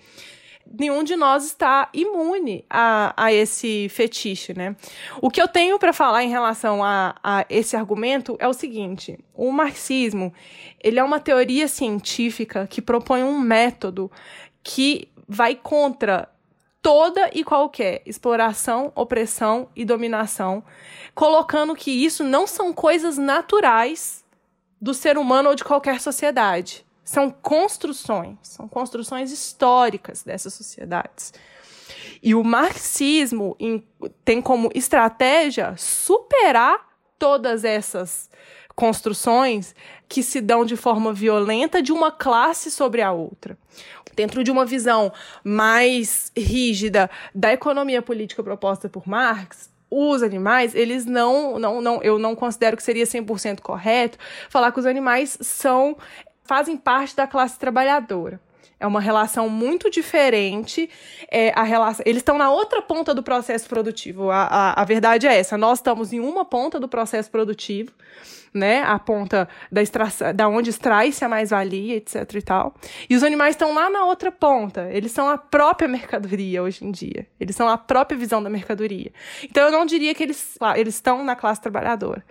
nenhum 0.79 1.03
de 1.03 1.17
nós 1.17 1.45
está 1.45 1.89
imune 1.93 2.65
a, 2.69 3.13
a 3.17 3.33
esse 3.33 3.89
fetiche, 3.89 4.55
né? 4.55 4.77
O 5.21 5.31
que 5.31 5.41
eu 5.41 5.49
tenho 5.49 5.79
para 5.79 5.93
falar 5.93 6.25
em 6.25 6.29
relação 6.29 6.83
a, 6.83 7.15
a 7.23 7.45
esse 7.49 7.77
argumento 7.77 8.37
é 8.39 8.49
o 8.49 8.53
seguinte: 8.53 9.19
o 9.35 9.51
marxismo 9.51 10.33
ele 10.83 10.99
é 10.99 11.05
uma 11.05 11.21
teoria 11.21 11.69
científica 11.69 12.67
que 12.67 12.81
propõe 12.81 13.23
um 13.23 13.39
método 13.39 14.11
que 14.63 15.09
vai 15.29 15.55
contra 15.55 16.29
toda 16.83 17.31
e 17.33 17.45
qualquer 17.45 18.03
exploração, 18.05 18.93
opressão 18.97 19.69
e 19.75 19.85
dominação, 19.85 20.65
colocando 21.15 21.77
que 21.77 21.91
isso 21.91 22.25
não 22.25 22.47
são 22.47 22.73
coisas 22.73 23.17
naturais 23.17 24.25
do 24.81 24.93
ser 24.93 25.17
humano 25.17 25.51
ou 25.51 25.55
de 25.55 25.63
qualquer 25.63 26.01
sociedade. 26.01 26.85
São 27.05 27.31
construções, 27.31 28.37
são 28.43 28.67
construções 28.67 29.31
históricas 29.31 30.25
dessas 30.25 30.55
sociedades. 30.55 31.33
E 32.21 32.35
o 32.35 32.43
marxismo 32.43 33.57
tem 34.25 34.43
como 34.43 34.71
estratégia 34.75 35.75
superar 35.77 36.89
todas 37.19 37.65
essas 37.65 38.29
construções 38.75 39.75
que 40.09 40.23
se 40.23 40.41
dão 40.41 40.65
de 40.65 40.77
forma 40.77 41.13
violenta 41.13 41.83
de 41.83 41.93
uma 41.93 42.11
classe 42.11 42.71
sobre 42.71 43.03
a 43.03 43.13
outra 43.13 43.57
dentro 44.15 44.45
de 44.45 44.51
uma 44.51 44.65
visão 44.65 45.13
mais 45.43 46.31
rígida 46.37 47.11
da 47.35 47.53
economia 47.53 48.03
política 48.03 48.43
proposta 48.43 48.89
por 48.89 49.07
Marx, 49.07 49.71
os 49.91 50.23
animais, 50.23 50.75
eles 50.75 51.05
não, 51.05 51.59
não, 51.59 51.83
não, 51.83 52.03
eu 52.03 52.19
não 52.19 52.35
considero 52.35 52.77
que 52.77 52.83
seria 52.83 53.05
100% 53.05 53.61
correto 53.61 54.17
falar 54.49 54.73
que 54.73 54.81
os 54.81 54.87
animais 54.87 55.37
são, 55.43 55.97
fazem 56.45 56.79
parte 56.79 57.15
da 57.15 57.27
classe 57.27 57.59
trabalhadora. 57.59 58.41
É 58.83 58.87
uma 58.87 59.01
relação 59.01 59.49
muito 59.49 59.89
diferente. 59.89 60.91
É, 61.31 61.53
a 61.55 61.63
relação, 61.63 62.03
eles 62.05 62.21
estão 62.21 62.37
na 62.37 62.51
outra 62.51 62.83
ponta 62.83 63.15
do 63.15 63.23
processo 63.23 63.69
produtivo. 63.69 64.31
A, 64.31 64.43
a, 64.43 64.83
a 64.83 64.85
verdade 64.85 65.27
é 65.27 65.39
essa. 65.39 65.57
Nós 65.57 65.79
estamos 65.79 66.13
em 66.13 66.19
uma 66.19 66.45
ponta 66.45 66.81
do 66.81 66.89
processo 66.89 67.31
produtivo 67.31 67.93
né? 68.53 68.83
A 68.83 68.99
ponta 68.99 69.49
da, 69.71 69.81
extração, 69.81 70.35
da 70.35 70.47
onde 70.49 70.71
extrai-se 70.71 71.25
a 71.25 71.29
mais-valia, 71.29 71.97
etc 71.97 72.35
e 72.35 72.43
tal. 72.43 72.75
E 73.09 73.17
os 73.17 73.23
animais 73.23 73.55
estão 73.55 73.73
lá 73.73 73.89
na 73.89 74.05
outra 74.05 74.31
ponta. 74.31 74.91
Eles 74.93 75.13
são 75.13 75.29
a 75.29 75.39
própria 75.39 75.89
mercadoria 75.89 76.63
hoje 76.63 76.85
em 76.85 76.91
dia. 76.91 77.27
Eles 77.41 77.57
são 77.57 77.69
a 77.69 77.79
própria 77.79 78.19
visão 78.19 78.43
da 78.43 78.51
mercadoria. 78.51 79.11
Então 79.43 79.65
eu 79.65 79.73
não 79.73 79.87
diria 79.87 80.15
que 80.15 80.23
eles, 80.23 80.59
eles 80.77 80.97
estão 80.97 81.25
na 81.25 81.35
classe 81.35 81.61
trabalhadora. 81.61 82.23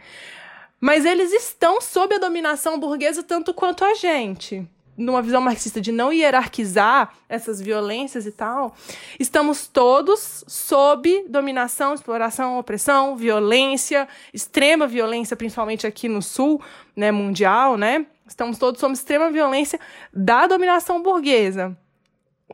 Mas 0.80 1.06
eles 1.06 1.32
estão 1.32 1.82
sob 1.82 2.16
a 2.16 2.20
dominação 2.20 2.80
burguesa 2.80 3.24
tanto 3.24 3.54
quanto 3.54 3.84
a 3.84 3.94
gente 3.96 4.68
numa 5.02 5.22
visão 5.22 5.42
marxista 5.42 5.82
de 5.82 5.92
não 5.92 6.14
hierarquizar 6.14 7.14
essas 7.28 7.62
violências 7.62 8.26
e 8.26 8.32
tal, 8.32 8.76
estamos 9.20 9.68
todos 9.68 10.44
sob 10.48 11.26
dominação, 11.28 11.94
exploração, 11.94 12.60
opressão, 12.60 13.16
violência, 13.16 14.08
extrema 14.34 14.88
violência, 14.88 15.36
principalmente 15.36 15.86
aqui 15.88 16.08
no 16.08 16.22
sul, 16.22 16.62
né, 16.96 17.12
mundial, 17.12 17.78
né? 17.78 18.06
Estamos 18.28 18.58
todos 18.58 18.80
sob 18.80 18.94
extrema 18.94 19.30
violência 19.30 19.80
da 20.14 20.48
dominação 20.48 21.02
burguesa. 21.02 21.78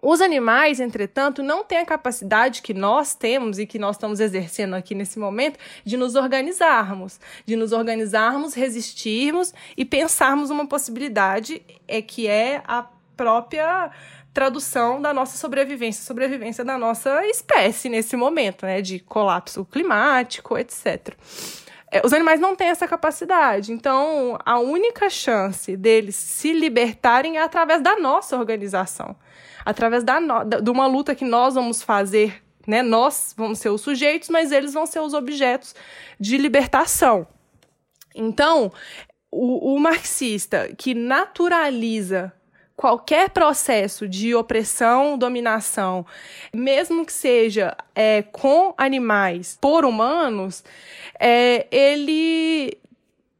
Os 0.01 0.21
animais, 0.21 0.79
entretanto, 0.79 1.41
não 1.41 1.63
têm 1.63 1.79
a 1.79 1.85
capacidade 1.85 2.61
que 2.61 2.73
nós 2.73 3.15
temos 3.15 3.59
e 3.59 3.65
que 3.65 3.79
nós 3.79 3.95
estamos 3.95 4.19
exercendo 4.19 4.75
aqui 4.75 4.93
nesse 4.93 5.17
momento 5.19 5.57
de 5.83 5.97
nos 5.97 6.15
organizarmos, 6.15 7.19
de 7.45 7.55
nos 7.55 7.71
organizarmos, 7.71 8.53
resistirmos 8.53 9.53
e 9.75 9.83
pensarmos 9.83 10.49
uma 10.49 10.67
possibilidade 10.67 11.61
é 11.87 12.01
que 12.01 12.27
é 12.27 12.61
a 12.67 12.85
própria 13.15 13.91
tradução 14.33 15.01
da 15.01 15.11
nossa 15.13 15.35
sobrevivência, 15.35 16.03
sobrevivência 16.03 16.63
da 16.63 16.77
nossa 16.77 17.25
espécie 17.25 17.89
nesse 17.89 18.15
momento, 18.15 18.67
né, 18.67 18.81
de 18.81 18.99
colapso 18.99 19.65
climático, 19.65 20.55
etc. 20.57 21.15
É, 21.91 22.05
os 22.05 22.13
animais 22.13 22.39
não 22.39 22.55
têm 22.55 22.67
essa 22.67 22.87
capacidade, 22.87 23.71
então 23.71 24.37
a 24.45 24.59
única 24.59 25.09
chance 25.09 25.75
deles 25.75 26.15
se 26.15 26.53
libertarem 26.53 27.37
é 27.37 27.41
através 27.41 27.81
da 27.81 27.97
nossa 27.97 28.37
organização 28.37 29.15
através 29.67 30.01
da, 30.01 30.17
de 30.61 30.71
uma 30.71 30.87
luta 30.87 31.13
que 31.13 31.25
nós 31.25 31.55
vamos 31.55 31.83
fazer, 31.83 32.41
né? 32.65 32.81
Nós 32.81 33.33
vamos 33.35 33.59
ser 33.59 33.67
os 33.67 33.81
sujeitos, 33.81 34.29
mas 34.29 34.53
eles 34.53 34.73
vão 34.73 34.85
ser 34.85 35.01
os 35.01 35.13
objetos 35.13 35.75
de 36.17 36.37
libertação. 36.37 37.27
Então, 38.15 38.71
o, 39.29 39.75
o 39.75 39.77
marxista 39.77 40.73
que 40.77 40.93
naturaliza 40.93 42.31
qualquer 42.77 43.29
processo 43.31 44.07
de 44.07 44.33
opressão, 44.33 45.17
dominação, 45.17 46.05
mesmo 46.53 47.05
que 47.05 47.11
seja 47.11 47.75
é, 47.93 48.21
com 48.21 48.73
animais 48.77 49.57
por 49.59 49.83
humanos, 49.83 50.63
é, 51.19 51.67
ele, 51.69 52.71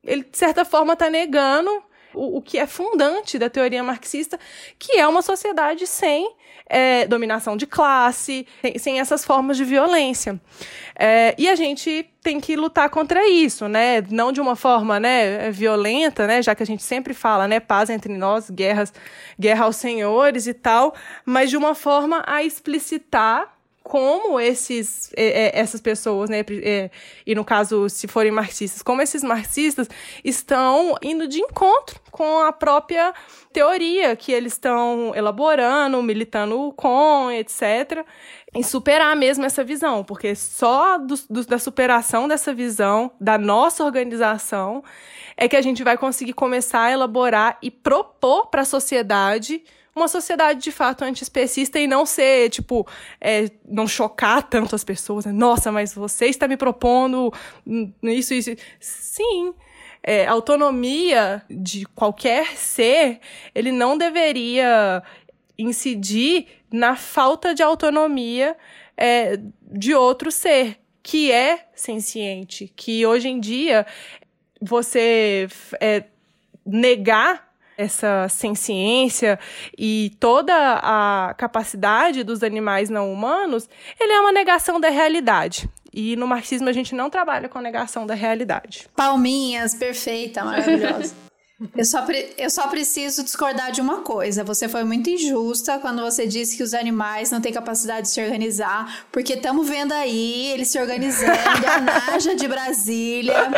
ele, 0.04 0.24
de 0.26 0.38
certa 0.38 0.66
forma, 0.66 0.92
está 0.92 1.10
negando 1.10 1.87
o, 2.18 2.38
o 2.38 2.42
que 2.42 2.58
é 2.58 2.66
fundante 2.66 3.38
da 3.38 3.50
teoria 3.50 3.84
marxista, 3.84 4.40
que 4.78 4.98
é 4.98 5.08
uma 5.08 5.22
sociedade 5.22 5.86
sem 5.86 6.36
é, 6.70 7.08
dominação 7.08 7.56
de 7.56 7.66
classe, 7.66 8.46
sem, 8.62 8.78
sem 8.78 9.00
essas 9.00 9.24
formas 9.24 9.58
de 9.58 9.64
violência. 9.64 10.40
É, 10.98 11.34
e 11.38 11.48
a 11.48 11.56
gente 11.56 12.10
tem 12.22 12.40
que 12.40 12.56
lutar 12.56 12.90
contra 12.90 13.28
isso, 13.30 13.68
né? 13.68 14.02
Não 14.10 14.32
de 14.32 14.42
uma 14.42 14.56
forma, 14.56 15.00
né, 15.00 15.50
violenta, 15.52 16.28
né? 16.28 16.42
Já 16.42 16.54
que 16.54 16.64
a 16.64 16.66
gente 16.66 16.84
sempre 16.84 17.14
fala, 17.14 17.48
né, 17.48 17.60
paz 17.60 17.90
entre 17.90 18.18
nós, 18.18 18.50
guerras, 18.50 18.94
guerra 19.40 19.66
aos 19.66 19.78
senhores 19.78 20.48
e 20.48 20.54
tal, 20.54 20.94
mas 21.26 21.50
de 21.50 21.58
uma 21.58 21.74
forma 21.74 22.24
a 22.28 22.44
explicitar 22.44 23.57
como 23.88 24.38
esses, 24.38 25.10
é, 25.16 25.46
é, 25.46 25.60
essas 25.60 25.80
pessoas, 25.80 26.30
né, 26.30 26.44
é, 26.62 26.92
e 27.26 27.34
no 27.34 27.46
caso, 27.46 27.88
se 27.88 28.06
forem 28.06 28.34
marxistas, 28.34 28.82
como 28.82 29.02
esses 29.02 29.24
marxistas 29.24 29.88
estão 30.26 30.98
indo 31.02 31.26
de 31.26 31.40
encontro 31.40 31.98
com 32.12 32.40
a 32.40 32.52
própria 32.52 33.14
teoria 33.54 34.14
que 34.14 34.34
eles 34.34 34.54
estão 34.54 35.14
elaborando, 35.16 36.04
militando 36.04 36.74
com, 36.76 37.32
etc., 37.32 38.06
em 38.54 38.62
superar 38.62 39.16
mesmo 39.16 39.46
essa 39.46 39.64
visão, 39.64 40.04
porque 40.04 40.36
só 40.36 40.98
do, 40.98 41.16
do, 41.30 41.46
da 41.46 41.58
superação 41.58 42.28
dessa 42.28 42.54
visão, 42.54 43.10
da 43.22 43.38
nossa 43.38 43.86
organização, 43.86 44.84
é 45.38 45.48
que 45.48 45.56
a 45.56 45.62
gente 45.62 45.82
vai 45.82 45.98
conseguir 45.98 46.34
começar 46.34 46.82
a 46.82 46.92
elaborar 46.92 47.58
e 47.62 47.72
propor 47.72 48.48
para 48.48 48.64
a 48.64 48.66
sociedade 48.66 49.64
uma 49.98 50.08
sociedade 50.08 50.62
de 50.62 50.72
fato 50.72 51.04
antiespecista 51.04 51.80
e 51.80 51.88
não 51.88 52.06
ser, 52.06 52.50
tipo, 52.50 52.88
é, 53.20 53.50
não 53.68 53.88
chocar 53.88 54.44
tanto 54.44 54.76
as 54.76 54.84
pessoas. 54.84 55.26
Né? 55.26 55.32
Nossa, 55.32 55.72
mas 55.72 55.94
você 55.94 56.28
está 56.28 56.48
me 56.48 56.56
propondo 56.58 57.34
isso, 58.04 58.34
isso. 58.34 58.52
Sim. 58.80 59.54
É, 60.04 60.26
autonomia 60.26 61.42
de 61.50 61.86
qualquer 61.88 62.56
ser, 62.56 63.20
ele 63.54 63.74
não 63.74 63.98
deveria 63.98 65.04
incidir 65.58 66.48
na 66.72 66.96
falta 66.96 67.54
de 67.54 67.62
autonomia 67.62 68.56
é, 68.96 69.38
de 69.62 69.94
outro 69.94 70.32
ser, 70.32 70.78
que 71.04 71.32
é 71.32 71.68
senciente, 71.74 72.72
que 72.76 73.06
hoje 73.06 73.28
em 73.28 73.40
dia 73.40 73.86
você 74.62 75.48
é, 75.80 76.04
negar 76.66 77.47
essa 77.78 78.28
ciência 78.56 79.40
e 79.78 80.12
toda 80.20 80.54
a 80.82 81.34
capacidade 81.38 82.24
dos 82.24 82.42
animais 82.42 82.90
não 82.90 83.14
humanos, 83.14 83.70
ele 84.00 84.12
é 84.12 84.20
uma 84.20 84.32
negação 84.32 84.80
da 84.80 84.90
realidade. 84.90 85.70
E 85.94 86.16
no 86.16 86.28
marxismo 86.28 86.68
a 86.68 86.74
gente 86.74 86.94
não 86.94 87.10
trabalha 87.10 87.48
com 87.48 87.60
negação 87.60 88.06
da 88.06 88.14
realidade. 88.14 88.88
Palminhas, 88.96 89.74
perfeita, 89.76 90.44
maravilhosa. 90.44 91.16
Eu 91.76 91.86
só, 91.86 92.06
eu 92.38 92.50
só 92.52 92.68
preciso 92.68 93.24
discordar 93.24 93.72
de 93.72 93.82
uma 93.82 94.02
coisa. 94.02 94.44
Você 94.44 94.70
foi 94.70 94.84
muito 94.84 95.10
injusta 95.10 95.80
quando 95.80 96.04
você 96.04 96.28
disse 96.28 96.56
que 96.56 96.62
os 96.62 96.72
animais 96.72 97.32
não 97.32 97.42
têm 97.42 97.52
capacidade 97.52 98.04
de 98.04 98.10
se 98.10 98.22
organizar, 98.22 99.08
porque 99.12 99.34
estamos 99.34 99.68
vendo 99.68 99.92
aí 99.92 100.52
eles 100.52 100.68
se 100.68 100.80
organizando, 100.80 101.32
a 101.66 101.80
Naja 101.80 102.36
de 102.36 102.48
Brasília, 102.48 103.34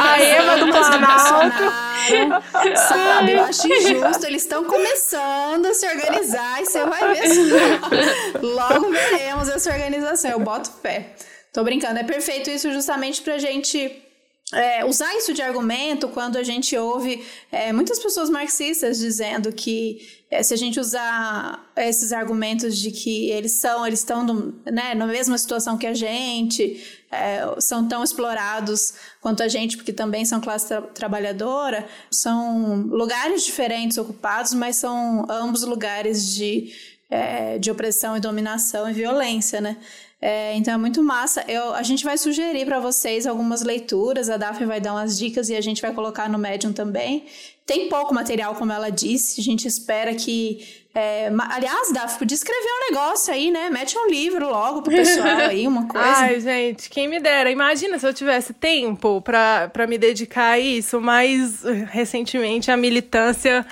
a 0.00 0.20
Eva 0.20 0.56
do 0.58 0.66
Planalto. 0.66 1.62
Sabe, 2.88 3.32
eu 3.34 3.44
acho 3.44 3.72
injusto. 3.72 4.26
Eles 4.26 4.42
estão 4.42 4.64
começando 4.64 5.66
a 5.66 5.74
se 5.74 5.86
organizar 5.86 6.60
e 6.60 6.66
você 6.66 6.84
vai 6.84 7.14
ver. 7.14 8.40
Logo 8.42 8.90
veremos 8.90 9.48
essa 9.48 9.70
organização. 9.70 10.32
Eu 10.32 10.40
boto 10.40 10.72
fé. 10.82 11.14
Tô 11.52 11.62
brincando, 11.62 12.00
é 12.00 12.02
perfeito 12.02 12.50
isso 12.50 12.72
justamente 12.72 13.22
pra 13.22 13.38
gente 13.38 14.02
é, 14.52 14.84
usar 14.84 15.14
isso 15.16 15.32
de 15.32 15.40
argumento 15.40 16.08
quando 16.08 16.36
a 16.36 16.42
gente 16.42 16.76
ouve 16.76 17.24
é, 17.50 17.72
muitas 17.72 17.98
pessoas 17.98 18.28
marxistas 18.28 18.98
dizendo 18.98 19.52
que 19.52 20.22
é, 20.30 20.42
se 20.42 20.54
a 20.54 20.56
gente 20.56 20.80
usar 20.80 21.70
esses 21.76 22.12
argumentos 22.12 22.78
de 22.78 22.90
que 22.90 23.30
eles 23.30 23.52
são, 23.60 23.86
eles 23.86 23.98
estão 23.98 24.24
no, 24.24 24.54
né, 24.64 24.94
na 24.94 25.06
mesma 25.06 25.36
situação 25.36 25.76
que 25.76 25.86
a 25.86 25.94
gente, 25.94 26.82
é, 27.10 27.42
são 27.60 27.86
tão 27.86 28.02
explorados 28.02 28.94
quanto 29.20 29.42
a 29.42 29.48
gente, 29.48 29.76
porque 29.76 29.92
também 29.92 30.24
são 30.24 30.40
classe 30.40 30.68
tra 30.68 30.80
trabalhadora, 30.82 31.86
são 32.10 32.86
lugares 32.88 33.44
diferentes 33.44 33.98
ocupados, 33.98 34.54
mas 34.54 34.76
são 34.76 35.26
ambos 35.28 35.62
lugares 35.64 36.34
de, 36.34 36.72
é, 37.10 37.58
de 37.58 37.70
opressão 37.70 38.16
e 38.16 38.20
dominação 38.20 38.88
e 38.88 38.92
violência, 38.92 39.60
né? 39.60 39.76
É, 40.24 40.54
então 40.54 40.72
é 40.72 40.76
muito 40.76 41.02
massa. 41.02 41.44
Eu, 41.48 41.74
a 41.74 41.82
gente 41.82 42.04
vai 42.04 42.16
sugerir 42.16 42.64
para 42.64 42.78
vocês 42.78 43.26
algumas 43.26 43.62
leituras, 43.62 44.30
a 44.30 44.36
Daphne 44.36 44.66
vai 44.66 44.80
dar 44.80 44.92
umas 44.92 45.18
dicas 45.18 45.50
e 45.50 45.56
a 45.56 45.60
gente 45.60 45.82
vai 45.82 45.92
colocar 45.92 46.28
no 46.28 46.38
Medium 46.38 46.72
também. 46.72 47.24
Tem 47.66 47.88
pouco 47.88 48.14
material, 48.14 48.54
como 48.54 48.72
ela 48.72 48.88
disse, 48.88 49.40
a 49.40 49.44
gente 49.44 49.66
espera 49.66 50.14
que. 50.14 50.80
É, 50.94 51.28
aliás, 51.48 51.90
Daphne, 51.90 52.18
podia 52.20 52.34
escrever 52.36 52.68
um 52.68 52.92
negócio 52.92 53.34
aí, 53.34 53.50
né? 53.50 53.68
Mete 53.68 53.98
um 53.98 54.08
livro 54.08 54.48
logo 54.48 54.82
pro 54.82 54.94
pessoal 54.94 55.38
aí, 55.48 55.66
uma 55.66 55.88
coisa. 55.88 56.06
Ai, 56.06 56.38
gente, 56.38 56.88
quem 56.88 57.08
me 57.08 57.18
dera. 57.18 57.50
Imagina 57.50 57.98
se 57.98 58.06
eu 58.06 58.14
tivesse 58.14 58.52
tempo 58.52 59.20
para 59.22 59.86
me 59.88 59.98
dedicar 59.98 60.50
a 60.50 60.58
isso, 60.58 61.00
mas 61.00 61.62
recentemente 61.90 62.70
a 62.70 62.76
militância 62.76 63.66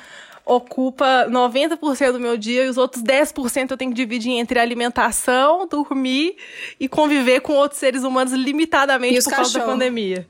ocupa 0.51 1.28
90% 1.30 2.12
do 2.12 2.20
meu 2.20 2.36
dia 2.36 2.64
e 2.64 2.68
os 2.68 2.76
outros 2.76 3.03
10% 3.03 3.70
eu 3.70 3.76
tenho 3.76 3.92
que 3.92 3.96
dividir 3.96 4.32
entre 4.32 4.59
alimentação, 4.59 5.66
dormir 5.66 6.36
e 6.78 6.88
conviver 6.88 7.40
com 7.40 7.53
outros 7.53 7.78
seres 7.78 8.03
humanos 8.03 8.32
limitadamente 8.32 9.22
por 9.22 9.30
causa 9.30 9.59
da 9.59 9.64
pandemia. 9.64 10.26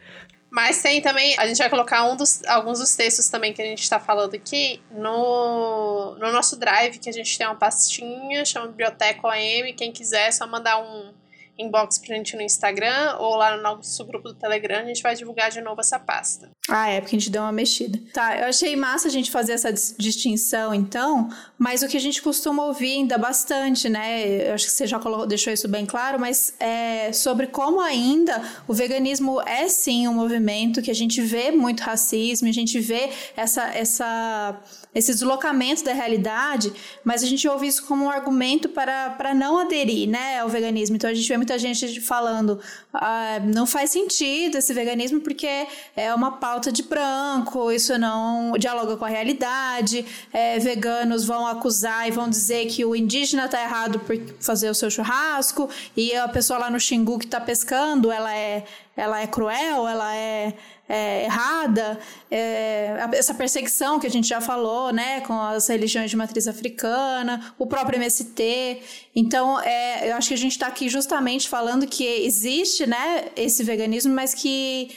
Mas 0.50 0.82
tem 0.82 1.00
também, 1.00 1.34
a 1.38 1.46
gente 1.46 1.56
vai 1.58 1.70
colocar 1.70 2.04
um 2.10 2.16
dos, 2.16 2.42
alguns 2.44 2.80
dos 2.80 2.94
textos 2.96 3.28
também 3.28 3.52
que 3.52 3.62
a 3.62 3.64
gente 3.64 3.82
está 3.82 4.00
falando 4.00 4.34
aqui 4.34 4.82
no, 4.90 6.16
no 6.18 6.32
nosso 6.32 6.58
drive, 6.58 6.98
que 6.98 7.08
a 7.08 7.12
gente 7.12 7.38
tem 7.38 7.46
uma 7.46 7.54
pastinha, 7.54 8.44
chama 8.44 8.66
Biblioteca 8.66 9.26
OM. 9.26 9.72
Quem 9.76 9.92
quiser, 9.92 10.28
é 10.28 10.32
só 10.32 10.46
mandar 10.46 10.78
um, 10.82 11.12
inbox 11.60 11.98
pra 11.98 12.16
gente 12.16 12.36
no 12.36 12.42
Instagram 12.42 13.16
ou 13.18 13.36
lá 13.36 13.56
no 13.56 13.62
nosso 13.62 14.04
grupo 14.04 14.28
do 14.28 14.34
Telegram, 14.34 14.80
a 14.80 14.84
gente 14.84 15.02
vai 15.02 15.14
divulgar 15.14 15.50
de 15.50 15.60
novo 15.60 15.80
essa 15.80 15.98
pasta. 15.98 16.50
Ah, 16.68 16.88
é, 16.88 17.00
porque 17.00 17.16
a 17.16 17.18
gente 17.18 17.30
deu 17.30 17.42
uma 17.42 17.52
mexida. 17.52 17.98
Tá, 18.12 18.38
eu 18.38 18.46
achei 18.46 18.74
massa 18.76 19.08
a 19.08 19.10
gente 19.10 19.30
fazer 19.30 19.52
essa 19.52 19.72
distinção, 19.72 20.74
então, 20.74 21.28
mas 21.58 21.82
o 21.82 21.88
que 21.88 21.96
a 21.96 22.00
gente 22.00 22.22
costuma 22.22 22.64
ouvir 22.64 22.92
ainda 22.92 23.18
bastante, 23.18 23.88
né? 23.88 24.48
Eu 24.48 24.54
acho 24.54 24.66
que 24.66 24.72
você 24.72 24.86
já 24.86 24.98
colocou, 24.98 25.26
deixou 25.26 25.52
isso 25.52 25.68
bem 25.68 25.84
claro, 25.86 26.18
mas 26.18 26.54
é 26.58 27.12
sobre 27.12 27.46
como 27.46 27.80
ainda 27.80 28.42
o 28.66 28.74
veganismo 28.74 29.40
é 29.42 29.68
sim 29.68 30.06
um 30.08 30.14
movimento 30.14 30.82
que 30.82 30.90
a 30.90 30.94
gente 30.94 31.20
vê 31.20 31.50
muito 31.50 31.80
racismo, 31.80 32.48
a 32.48 32.52
gente 32.52 32.78
vê 32.80 33.10
essa, 33.36 33.64
essa 33.74 34.60
esse 34.94 35.12
deslocamento 35.12 35.84
da 35.84 35.92
realidade, 35.92 36.72
mas 37.04 37.22
a 37.22 37.26
gente 37.26 37.46
ouve 37.46 37.66
isso 37.66 37.84
como 37.86 38.06
um 38.06 38.10
argumento 38.10 38.68
para, 38.68 39.10
para 39.10 39.32
não 39.32 39.58
aderir 39.58 40.08
né, 40.08 40.40
ao 40.40 40.48
veganismo. 40.48 40.96
Então 40.96 41.08
a 41.08 41.14
gente 41.14 41.28
vê 41.28 41.36
muita 41.36 41.58
gente 41.58 42.00
falando 42.00 42.60
ah, 42.92 43.38
não 43.54 43.66
faz 43.66 43.90
sentido 43.90 44.58
esse 44.58 44.74
veganismo 44.74 45.20
porque 45.20 45.66
é 45.96 46.12
uma 46.14 46.32
pauta 46.32 46.72
de 46.72 46.82
branco, 46.82 47.70
isso 47.70 47.96
não 47.98 48.52
dialoga 48.58 48.96
com 48.96 49.04
a 49.04 49.08
realidade, 49.08 50.04
é, 50.32 50.58
veganos 50.58 51.24
vão 51.24 51.46
acusar 51.46 52.08
e 52.08 52.10
vão 52.10 52.28
dizer 52.28 52.66
que 52.66 52.84
o 52.84 52.96
indígena 52.96 53.44
está 53.44 53.62
errado 53.62 54.00
por 54.00 54.16
fazer 54.40 54.68
o 54.70 54.74
seu 54.74 54.90
churrasco 54.90 55.68
e 55.96 56.14
a 56.16 56.28
pessoa 56.28 56.58
lá 56.58 56.70
no 56.70 56.80
Xingu 56.80 57.18
que 57.18 57.26
está 57.26 57.40
pescando, 57.40 58.10
ela 58.10 58.34
é, 58.34 58.64
ela 58.96 59.20
é 59.20 59.26
cruel, 59.26 59.86
ela 59.86 60.14
é 60.14 60.54
é, 60.90 61.24
errada, 61.24 62.00
é, 62.28 62.96
essa 63.12 63.32
perseguição 63.32 64.00
que 64.00 64.08
a 64.08 64.10
gente 64.10 64.26
já 64.26 64.40
falou, 64.40 64.92
né, 64.92 65.20
com 65.20 65.40
as 65.40 65.68
religiões 65.68 66.10
de 66.10 66.16
matriz 66.16 66.48
africana, 66.48 67.54
o 67.56 67.64
próprio 67.64 67.96
MST. 67.96 68.82
Então, 69.14 69.60
é, 69.60 70.10
eu 70.10 70.16
acho 70.16 70.28
que 70.28 70.34
a 70.34 70.38
gente 70.38 70.52
está 70.52 70.66
aqui 70.66 70.88
justamente 70.88 71.48
falando 71.48 71.86
que 71.86 72.04
existe, 72.04 72.88
né, 72.88 73.26
esse 73.36 73.62
veganismo, 73.62 74.12
mas 74.12 74.34
que 74.34 74.90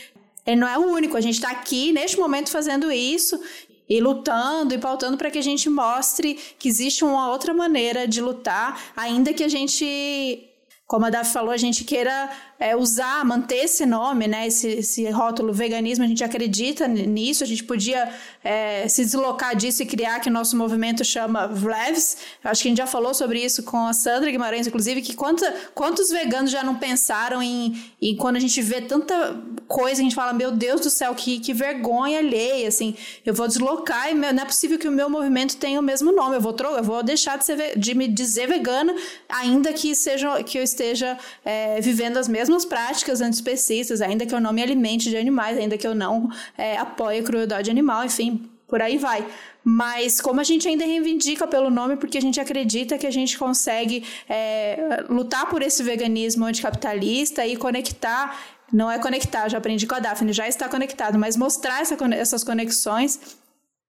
ele 0.48 0.60
não 0.60 0.68
é 0.68 0.80
o 0.80 0.92
único. 0.92 1.16
A 1.16 1.22
gente 1.22 1.36
está 1.36 1.52
aqui 1.52 1.92
neste 1.92 2.18
momento 2.18 2.50
fazendo 2.50 2.92
isso 2.92 3.40
e 3.88 4.02
lutando 4.02 4.74
e 4.74 4.80
pautando 4.80 5.16
para 5.16 5.30
que 5.30 5.38
a 5.38 5.44
gente 5.44 5.70
mostre 5.70 6.40
que 6.58 6.68
existe 6.68 7.06
uma 7.06 7.30
outra 7.30 7.54
maneira 7.54 8.08
de 8.08 8.20
lutar, 8.20 8.82
ainda 8.96 9.32
que 9.32 9.44
a 9.44 9.48
gente 9.48 10.50
como 10.86 11.06
a 11.06 11.10
Daf 11.10 11.32
falou, 11.32 11.52
a 11.52 11.58
gente 11.58 11.84
queira 11.84 12.30
é, 12.60 12.76
usar, 12.76 13.24
manter 13.26 13.64
esse 13.64 13.86
nome, 13.86 14.28
né, 14.28 14.48
esse, 14.48 14.68
esse, 14.68 15.10
rótulo 15.10 15.54
veganismo, 15.54 16.04
a 16.04 16.08
gente 16.08 16.24
acredita 16.24 16.88
nisso, 16.88 17.44
a 17.44 17.48
gente 17.48 17.64
podia 17.64 18.14
é, 18.44 18.88
se 18.88 19.04
deslocar 19.04 19.56
disso 19.56 19.84
e 19.84 19.86
criar 19.86 20.20
que 20.20 20.30
o 20.30 20.32
nosso 20.32 20.58
movimento 20.58 21.04
chama 21.04 21.48
Vlevs. 21.48 22.18
Acho 22.44 22.62
que 22.62 22.68
a 22.68 22.72
gente 22.72 22.78
já 22.78 22.88
falou 22.88 23.14
sobre 23.14 23.40
isso 23.40 23.64
com 23.64 23.88
a 23.88 23.94
Sandra 23.94 24.30
Guimarães, 24.30 24.68
inclusive, 24.68 25.02
que 25.02 25.16
quanta, 25.16 25.54
quantos 25.74 26.10
veganos 26.10 26.52
já 26.52 26.64
não 26.64 26.76
pensaram 26.76 27.42
em, 27.42 27.82
em 28.02 28.16
quando 28.16 28.36
a 28.36 28.40
gente 28.40 28.62
vê 28.62 28.82
tanta 28.82 29.42
coisa, 29.68 30.02
a 30.02 30.04
gente 30.04 30.16
fala, 30.16 30.34
meu 30.34 30.52
Deus 30.52 30.82
do 30.82 30.90
céu, 30.90 31.16
que, 31.16 31.40
que 31.40 31.54
vergonha 31.54 32.20
alheia, 32.20 32.68
assim, 32.68 32.96
eu 33.26 33.34
vou 33.34 33.48
deslocar 33.48 34.12
e 34.12 34.14
não 34.14 34.28
é 34.28 34.46
possível 34.46 34.78
que 34.78 34.88
o 34.88 34.92
meu 34.92 35.10
movimento 35.10 35.58
tenha 35.58 35.80
o 35.80 35.84
mesmo 35.84 36.12
nome, 36.12 36.36
eu 36.36 36.42
vou, 36.42 36.56
eu 36.78 36.84
vou 36.84 37.02
deixar 37.02 37.38
de, 37.38 37.46
ser, 37.46 37.78
de 37.78 37.96
me 37.96 38.08
dizer 38.08 38.48
vegana, 38.48 38.94
ainda 39.30 39.72
que, 39.74 39.96
seja, 39.96 40.44
que 40.44 40.58
eu 40.58 40.64
esteja 40.64 41.18
é, 41.44 41.80
vivendo 41.82 42.18
as 42.18 42.28
mesmas 42.28 42.66
práticas 42.66 43.22
antiespecistas, 43.22 44.02
ainda 44.02 44.26
que 44.26 44.34
eu 44.34 44.42
não 44.42 44.54
me 44.54 44.62
alimente 44.62 45.10
de 45.10 45.18
animais, 45.18 45.58
ainda 45.58 45.78
que 45.78 45.88
eu 45.88 45.96
não 45.96 46.30
é, 46.58 46.78
apoie 46.78 47.20
a 47.20 47.24
crueldade 47.24 47.70
animal, 47.70 48.04
enfim, 48.04 48.33
por 48.74 48.82
aí 48.82 48.98
vai. 48.98 49.24
Mas 49.64 50.20
como 50.20 50.42
a 50.42 50.44
gente 50.44 50.68
ainda 50.68 50.84
reivindica 50.84 51.46
pelo 51.46 51.70
nome, 51.70 51.96
porque 51.96 52.18
a 52.18 52.22
gente 52.22 52.42
acredita 52.42 52.98
que 52.98 53.06
a 53.06 53.12
gente 53.12 53.38
consegue 53.38 54.04
é, 54.28 55.06
lutar 55.10 55.48
por 55.48 55.62
esse 55.62 55.84
veganismo 55.84 56.44
anticapitalista 56.44 57.46
e 57.46 57.56
conectar 57.56 58.36
não 58.72 58.90
é 58.90 58.98
conectar, 58.98 59.48
já 59.48 59.60
aprendi 59.60 59.86
com 59.86 59.94
a 59.94 60.00
Daphne, 60.00 60.34
já 60.34 60.48
está 60.48 60.68
conectado, 60.68 61.20
mas 61.20 61.38
mostrar 61.38 61.82
essa, 61.82 61.96
essas 62.16 62.44
conexões. 62.44 63.20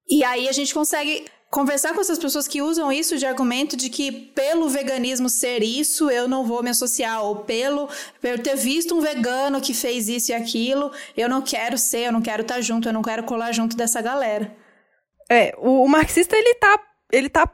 E 0.07 0.23
aí 0.23 0.47
a 0.47 0.53
gente 0.53 0.75
consegue 0.75 1.25
conversar 1.51 1.95
com 1.95 2.01
essas 2.03 2.19
pessoas 2.19 2.47
que 2.47 2.61
usam 2.61 2.93
isso 2.93 3.17
de 3.17 3.25
argumento 3.25 3.75
de 3.75 3.89
que 3.89 4.13
pelo 4.13 4.69
veganismo 4.69 5.31
ser 5.31 5.63
isso, 5.63 6.11
eu 6.11 6.29
não 6.29 6.45
vou 6.45 6.63
me 6.63 6.69
associar, 6.69 7.25
ou 7.25 7.37
pelo 7.37 7.89
ter 8.21 8.57
visto 8.57 8.95
um 8.95 9.01
vegano 9.01 9.63
que 9.63 9.73
fez 9.73 10.11
isso 10.11 10.31
e 10.31 10.35
aquilo, 10.35 10.93
eu 11.17 11.27
não 11.27 11.41
quero 11.41 11.79
ser, 11.79 12.09
eu 12.09 12.13
não 12.13 12.21
quero 12.21 12.43
estar 12.43 12.61
junto, 12.61 12.87
eu 12.87 12.93
não 12.93 13.01
quero 13.01 13.23
colar 13.23 13.51
junto 13.53 13.75
dessa 13.75 14.03
galera. 14.03 14.64
É, 15.29 15.55
o, 15.59 15.85
o 15.85 15.89
marxista 15.89 16.37
ele 16.37 16.55
tá, 16.55 16.79
ele 17.13 17.29
tá 17.29 17.47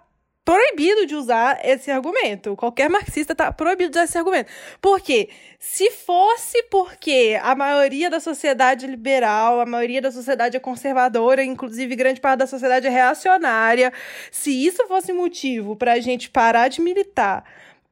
proibido 0.44 1.06
de 1.06 1.14
usar 1.14 1.60
esse 1.64 1.90
argumento. 1.90 2.56
Qualquer 2.56 2.88
marxista 2.90 3.32
está 3.32 3.52
proibido 3.52 3.90
de 3.90 3.98
usar 3.98 4.04
esse 4.04 4.18
argumento. 4.18 4.50
Por 4.80 5.00
quê? 5.00 5.28
Se 5.58 5.90
fosse 5.90 6.62
porque 6.64 7.38
a 7.42 7.54
maioria 7.54 8.10
da 8.10 8.18
sociedade 8.18 8.86
liberal, 8.86 9.60
a 9.60 9.66
maioria 9.66 10.02
da 10.02 10.10
sociedade 10.10 10.56
é 10.56 10.60
conservadora, 10.60 11.44
inclusive 11.44 11.94
grande 11.94 12.20
parte 12.20 12.40
da 12.40 12.46
sociedade 12.46 12.86
é 12.86 12.90
reacionária, 12.90 13.92
se 14.32 14.50
isso 14.50 14.86
fosse 14.88 15.12
motivo 15.12 15.76
para 15.76 15.92
a 15.92 16.00
gente 16.00 16.28
parar 16.28 16.68
de 16.68 16.80
militar 16.80 17.44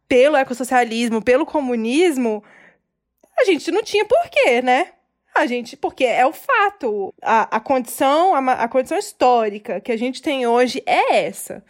pelo 0.09 0.37
ecossocialismo, 0.37 1.22
pelo 1.22 1.45
comunismo, 1.45 2.43
a 3.39 3.45
gente 3.45 3.70
não 3.70 3.83
tinha 3.83 4.05
porquê, 4.05 4.62
né? 4.62 4.89
A 5.39 5.47
gente, 5.47 5.76
porque 5.76 6.05
é 6.05 6.26
o 6.26 6.32
fato, 6.32 7.14
a, 7.22 7.57
a 7.57 7.61
condição, 7.61 8.34
a, 8.34 8.53
a 8.53 8.68
condição 8.68 8.99
histórica 8.99 9.80
que 9.80 9.93
a 9.93 9.97
gente 9.97 10.20
tem 10.20 10.47
hoje 10.47 10.82
é 10.84 11.26
essa 11.26 11.62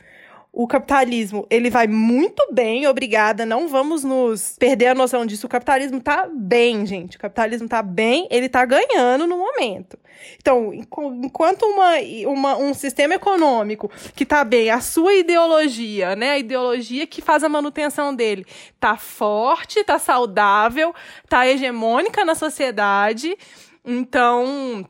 o 0.59 0.67
capitalismo, 0.67 1.47
ele 1.49 1.71
vai 1.71 1.87
muito 1.87 2.53
bem, 2.53 2.85
obrigada, 2.89 3.47
não 3.47 3.69
vamos 3.69 4.03
nos 4.03 4.57
perder 4.59 4.89
a 4.89 4.95
noção 4.95 5.25
disso. 5.25 5.47
O 5.47 5.49
capitalismo 5.49 6.01
tá 6.01 6.29
bem, 6.29 6.85
gente. 6.85 7.17
O 7.17 7.21
capitalismo 7.21 7.69
tá 7.69 7.81
bem, 7.81 8.27
ele 8.29 8.49
tá 8.49 8.65
ganhando 8.65 9.25
no 9.25 9.39
momento. 9.39 9.97
Então, 10.37 10.75
enquanto 10.75 11.63
uma, 11.63 11.93
uma, 12.27 12.57
um 12.57 12.75
sistema 12.75 13.15
econômico 13.15 13.89
que 14.17 14.27
tá 14.27 14.43
bem, 14.43 14.69
a 14.69 14.81
sua 14.81 15.15
ideologia, 15.15 16.17
né, 16.17 16.31
a 16.33 16.39
ideologia 16.41 17.07
que 17.07 17.23
faz 17.23 17.45
a 17.45 17.49
manutenção 17.49 18.13
dele, 18.13 18.45
tá 18.81 18.97
forte, 18.97 19.85
tá 19.85 19.97
saudável, 19.97 20.93
tá 21.29 21.47
hegemônica 21.47 22.25
na 22.25 22.35
sociedade. 22.35 23.39
Então, 23.85 24.85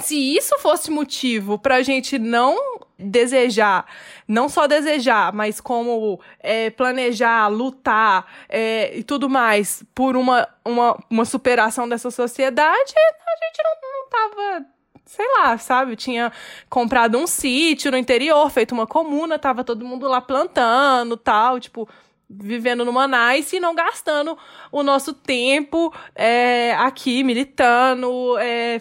se 0.00 0.36
isso 0.36 0.56
fosse 0.60 0.88
motivo 0.88 1.58
para 1.58 1.74
a 1.74 1.82
gente 1.82 2.16
não 2.16 2.56
desejar, 3.00 3.86
não 4.26 4.48
só 4.48 4.66
desejar, 4.66 5.32
mas 5.32 5.60
como 5.60 6.20
é, 6.38 6.70
planejar, 6.70 7.48
lutar 7.48 8.26
é, 8.48 8.96
e 8.96 9.02
tudo 9.02 9.28
mais 9.28 9.82
por 9.94 10.16
uma, 10.16 10.48
uma, 10.64 10.98
uma 11.10 11.24
superação 11.24 11.88
dessa 11.88 12.10
sociedade, 12.10 12.94
a 12.94 13.46
gente 13.46 13.62
não, 13.64 13.90
não 13.92 14.08
tava 14.08 14.66
sei 15.10 15.26
lá, 15.38 15.58
sabe? 15.58 15.96
Tinha 15.96 16.32
comprado 16.68 17.18
um 17.18 17.26
sítio 17.26 17.90
no 17.90 17.96
interior, 17.96 18.48
feito 18.48 18.72
uma 18.72 18.86
comuna, 18.86 19.40
tava 19.40 19.64
todo 19.64 19.84
mundo 19.84 20.06
lá 20.06 20.20
plantando, 20.20 21.16
tal, 21.16 21.58
tipo, 21.58 21.88
vivendo 22.30 22.84
numa 22.84 23.08
nice 23.08 23.56
e 23.56 23.60
não 23.60 23.74
gastando 23.74 24.38
o 24.70 24.84
nosso 24.84 25.12
tempo 25.12 25.92
é, 26.14 26.74
aqui 26.74 27.24
militando, 27.24 28.38
é, 28.38 28.80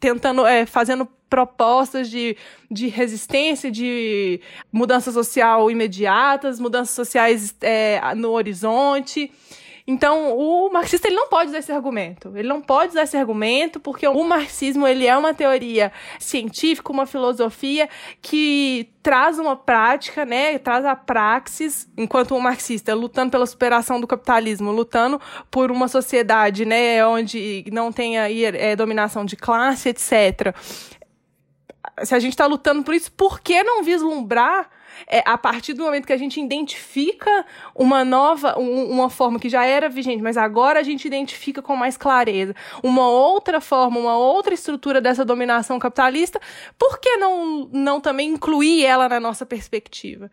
tentando, 0.00 0.44
é, 0.44 0.66
fazendo 0.66 1.08
propostas 1.28 2.08
de, 2.08 2.36
de 2.70 2.88
resistência, 2.88 3.70
de 3.70 4.40
mudança 4.72 5.12
social 5.12 5.70
imediatas, 5.70 6.58
mudanças 6.58 6.94
sociais 6.94 7.54
é, 7.60 8.00
no 8.14 8.30
horizonte. 8.30 9.30
Então, 9.90 10.36
o 10.36 10.70
marxista 10.70 11.08
ele 11.08 11.16
não 11.16 11.28
pode 11.28 11.48
usar 11.48 11.60
esse 11.60 11.72
argumento. 11.72 12.30
Ele 12.36 12.46
não 12.46 12.60
pode 12.60 12.90
usar 12.90 13.04
esse 13.04 13.16
argumento 13.16 13.80
porque 13.80 14.06
o 14.06 14.22
marxismo 14.22 14.86
ele 14.86 15.06
é 15.06 15.16
uma 15.16 15.32
teoria 15.32 15.90
científica, 16.18 16.92
uma 16.92 17.06
filosofia 17.06 17.88
que 18.20 18.90
traz 19.02 19.38
uma 19.38 19.56
prática, 19.56 20.26
né, 20.26 20.58
traz 20.58 20.84
a 20.84 20.94
praxis, 20.94 21.88
enquanto 21.96 22.36
o 22.36 22.40
marxista 22.40 22.94
lutando 22.94 23.30
pela 23.30 23.46
superação 23.46 23.98
do 23.98 24.06
capitalismo, 24.06 24.70
lutando 24.70 25.18
por 25.50 25.70
uma 25.70 25.88
sociedade, 25.88 26.66
né, 26.66 27.02
onde 27.06 27.64
não 27.72 27.90
tenha 27.90 28.30
é, 28.30 28.76
dominação 28.76 29.24
de 29.24 29.36
classe, 29.36 29.88
etc. 29.88 30.54
Se 32.04 32.14
a 32.14 32.18
gente 32.18 32.32
está 32.32 32.46
lutando 32.46 32.82
por 32.82 32.94
isso, 32.94 33.10
por 33.12 33.40
que 33.40 33.62
não 33.62 33.82
vislumbrar 33.82 34.70
é, 35.06 35.22
a 35.24 35.36
partir 35.38 35.74
do 35.74 35.84
momento 35.84 36.06
que 36.06 36.12
a 36.12 36.18
gente 36.18 36.40
identifica 36.40 37.44
uma 37.74 38.04
nova, 38.04 38.58
um, 38.58 38.90
uma 38.90 39.10
forma 39.10 39.38
que 39.38 39.48
já 39.48 39.64
era 39.64 39.88
vigente, 39.88 40.22
mas 40.22 40.36
agora 40.36 40.80
a 40.80 40.82
gente 40.82 41.06
identifica 41.06 41.62
com 41.62 41.76
mais 41.76 41.96
clareza 41.96 42.54
uma 42.82 43.08
outra 43.08 43.60
forma, 43.60 43.98
uma 43.98 44.16
outra 44.16 44.54
estrutura 44.54 45.00
dessa 45.00 45.24
dominação 45.24 45.78
capitalista, 45.78 46.40
por 46.78 46.98
que 46.98 47.16
não, 47.16 47.68
não 47.72 48.00
também 48.00 48.30
incluir 48.30 48.84
ela 48.84 49.08
na 49.08 49.20
nossa 49.20 49.46
perspectiva? 49.46 50.30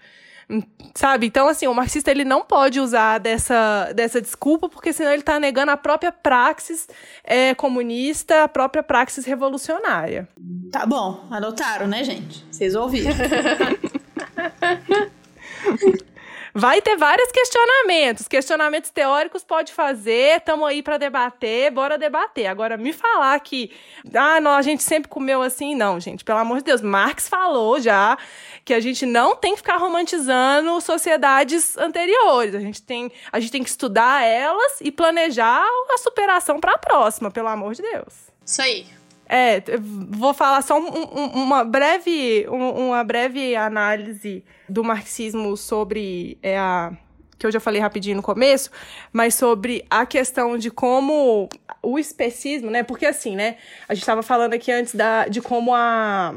Sabe? 0.93 1.27
Então, 1.27 1.47
assim, 1.47 1.67
o 1.67 1.73
marxista 1.73 2.11
ele 2.11 2.23
não 2.23 2.43
pode 2.43 2.79
usar 2.79 3.19
dessa, 3.19 3.91
dessa 3.93 4.21
desculpa, 4.21 4.69
porque 4.69 4.93
senão 4.93 5.11
ele 5.11 5.21
está 5.21 5.39
negando 5.39 5.71
a 5.71 5.77
própria 5.77 6.11
praxis 6.11 6.87
é, 7.23 7.53
comunista, 7.55 8.43
a 8.43 8.47
própria 8.47 8.83
praxis 8.83 9.25
revolucionária. 9.25 10.27
Tá 10.71 10.85
bom, 10.85 11.25
anotaram, 11.29 11.87
né, 11.87 12.03
gente? 12.03 12.45
Vocês 12.51 12.75
ouviram. 12.75 13.13
Vai 16.57 16.81
ter 16.81 16.95
vários 16.95 17.29
questionamentos. 17.33 18.29
Questionamentos 18.29 18.89
teóricos 18.89 19.43
pode 19.43 19.73
fazer, 19.73 20.37
estamos 20.37 20.65
aí 20.65 20.81
para 20.81 20.97
debater, 20.97 21.69
bora 21.69 21.97
debater. 21.97 22.47
Agora, 22.47 22.77
me 22.77 22.93
falar 22.93 23.37
que, 23.41 23.71
ah, 24.13 24.39
não, 24.39 24.51
a 24.51 24.61
gente 24.61 24.81
sempre 24.81 25.09
comeu 25.09 25.41
assim, 25.41 25.75
não, 25.75 25.99
gente, 25.99 26.23
pelo 26.23 26.39
amor 26.39 26.59
de 26.59 26.63
Deus. 26.63 26.81
Marx 26.81 27.27
falou 27.27 27.77
já 27.81 28.17
que 28.63 28.73
a 28.73 28.79
gente 28.79 29.05
não 29.05 29.35
tem 29.35 29.51
que 29.51 29.57
ficar 29.57 29.75
romantizando 29.75 30.79
sociedades 30.79 31.77
anteriores. 31.77 32.55
A 32.55 32.59
gente 32.61 32.81
tem, 32.81 33.11
a 33.33 33.39
gente 33.41 33.51
tem 33.51 33.61
que 33.61 33.69
estudar 33.69 34.23
elas 34.23 34.79
e 34.79 34.93
planejar 34.93 35.61
a 35.93 35.97
superação 35.97 36.61
para 36.61 36.71
a 36.71 36.77
próxima, 36.77 37.29
pelo 37.29 37.49
amor 37.49 37.73
de 37.73 37.81
Deus. 37.81 38.13
Isso 38.45 38.61
aí. 38.61 38.85
É, 39.27 39.61
vou 40.09 40.33
falar 40.33 40.61
só 40.61 40.79
um, 40.79 40.87
um, 40.87 41.43
uma, 41.43 41.63
breve, 41.63 42.45
um, 42.49 42.87
uma 42.87 43.03
breve 43.03 43.55
análise 43.55 44.43
do 44.69 44.83
marxismo 44.83 45.57
sobre 45.57 46.37
é, 46.43 46.57
a 46.57 46.93
que 47.37 47.45
eu 47.45 47.51
já 47.51 47.59
falei 47.59 47.81
rapidinho 47.81 48.15
no 48.15 48.23
começo, 48.23 48.71
mas 49.11 49.35
sobre 49.35 49.85
a 49.89 50.05
questão 50.05 50.57
de 50.57 50.71
como 50.71 51.49
o 51.83 51.99
especismo, 51.99 52.69
né? 52.69 52.81
Porque 52.81 53.05
assim, 53.05 53.35
né? 53.35 53.57
A 53.87 53.93
gente 53.93 54.03
estava 54.03 54.23
falando 54.23 54.53
aqui 54.53 54.71
antes 54.71 54.95
da, 54.95 55.27
de 55.27 55.41
como 55.41 55.75
a, 55.75 56.33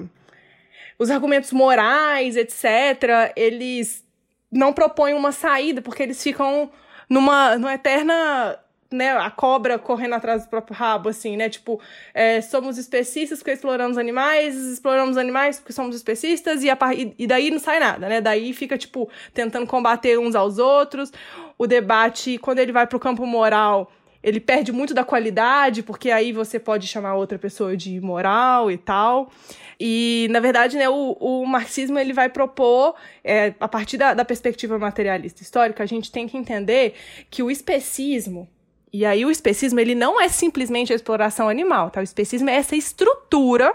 os 0.99 1.11
argumentos 1.11 1.53
morais, 1.53 2.37
etc., 2.37 3.33
eles 3.37 4.05
não 4.51 4.73
propõem 4.73 5.15
uma 5.15 5.31
saída, 5.31 5.81
porque 5.81 6.03
eles 6.03 6.23
ficam 6.23 6.71
numa, 7.09 7.57
numa 7.57 7.75
eterna 7.75 8.59
né, 8.91 9.11
a 9.11 9.31
cobra 9.31 9.79
correndo 9.79 10.15
atrás 10.15 10.45
do 10.45 10.49
próprio 10.49 10.77
rabo, 10.77 11.09
assim, 11.09 11.37
né? 11.37 11.49
Tipo, 11.49 11.81
é, 12.15 12.41
somos 12.41 12.79
especistas 12.79 13.39
porque 13.41 13.53
exploramos 13.53 13.99
animais, 13.99 14.57
exploramos 14.57 15.17
animais 15.17 15.59
porque 15.59 15.73
somos 15.73 15.95
especistas, 15.95 16.63
e, 16.63 16.71
a, 16.71 16.79
e 17.19 17.27
daí 17.27 17.51
não 17.51 17.59
sai 17.59 17.79
nada, 17.79 18.09
né? 18.09 18.21
Daí 18.21 18.53
fica, 18.53 18.79
tipo, 18.79 19.09
tentando 19.35 19.67
combater 19.67 20.19
uns 20.19 20.35
aos 20.35 20.59
outros. 20.59 21.13
O 21.59 21.67
debate, 21.67 22.39
quando 22.39 22.61
ele 22.61 22.73
vai 22.73 22.87
pro 22.87 22.99
campo 22.99 23.27
moral, 23.27 23.91
ele 24.23 24.41
perde 24.41 24.73
muito 24.73 24.95
da 24.95 25.05
qualidade, 25.05 25.83
porque 25.83 26.11
aí 26.11 26.33
você 26.33 26.59
pode 26.59 26.87
chamar 26.87 27.15
outra 27.15 27.39
pessoa 27.39 27.77
de 27.77 27.95
imoral 27.95 28.71
e 28.71 28.77
tal. 28.77 29.31
E, 29.79 30.27
na 30.31 30.41
verdade, 30.41 30.77
né, 30.77 30.89
o, 30.89 31.17
o 31.21 31.47
marxismo 31.47 31.99
ele 31.99 32.13
vai 32.13 32.29
propor, 32.29 32.95
é, 33.23 33.55
a 33.61 33.69
partir 33.69 33.97
da, 33.97 34.15
da 34.15 34.25
perspectiva 34.25 34.79
materialista 34.79 35.43
histórica, 35.43 35.83
a 35.83 35.87
gente 35.87 36.11
tem 36.11 36.27
que 36.27 36.37
entender 36.37 36.95
que 37.31 37.43
o 37.43 37.51
especismo, 37.51 38.49
e 38.93 39.05
aí 39.05 39.25
o 39.25 39.31
especismo, 39.31 39.79
ele 39.79 39.95
não 39.95 40.21
é 40.21 40.29
simplesmente 40.29 40.93
a 40.93 40.97
exploração 40.97 41.49
animal, 41.49 41.91
tá? 41.91 42.01
O 42.01 42.05
especismo 42.05 42.49
é 42.49 42.57
essa 42.57 42.75
estrutura 42.75 43.75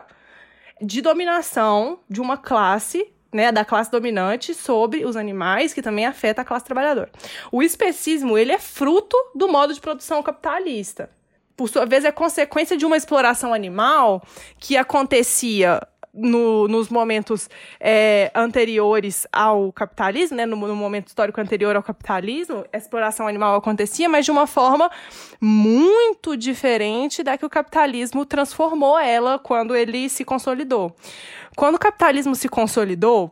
de 0.81 1.01
dominação 1.01 1.99
de 2.09 2.19
uma 2.19 2.37
classe, 2.37 3.07
né, 3.31 3.51
da 3.51 3.63
classe 3.63 3.91
dominante 3.91 4.53
sobre 4.53 5.05
os 5.05 5.15
animais, 5.15 5.73
que 5.73 5.81
também 5.81 6.05
afeta 6.05 6.41
a 6.41 6.45
classe 6.45 6.65
trabalhadora. 6.65 7.11
O 7.51 7.61
especismo, 7.61 8.37
ele 8.37 8.51
é 8.51 8.59
fruto 8.59 9.17
do 9.35 9.47
modo 9.47 9.73
de 9.73 9.81
produção 9.81 10.21
capitalista. 10.23 11.09
Por 11.55 11.69
sua 11.69 11.85
vez, 11.85 12.03
é 12.03 12.11
consequência 12.11 12.75
de 12.75 12.85
uma 12.85 12.97
exploração 12.97 13.53
animal 13.53 14.23
que 14.59 14.75
acontecia 14.75 15.81
no, 16.13 16.67
nos 16.67 16.89
momentos 16.89 17.49
é, 17.79 18.31
anteriores 18.35 19.25
ao 19.31 19.71
capitalismo, 19.71 20.37
né, 20.37 20.45
no, 20.45 20.55
no, 20.55 20.75
momento 20.75 21.07
histórico 21.07 21.41
anterior 21.41 21.75
ao 21.75 21.81
capitalismo, 21.81 22.63
a 22.71 22.77
exploração 22.77 23.27
animal 23.27 23.55
acontecia, 23.55 24.07
mas 24.07 24.25
de 24.25 24.31
uma 24.31 24.45
forma 24.45 24.91
muito 25.41 26.37
diferente 26.37 27.23
da 27.23 27.37
que 27.37 27.45
o 27.45 27.49
capitalismo 27.49 28.25
transformou 28.25 28.99
ela 28.99 29.39
quando 29.39 29.75
ele 29.75 30.07
se 30.07 30.23
consolidou. 30.23 30.95
Quando 31.55 31.75
o 31.75 31.79
capitalismo 31.79 32.35
se 32.35 32.47
consolidou, 32.47 33.31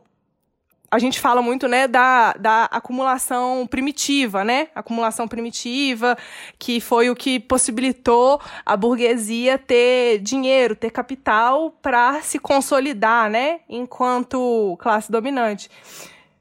a 0.91 0.99
gente 0.99 1.21
fala 1.21 1.41
muito, 1.41 1.69
né, 1.69 1.87
da, 1.87 2.33
da 2.33 2.65
acumulação 2.65 3.65
primitiva, 3.65 4.43
né? 4.43 4.67
Acumulação 4.75 5.25
primitiva, 5.25 6.17
que 6.59 6.81
foi 6.81 7.09
o 7.09 7.15
que 7.15 7.39
possibilitou 7.39 8.41
a 8.65 8.75
burguesia 8.75 9.57
ter 9.57 10.19
dinheiro, 10.19 10.75
ter 10.75 10.91
capital 10.91 11.71
para 11.81 12.21
se 12.21 12.37
consolidar, 12.37 13.29
né, 13.29 13.61
enquanto 13.69 14.75
classe 14.79 15.09
dominante. 15.09 15.69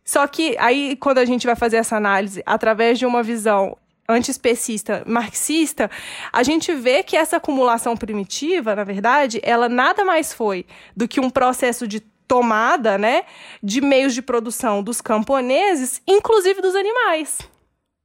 Só 0.04 0.26
que 0.26 0.56
aí, 0.58 0.96
quando 0.96 1.18
a 1.18 1.24
gente 1.24 1.46
vai 1.46 1.54
fazer 1.54 1.76
essa 1.76 1.96
análise 1.96 2.42
através 2.44 2.98
de 2.98 3.06
uma 3.06 3.22
visão 3.22 3.76
antiespecista 4.08 5.04
marxista, 5.06 5.88
a 6.32 6.42
gente 6.42 6.74
vê 6.74 7.04
que 7.04 7.16
essa 7.16 7.36
acumulação 7.36 7.96
primitiva, 7.96 8.74
na 8.74 8.82
verdade, 8.82 9.40
ela 9.44 9.68
nada 9.68 10.04
mais 10.04 10.32
foi 10.32 10.66
do 10.96 11.06
que 11.06 11.20
um 11.20 11.30
processo 11.30 11.86
de 11.86 12.00
tomada, 12.30 12.96
né, 12.96 13.24
de 13.60 13.80
meios 13.80 14.14
de 14.14 14.22
produção 14.22 14.84
dos 14.84 15.00
camponeses, 15.00 16.00
inclusive 16.06 16.62
dos 16.62 16.76
animais. 16.76 17.40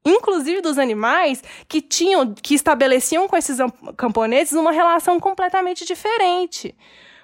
Inclusive 0.04 0.62
dos 0.62 0.80
animais 0.80 1.44
que 1.68 1.80
tinham, 1.80 2.34
que 2.34 2.56
estabeleciam 2.56 3.28
com 3.28 3.38
esses 3.38 3.60
camponeses 3.96 4.54
uma 4.54 4.72
relação 4.72 5.20
completamente 5.20 5.86
diferente 5.86 6.76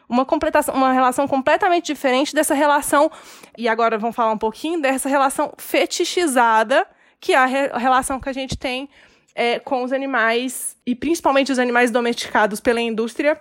uma 0.08 0.26
completação, 0.26 0.76
uma 0.76 0.91
relação 0.91 1.26
completamente 1.26 1.86
diferente 1.86 2.36
dessa 2.36 2.54
relação, 2.54 3.10
e 3.58 3.70
agora 3.70 3.97
vamos 3.97 4.14
falar 4.14 4.34
um 4.34 4.38
pouquinho 4.38 4.82
dessa 4.82 5.08
relação 5.08 5.54
fetichizada, 5.58 6.86
que 7.18 7.32
é 7.32 7.38
a, 7.38 7.45
re, 7.45 7.70
relação 7.78 8.20
que 8.20 8.28
a 8.28 8.34
gente 8.34 8.58
tem 8.58 8.89
é, 9.34 9.58
com 9.58 9.84
os 9.84 9.93
animais, 9.93 10.76
e 10.86 10.93
principalmente 10.93 11.49
os 11.49 11.58
animais 11.58 11.91
domesticados 11.91 12.60
pela 12.60 12.82
indústria 12.82 13.39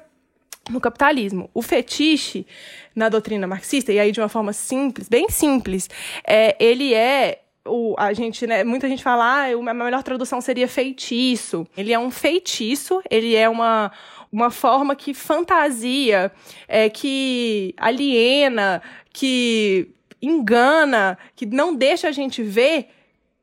no 0.68 0.80
capitalismo. 0.80 1.48
O 1.54 1.62
fetiche 1.62 2.46
na 2.94 3.08
doutrina 3.08 3.46
marxista, 3.46 3.92
e 3.92 3.98
aí 3.98 4.12
de 4.12 4.20
uma 4.20 4.28
forma 4.28 4.52
simples, 4.52 5.08
bem 5.08 5.28
simples, 5.30 5.88
é, 6.26 6.56
ele 6.60 6.92
é 6.92 7.40
o, 7.66 7.94
a 7.98 8.12
gente, 8.12 8.46
né, 8.46 8.64
muita 8.64 8.88
gente 8.88 9.02
fala, 9.02 9.24
ah, 9.24 9.70
a 9.70 9.74
melhor 9.74 10.02
tradução 10.02 10.40
seria 10.40 10.66
feitiço. 10.66 11.66
Ele 11.76 11.92
é 11.92 11.98
um 11.98 12.10
feitiço, 12.10 13.02
ele 13.10 13.34
é 13.34 13.48
uma, 13.48 13.92
uma 14.32 14.50
forma 14.50 14.96
que 14.96 15.12
fantasia, 15.12 16.32
é, 16.66 16.88
que 16.88 17.74
aliena, 17.76 18.82
que 19.12 19.94
engana, 20.22 21.18
que 21.34 21.46
não 21.46 21.74
deixa 21.74 22.08
a 22.08 22.12
gente 22.12 22.42
ver 22.42 22.88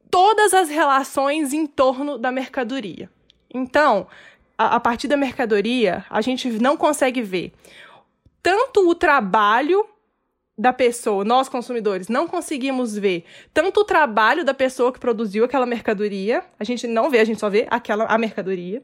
todas 0.10 0.54
as 0.54 0.70
relações 0.70 1.54
em 1.54 1.66
torno 1.66 2.18
da 2.18 2.32
mercadoria. 2.32 3.10
Então, 3.54 4.08
a, 4.58 4.80
partir 4.80 5.08
da 5.08 5.16
mercadoria, 5.16 6.06
a 6.10 6.22
gente 6.22 6.50
não 6.60 6.76
consegue 6.76 7.22
ver 7.22 7.54
tanto 8.42 8.90
o 8.90 8.96
trabalho 8.96 9.86
da 10.58 10.74
pessoa, 10.74 11.24
nós 11.24 11.48
consumidores, 11.48 12.08
não 12.08 12.28
conseguimos 12.28 12.98
ver 12.98 13.26
tanto 13.54 13.82
o 13.82 13.86
trabalho 13.86 14.44
da 14.44 14.56
pessoa 14.56 14.92
que 14.92 15.00
produziu 15.00 15.46
aquela 15.46 15.68
mercadoria, 15.68 16.44
a 16.60 16.64
gente 16.64 16.88
não 16.88 17.12
vê, 17.12 17.20
a 17.20 17.24
gente 17.24 17.40
só 17.40 17.50
vê 17.50 17.68
aquela 17.70 18.06
a 18.06 18.18
mercadoria. 18.18 18.84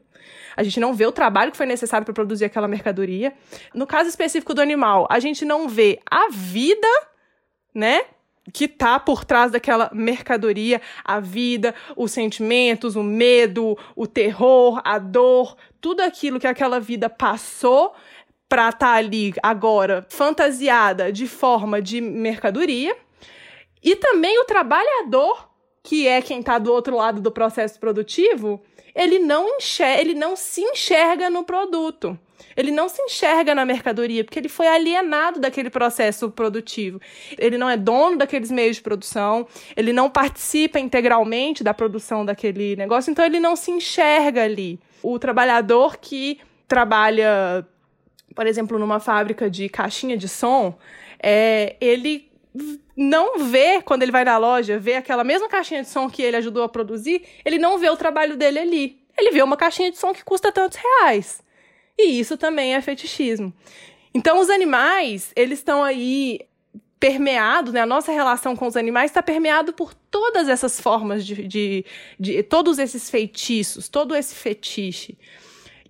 A 0.56 0.62
gente 0.62 0.78
não 0.78 0.94
vê 0.94 1.04
o 1.04 1.10
trabalho 1.10 1.50
que 1.50 1.56
foi 1.56 1.66
necessário 1.66 2.04
para 2.04 2.14
produzir 2.14 2.44
aquela 2.44 2.68
mercadoria. 2.68 3.32
No 3.74 3.88
caso 3.88 4.08
específico 4.08 4.54
do 4.54 4.62
animal, 4.62 5.06
a 5.10 5.18
gente 5.18 5.44
não 5.44 5.68
vê 5.68 6.00
a 6.08 6.28
vida, 6.30 6.86
né, 7.74 8.02
que 8.52 8.68
tá 8.68 9.00
por 9.00 9.24
trás 9.24 9.52
daquela 9.52 9.90
mercadoria, 9.92 10.80
a 11.04 11.18
vida, 11.20 11.74
os 11.96 12.12
sentimentos, 12.12 12.96
o 12.96 13.02
medo, 13.02 13.76
o 13.96 14.06
terror, 14.06 14.80
a 14.84 14.98
dor, 14.98 15.56
tudo 15.80 16.00
aquilo 16.00 16.38
que 16.38 16.46
aquela 16.46 16.78
vida 16.78 17.08
passou 17.08 17.94
para 18.48 18.68
estar 18.68 18.78
tá 18.78 18.92
ali 18.92 19.34
agora 19.42 20.06
fantasiada 20.08 21.10
de 21.10 21.26
forma 21.26 21.80
de 21.80 22.00
mercadoria. 22.00 22.96
E 23.82 23.96
também 23.96 24.38
o 24.40 24.44
trabalhador, 24.44 25.50
que 25.82 26.06
é 26.06 26.22
quem 26.22 26.40
está 26.40 26.58
do 26.58 26.72
outro 26.72 26.96
lado 26.96 27.20
do 27.20 27.30
processo 27.30 27.78
produtivo, 27.78 28.62
ele 28.94 29.18
não 29.18 29.56
enxerga, 29.56 30.00
ele 30.00 30.14
não 30.14 30.36
se 30.36 30.62
enxerga 30.62 31.28
no 31.28 31.44
produto. 31.44 32.18
Ele 32.56 32.70
não 32.70 32.88
se 32.88 33.00
enxerga 33.02 33.54
na 33.54 33.64
mercadoria, 33.64 34.24
porque 34.24 34.38
ele 34.38 34.48
foi 34.48 34.66
alienado 34.66 35.40
daquele 35.40 35.70
processo 35.70 36.30
produtivo. 36.30 37.00
Ele 37.38 37.58
não 37.58 37.68
é 37.68 37.76
dono 37.76 38.16
daqueles 38.16 38.50
meios 38.50 38.76
de 38.76 38.82
produção, 38.82 39.46
ele 39.76 39.92
não 39.92 40.08
participa 40.08 40.78
integralmente 40.78 41.64
da 41.64 41.74
produção 41.74 42.24
daquele 42.24 42.76
negócio, 42.76 43.10
então 43.10 43.24
ele 43.24 43.40
não 43.40 43.56
se 43.56 43.70
enxerga 43.70 44.44
ali. 44.44 44.78
O 45.02 45.18
trabalhador 45.18 45.96
que 45.98 46.38
trabalha, 46.66 47.66
por 48.34 48.46
exemplo, 48.46 48.78
numa 48.78 49.00
fábrica 49.00 49.50
de 49.50 49.68
caixinha 49.68 50.16
de 50.16 50.28
som, 50.28 50.76
é, 51.22 51.76
ele 51.80 52.30
não 52.96 53.38
vê, 53.40 53.82
quando 53.82 54.02
ele 54.02 54.12
vai 54.12 54.24
na 54.24 54.38
loja, 54.38 54.78
vê 54.78 54.94
aquela 54.94 55.24
mesma 55.24 55.48
caixinha 55.48 55.82
de 55.82 55.88
som 55.88 56.08
que 56.08 56.22
ele 56.22 56.36
ajudou 56.36 56.62
a 56.62 56.68
produzir, 56.68 57.22
ele 57.44 57.58
não 57.58 57.78
vê 57.78 57.90
o 57.90 57.96
trabalho 57.96 58.36
dele 58.36 58.58
ali. 58.58 59.04
Ele 59.16 59.30
vê 59.30 59.42
uma 59.42 59.56
caixinha 59.56 59.90
de 59.90 59.98
som 59.98 60.12
que 60.12 60.24
custa 60.24 60.50
tantos 60.50 60.78
reais. 60.78 61.42
E 61.98 62.18
isso 62.18 62.36
também 62.36 62.74
é 62.74 62.80
fetichismo. 62.80 63.52
Então, 64.12 64.40
os 64.40 64.50
animais, 64.50 65.32
eles 65.34 65.58
estão 65.58 65.82
aí 65.82 66.40
permeados, 67.00 67.72
né? 67.72 67.80
A 67.80 67.86
nossa 67.86 68.12
relação 68.12 68.56
com 68.56 68.66
os 68.66 68.76
animais 68.76 69.10
está 69.10 69.22
permeado 69.22 69.72
por 69.72 69.92
todas 69.92 70.48
essas 70.48 70.80
formas 70.80 71.26
de, 71.26 71.46
de, 71.46 71.84
de, 72.18 72.42
todos 72.42 72.78
esses 72.78 73.10
feitiços, 73.10 73.88
todo 73.88 74.16
esse 74.16 74.34
fetiche. 74.34 75.18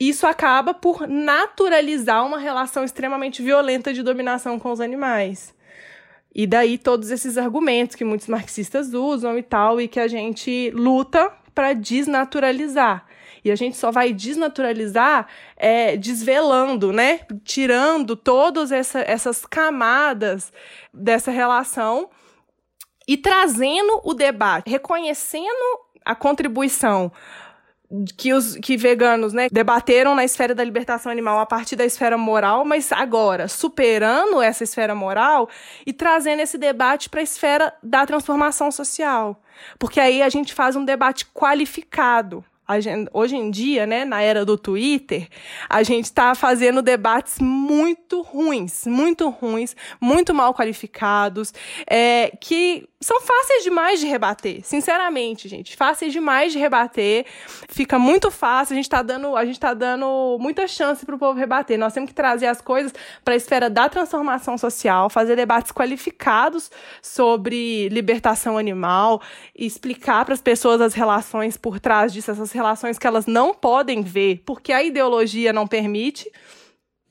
Isso 0.00 0.26
acaba 0.26 0.74
por 0.74 1.06
naturalizar 1.06 2.26
uma 2.26 2.38
relação 2.38 2.82
extremamente 2.82 3.42
violenta 3.42 3.94
de 3.94 4.02
dominação 4.02 4.58
com 4.58 4.72
os 4.72 4.80
animais. 4.80 5.54
E 6.34 6.48
daí 6.48 6.76
todos 6.76 7.12
esses 7.12 7.38
argumentos 7.38 7.94
que 7.94 8.04
muitos 8.04 8.26
marxistas 8.26 8.92
usam 8.92 9.38
e 9.38 9.42
tal, 9.42 9.80
e 9.80 9.86
que 9.86 10.00
a 10.00 10.08
gente 10.08 10.70
luta 10.70 11.30
para 11.54 11.74
desnaturalizar. 11.74 13.06
E 13.44 13.50
a 13.50 13.56
gente 13.56 13.76
só 13.76 13.90
vai 13.90 14.12
desnaturalizar 14.12 15.26
é, 15.56 15.96
desvelando, 15.96 16.92
né? 16.92 17.20
Tirando 17.44 18.16
todas 18.16 18.72
essa, 18.72 19.00
essas 19.00 19.44
camadas 19.44 20.52
dessa 20.92 21.30
relação 21.30 22.08
e 23.06 23.16
trazendo 23.16 24.00
o 24.02 24.14
debate, 24.14 24.70
reconhecendo 24.70 25.80
a 26.04 26.14
contribuição 26.14 27.12
que 28.16 28.32
os 28.32 28.56
que 28.56 28.76
veganos, 28.76 29.32
né, 29.32 29.48
debateram 29.52 30.14
na 30.14 30.24
esfera 30.24 30.54
da 30.54 30.64
libertação 30.64 31.12
animal 31.12 31.38
a 31.38 31.46
partir 31.46 31.76
da 31.76 31.84
esfera 31.84 32.16
moral, 32.16 32.64
mas 32.64 32.90
agora 32.90 33.46
superando 33.46 34.40
essa 34.42 34.64
esfera 34.64 34.94
moral 34.94 35.48
e 35.86 35.92
trazendo 35.92 36.40
esse 36.40 36.58
debate 36.58 37.08
para 37.08 37.20
a 37.20 37.22
esfera 37.22 37.72
da 37.82 38.04
transformação 38.06 38.72
social. 38.72 39.40
Porque 39.78 40.00
aí 40.00 40.22
a 40.22 40.28
gente 40.28 40.52
faz 40.54 40.74
um 40.74 40.84
debate 40.84 41.26
qualificado 41.26 42.44
gente, 42.80 43.10
hoje 43.12 43.36
em 43.36 43.50
dia, 43.50 43.86
né, 43.86 44.04
na 44.04 44.22
era 44.22 44.44
do 44.44 44.56
Twitter, 44.56 45.28
a 45.68 45.82
gente 45.82 46.06
está 46.06 46.34
fazendo 46.34 46.80
debates 46.80 47.38
muito 47.38 48.22
ruins, 48.22 48.86
muito 48.86 49.28
ruins, 49.28 49.76
muito 50.00 50.34
mal 50.34 50.54
qualificados, 50.54 51.52
é, 51.86 52.32
que 52.40 52.88
são 53.04 53.20
fáceis 53.20 53.62
demais 53.62 54.00
de 54.00 54.06
rebater, 54.06 54.62
sinceramente, 54.64 55.46
gente, 55.46 55.76
fáceis 55.76 56.10
demais 56.10 56.54
de 56.54 56.58
rebater. 56.58 57.26
Fica 57.68 57.98
muito 57.98 58.30
fácil, 58.30 58.72
a 58.72 58.76
gente 58.76 58.86
está 58.86 59.02
dando, 59.02 59.36
a 59.36 59.44
gente 59.44 59.60
tá 59.60 59.74
dando 59.74 60.38
muita 60.40 60.66
chance 60.66 61.04
para 61.04 61.14
o 61.14 61.18
povo 61.18 61.38
rebater. 61.38 61.78
Nós 61.78 61.92
temos 61.92 62.08
que 62.08 62.14
trazer 62.14 62.46
as 62.46 62.62
coisas 62.62 62.94
para 63.22 63.34
a 63.34 63.36
esfera 63.36 63.68
da 63.68 63.90
transformação 63.90 64.56
social, 64.56 65.10
fazer 65.10 65.36
debates 65.36 65.70
qualificados 65.70 66.70
sobre 67.02 67.90
libertação 67.90 68.56
animal, 68.56 69.20
explicar 69.54 70.24
para 70.24 70.32
as 70.32 70.40
pessoas 70.40 70.80
as 70.80 70.94
relações 70.94 71.58
por 71.58 71.78
trás 71.78 72.10
disso, 72.10 72.30
essas 72.30 72.52
relações 72.52 72.98
que 72.98 73.06
elas 73.06 73.26
não 73.26 73.52
podem 73.52 74.00
ver, 74.00 74.42
porque 74.46 74.72
a 74.72 74.82
ideologia 74.82 75.52
não 75.52 75.66
permite. 75.66 76.32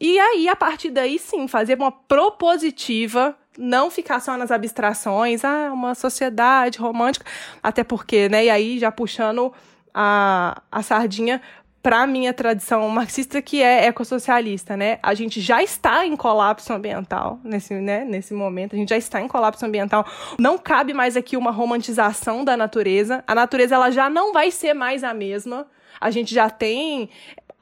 E 0.02 0.20
aí, 0.20 0.50
a 0.50 0.56
partir 0.56 0.90
daí, 0.90 1.20
sim, 1.20 1.48
fazer 1.48 1.78
uma 1.78 1.92
propositiva 1.92 3.38
não 3.58 3.90
ficar 3.90 4.20
só 4.20 4.38
nas 4.38 4.52
abstrações, 4.52 5.44
ah, 5.44 5.72
uma 5.74 5.96
sociedade 5.96 6.80
romântica, 6.80 7.26
até 7.62 7.84
porque, 7.84 8.30
né, 8.30 8.46
e 8.46 8.50
aí 8.50 8.80
já 8.80 8.92
puxando 8.92 9.54
a, 9.94 10.62
a 10.72 10.82
sardinha 10.82 11.42
para 11.84 12.08
minha 12.08 12.34
tradição 12.34 12.88
marxista, 12.88 13.42
que 13.42 13.62
é 13.62 13.88
ecossocialista, 13.88 14.78
né? 14.78 15.00
A 15.04 15.14
gente 15.14 15.42
já 15.42 15.62
está 15.62 16.06
em 16.06 16.16
colapso 16.16 16.72
ambiental 16.72 17.40
nesse, 17.44 17.74
né, 17.74 18.06
nesse 18.06 18.34
momento, 18.34 18.74
a 18.74 18.80
gente 18.80 18.90
já 18.90 18.98
está 18.98 19.22
em 19.22 19.28
colapso 19.28 19.66
ambiental. 19.66 20.06
Não 20.40 20.58
cabe 20.58 20.94
mais 20.94 21.18
aqui 21.18 21.36
uma 21.36 21.52
romantização 21.52 22.46
da 22.46 22.56
natureza. 22.56 23.22
A 23.28 23.36
natureza 23.36 23.76
ela 23.76 23.92
já 23.92 24.10
não 24.10 24.32
vai 24.32 24.50
ser 24.50 24.74
mais 24.74 25.04
a 25.04 25.14
mesma. 25.14 25.68
A 26.00 26.10
gente 26.10 26.34
já 26.34 26.50
tem 26.50 27.10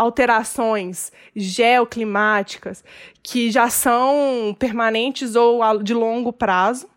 alterações 0.02 1.12
geoclimáticas 1.36 2.84
que 3.22 3.52
já 3.52 3.70
são 3.70 4.56
permanentes 4.58 5.36
ou 5.36 5.62
de 5.84 5.93
longo 5.93 6.34
prazo. 6.34 6.89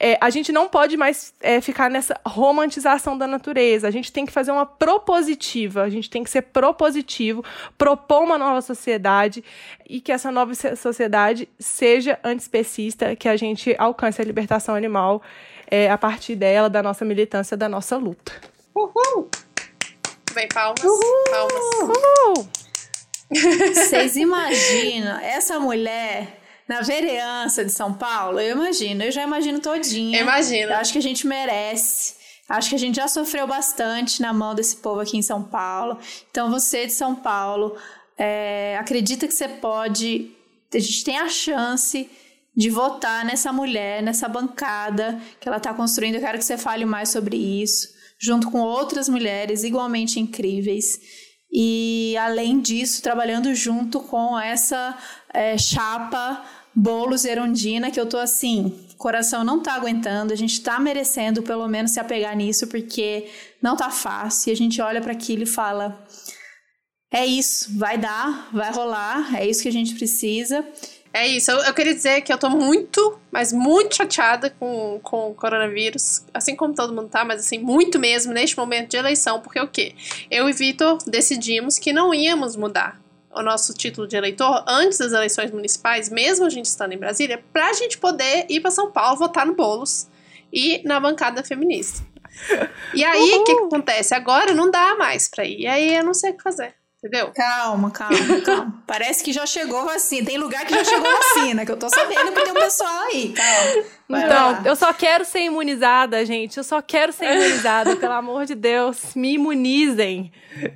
É, 0.00 0.18
a 0.18 0.30
gente 0.30 0.50
não 0.50 0.66
pode 0.66 0.96
mais 0.96 1.34
é, 1.40 1.60
ficar 1.60 1.90
nessa 1.90 2.18
romantização 2.26 3.16
da 3.18 3.26
natureza. 3.26 3.86
A 3.86 3.90
gente 3.90 4.10
tem 4.10 4.24
que 4.24 4.32
fazer 4.32 4.50
uma 4.50 4.64
propositiva, 4.64 5.82
a 5.82 5.90
gente 5.90 6.08
tem 6.08 6.24
que 6.24 6.30
ser 6.30 6.42
propositivo, 6.42 7.44
propor 7.76 8.22
uma 8.22 8.38
nova 8.38 8.62
sociedade 8.62 9.44
e 9.88 10.00
que 10.00 10.10
essa 10.10 10.32
nova 10.32 10.54
sociedade 10.54 11.48
seja 11.58 12.18
antiespecista, 12.24 13.14
que 13.14 13.28
a 13.28 13.36
gente 13.36 13.76
alcance 13.78 14.20
a 14.20 14.24
libertação 14.24 14.74
animal 14.74 15.22
é, 15.70 15.90
a 15.90 15.98
partir 15.98 16.34
dela, 16.34 16.68
da 16.70 16.82
nossa 16.82 17.04
militância, 17.04 17.56
da 17.56 17.68
nossa 17.68 17.96
luta. 17.96 18.32
Uhul! 18.74 19.28
Vem 20.32 20.48
palmas. 20.48 20.82
Uhul! 20.82 21.24
Palmas. 21.30 21.64
Uhul! 21.82 22.48
Vocês 23.74 24.16
imaginam 24.16 25.18
essa 25.20 25.58
mulher 25.58 26.40
na 26.66 26.80
vereança 26.80 27.64
de 27.64 27.72
São 27.72 27.92
Paulo? 27.92 28.40
Eu 28.40 28.52
imagino, 28.52 29.04
eu 29.04 29.10
já 29.10 29.22
imagino 29.22 29.60
todinha. 29.60 30.20
Imagina. 30.20 30.72
Eu 30.72 30.76
acho 30.78 30.92
que 30.92 30.98
a 30.98 31.02
gente 31.02 31.26
merece. 31.26 32.14
Acho 32.48 32.70
que 32.70 32.74
a 32.74 32.78
gente 32.78 32.96
já 32.96 33.08
sofreu 33.08 33.46
bastante 33.46 34.20
na 34.20 34.32
mão 34.32 34.54
desse 34.54 34.76
povo 34.76 35.00
aqui 35.00 35.16
em 35.16 35.22
São 35.22 35.42
Paulo. 35.42 35.98
Então, 36.30 36.50
você 36.50 36.86
de 36.86 36.92
São 36.92 37.14
Paulo, 37.14 37.76
é, 38.18 38.76
acredita 38.78 39.26
que 39.26 39.34
você 39.34 39.48
pode. 39.48 40.30
A 40.74 40.78
gente 40.78 41.04
tem 41.04 41.18
a 41.18 41.28
chance 41.28 42.10
de 42.54 42.70
votar 42.70 43.24
nessa 43.24 43.52
mulher, 43.52 44.02
nessa 44.02 44.28
bancada 44.28 45.20
que 45.40 45.48
ela 45.48 45.56
está 45.56 45.72
construindo. 45.72 46.16
Eu 46.16 46.20
quero 46.20 46.38
que 46.38 46.44
você 46.44 46.58
fale 46.58 46.84
mais 46.84 47.08
sobre 47.08 47.36
isso, 47.36 47.88
junto 48.20 48.50
com 48.50 48.60
outras 48.60 49.08
mulheres 49.08 49.64
igualmente 49.64 50.20
incríveis. 50.20 50.98
E, 51.50 52.16
além 52.18 52.60
disso, 52.60 53.02
trabalhando 53.02 53.54
junto 53.54 54.00
com 54.00 54.38
essa 54.38 54.96
é, 55.34 55.58
chapa 55.58 56.42
Bolos 56.74 57.26
Erundina, 57.26 57.90
que 57.90 58.00
eu 58.00 58.06
tô 58.06 58.16
assim, 58.16 58.74
coração 58.96 59.44
não 59.44 59.60
tá 59.62 59.74
aguentando, 59.74 60.32
a 60.32 60.36
gente 60.36 60.62
tá 60.62 60.78
merecendo 60.78 61.42
pelo 61.42 61.68
menos 61.68 61.90
se 61.90 62.00
apegar 62.00 62.34
nisso, 62.34 62.66
porque 62.68 63.28
não 63.60 63.76
tá 63.76 63.90
fácil. 63.90 64.48
E 64.48 64.52
a 64.52 64.56
gente 64.56 64.80
olha 64.80 65.00
para 65.02 65.12
aquilo 65.12 65.42
e 65.42 65.46
fala: 65.46 66.02
é 67.12 67.26
isso, 67.26 67.76
vai 67.76 67.98
dar, 67.98 68.48
vai 68.52 68.72
rolar, 68.72 69.36
é 69.36 69.46
isso 69.46 69.62
que 69.62 69.68
a 69.68 69.72
gente 69.72 69.94
precisa. 69.94 70.66
É 71.14 71.26
isso, 71.26 71.50
eu, 71.50 71.58
eu, 71.58 71.74
queria 71.74 71.94
dizer 71.94 72.22
que 72.22 72.32
eu 72.32 72.38
tô 72.38 72.48
muito, 72.48 73.20
mas 73.30 73.52
muito 73.52 73.96
chateada 73.96 74.48
com, 74.48 74.98
com 75.02 75.30
o 75.30 75.34
coronavírus, 75.34 76.24
assim 76.32 76.56
como 76.56 76.74
todo 76.74 76.94
mundo 76.94 77.10
tá, 77.10 77.22
mas 77.22 77.40
assim, 77.40 77.58
muito 77.58 77.98
mesmo 77.98 78.32
neste 78.32 78.56
momento 78.56 78.90
de 78.90 78.96
eleição, 78.96 79.38
porque 79.40 79.60
o 79.60 79.68
quê? 79.68 79.94
Eu 80.30 80.48
e 80.48 80.52
Vitor 80.54 80.96
decidimos 81.06 81.78
que 81.78 81.92
não 81.92 82.14
íamos 82.14 82.56
mudar 82.56 82.98
o 83.30 83.42
nosso 83.42 83.74
título 83.74 84.06
de 84.06 84.16
eleitor 84.16 84.64
antes 84.66 84.98
das 84.98 85.12
eleições 85.12 85.50
municipais, 85.50 86.08
mesmo 86.08 86.46
a 86.46 86.50
gente 86.50 86.66
estando 86.66 86.92
em 86.92 86.98
Brasília, 86.98 87.42
pra 87.52 87.74
gente 87.74 87.98
poder 87.98 88.46
ir 88.48 88.60
para 88.60 88.70
São 88.70 88.90
Paulo 88.90 89.18
votar 89.18 89.44
no 89.44 89.54
Bolos 89.54 90.08
e 90.50 90.82
na 90.84 90.98
bancada 90.98 91.44
feminista. 91.44 92.06
E 92.94 93.04
aí, 93.04 93.34
o 93.34 93.44
que, 93.44 93.54
que 93.54 93.64
acontece? 93.64 94.14
Agora 94.14 94.54
não 94.54 94.70
dá 94.70 94.96
mais 94.96 95.28
pra 95.28 95.44
ir, 95.44 95.60
e 95.60 95.66
aí 95.66 95.94
eu 95.94 96.04
não 96.04 96.14
sei 96.14 96.30
o 96.30 96.36
que 96.36 96.42
fazer. 96.42 96.74
Entendeu? 97.04 97.32
Calma, 97.34 97.90
calma, 97.90 98.16
calma. 98.46 98.84
Parece 98.86 99.24
que 99.24 99.32
já 99.32 99.44
chegou 99.44 99.84
vacina. 99.84 100.24
Tem 100.24 100.38
lugar 100.38 100.64
que 100.64 100.72
já 100.72 100.84
chegou 100.84 101.10
vacina, 101.10 101.66
que 101.66 101.72
eu 101.72 101.76
tô 101.76 101.88
sabendo 101.88 102.30
que 102.32 102.40
tem 102.40 102.52
um 102.52 102.54
pessoal 102.54 103.02
aí. 103.06 103.32
Calma. 103.32 103.84
Vai 104.08 104.24
então, 104.24 104.52
lá. 104.52 104.62
eu 104.64 104.76
só 104.76 104.92
quero 104.92 105.24
ser 105.24 105.40
imunizada, 105.40 106.24
gente. 106.24 106.56
Eu 106.58 106.62
só 106.62 106.80
quero 106.80 107.12
ser 107.12 107.24
imunizada, 107.24 107.96
pelo 107.96 108.12
amor 108.12 108.46
de 108.46 108.54
Deus. 108.54 109.16
Me 109.16 109.32
imunizem. 109.32 110.30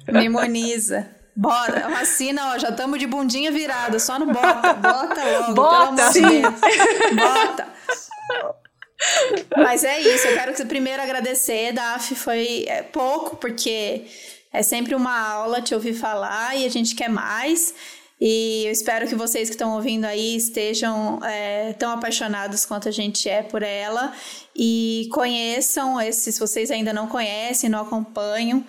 Me 0.09 0.25
imuniza. 0.25 1.15
Bora, 1.37 1.89
vacina, 1.91 2.55
ó, 2.55 2.59
já 2.59 2.71
estamos 2.71 2.99
de 2.99 3.07
bundinha 3.07 3.53
virada, 3.53 3.99
só 4.01 4.19
no 4.19 4.27
bota. 4.27 4.73
Bota 4.73 5.23
logo, 5.23 5.55
bota. 5.55 5.75
pelo 5.75 5.83
amor 5.83 6.13
de 6.13 6.21
Deus. 6.23 6.55
Bota. 7.15 7.67
Mas 9.57 9.85
é 9.85 10.01
isso, 10.01 10.27
eu 10.27 10.35
quero 10.35 10.67
primeiro 10.67 11.03
agradecer, 11.03 11.73
Daf, 11.73 12.15
foi 12.15 12.65
é, 12.67 12.83
pouco, 12.83 13.37
porque 13.37 14.07
é 14.53 14.63
sempre 14.63 14.95
uma 14.95 15.19
aula 15.19 15.61
te 15.61 15.75
ouvir 15.75 15.95
falar 15.95 16.57
e 16.57 16.65
a 16.65 16.69
gente 16.69 16.95
quer 16.95 17.09
mais. 17.09 17.75
E 18.21 18.65
eu 18.65 18.73
espero 18.73 19.07
que 19.07 19.15
vocês 19.15 19.49
que 19.49 19.55
estão 19.55 19.75
ouvindo 19.75 20.07
aí 20.07 20.37
estejam 20.37 21.21
é, 21.23 21.75
tão 21.75 21.91
apaixonados 21.91 22.65
quanto 22.65 22.89
a 22.89 22.91
gente 22.91 23.29
é 23.29 23.43
por 23.43 23.63
ela 23.63 24.15
e 24.57 25.09
conheçam 25.13 26.01
esse, 26.01 26.33
se 26.33 26.41
vocês 26.41 26.71
ainda 26.71 26.95
não 26.95 27.09
conhecem, 27.09 27.69
não 27.69 27.83
acompanham 27.83 28.65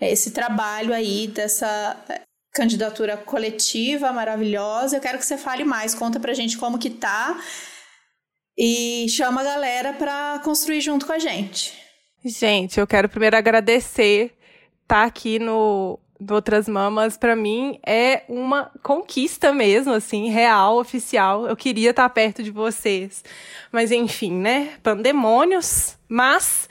esse 0.00 0.32
trabalho 0.32 0.92
aí 0.92 1.28
dessa 1.28 1.96
é, 2.10 2.20
candidatura 2.52 3.16
coletiva 3.16 4.12
maravilhosa. 4.12 4.96
Eu 4.96 5.00
quero 5.00 5.18
que 5.18 5.24
você 5.24 5.38
fale 5.38 5.64
mais, 5.64 5.94
conta 5.94 6.20
pra 6.20 6.34
gente 6.34 6.58
como 6.58 6.78
que 6.78 6.90
tá 6.90 7.40
e 8.58 9.06
chama 9.08 9.40
a 9.40 9.44
galera 9.44 9.94
para 9.94 10.40
construir 10.44 10.82
junto 10.82 11.06
com 11.06 11.12
a 11.12 11.18
gente. 11.18 11.72
Gente, 12.22 12.78
eu 12.78 12.86
quero 12.86 13.08
primeiro 13.08 13.34
agradecer 13.34 14.36
tá 14.90 15.04
aqui 15.04 15.38
no, 15.38 16.00
no 16.18 16.34
Outras 16.34 16.68
Mamas, 16.68 17.16
para 17.16 17.36
mim, 17.36 17.78
é 17.86 18.24
uma 18.28 18.72
conquista 18.82 19.52
mesmo, 19.52 19.92
assim, 19.92 20.28
real, 20.30 20.80
oficial. 20.80 21.46
Eu 21.46 21.56
queria 21.56 21.90
estar 21.90 22.08
tá 22.08 22.08
perto 22.08 22.42
de 22.42 22.50
vocês. 22.50 23.22
Mas, 23.70 23.92
enfim, 23.92 24.32
né? 24.32 24.70
Pandemônios. 24.82 25.96
Mas 26.08 26.68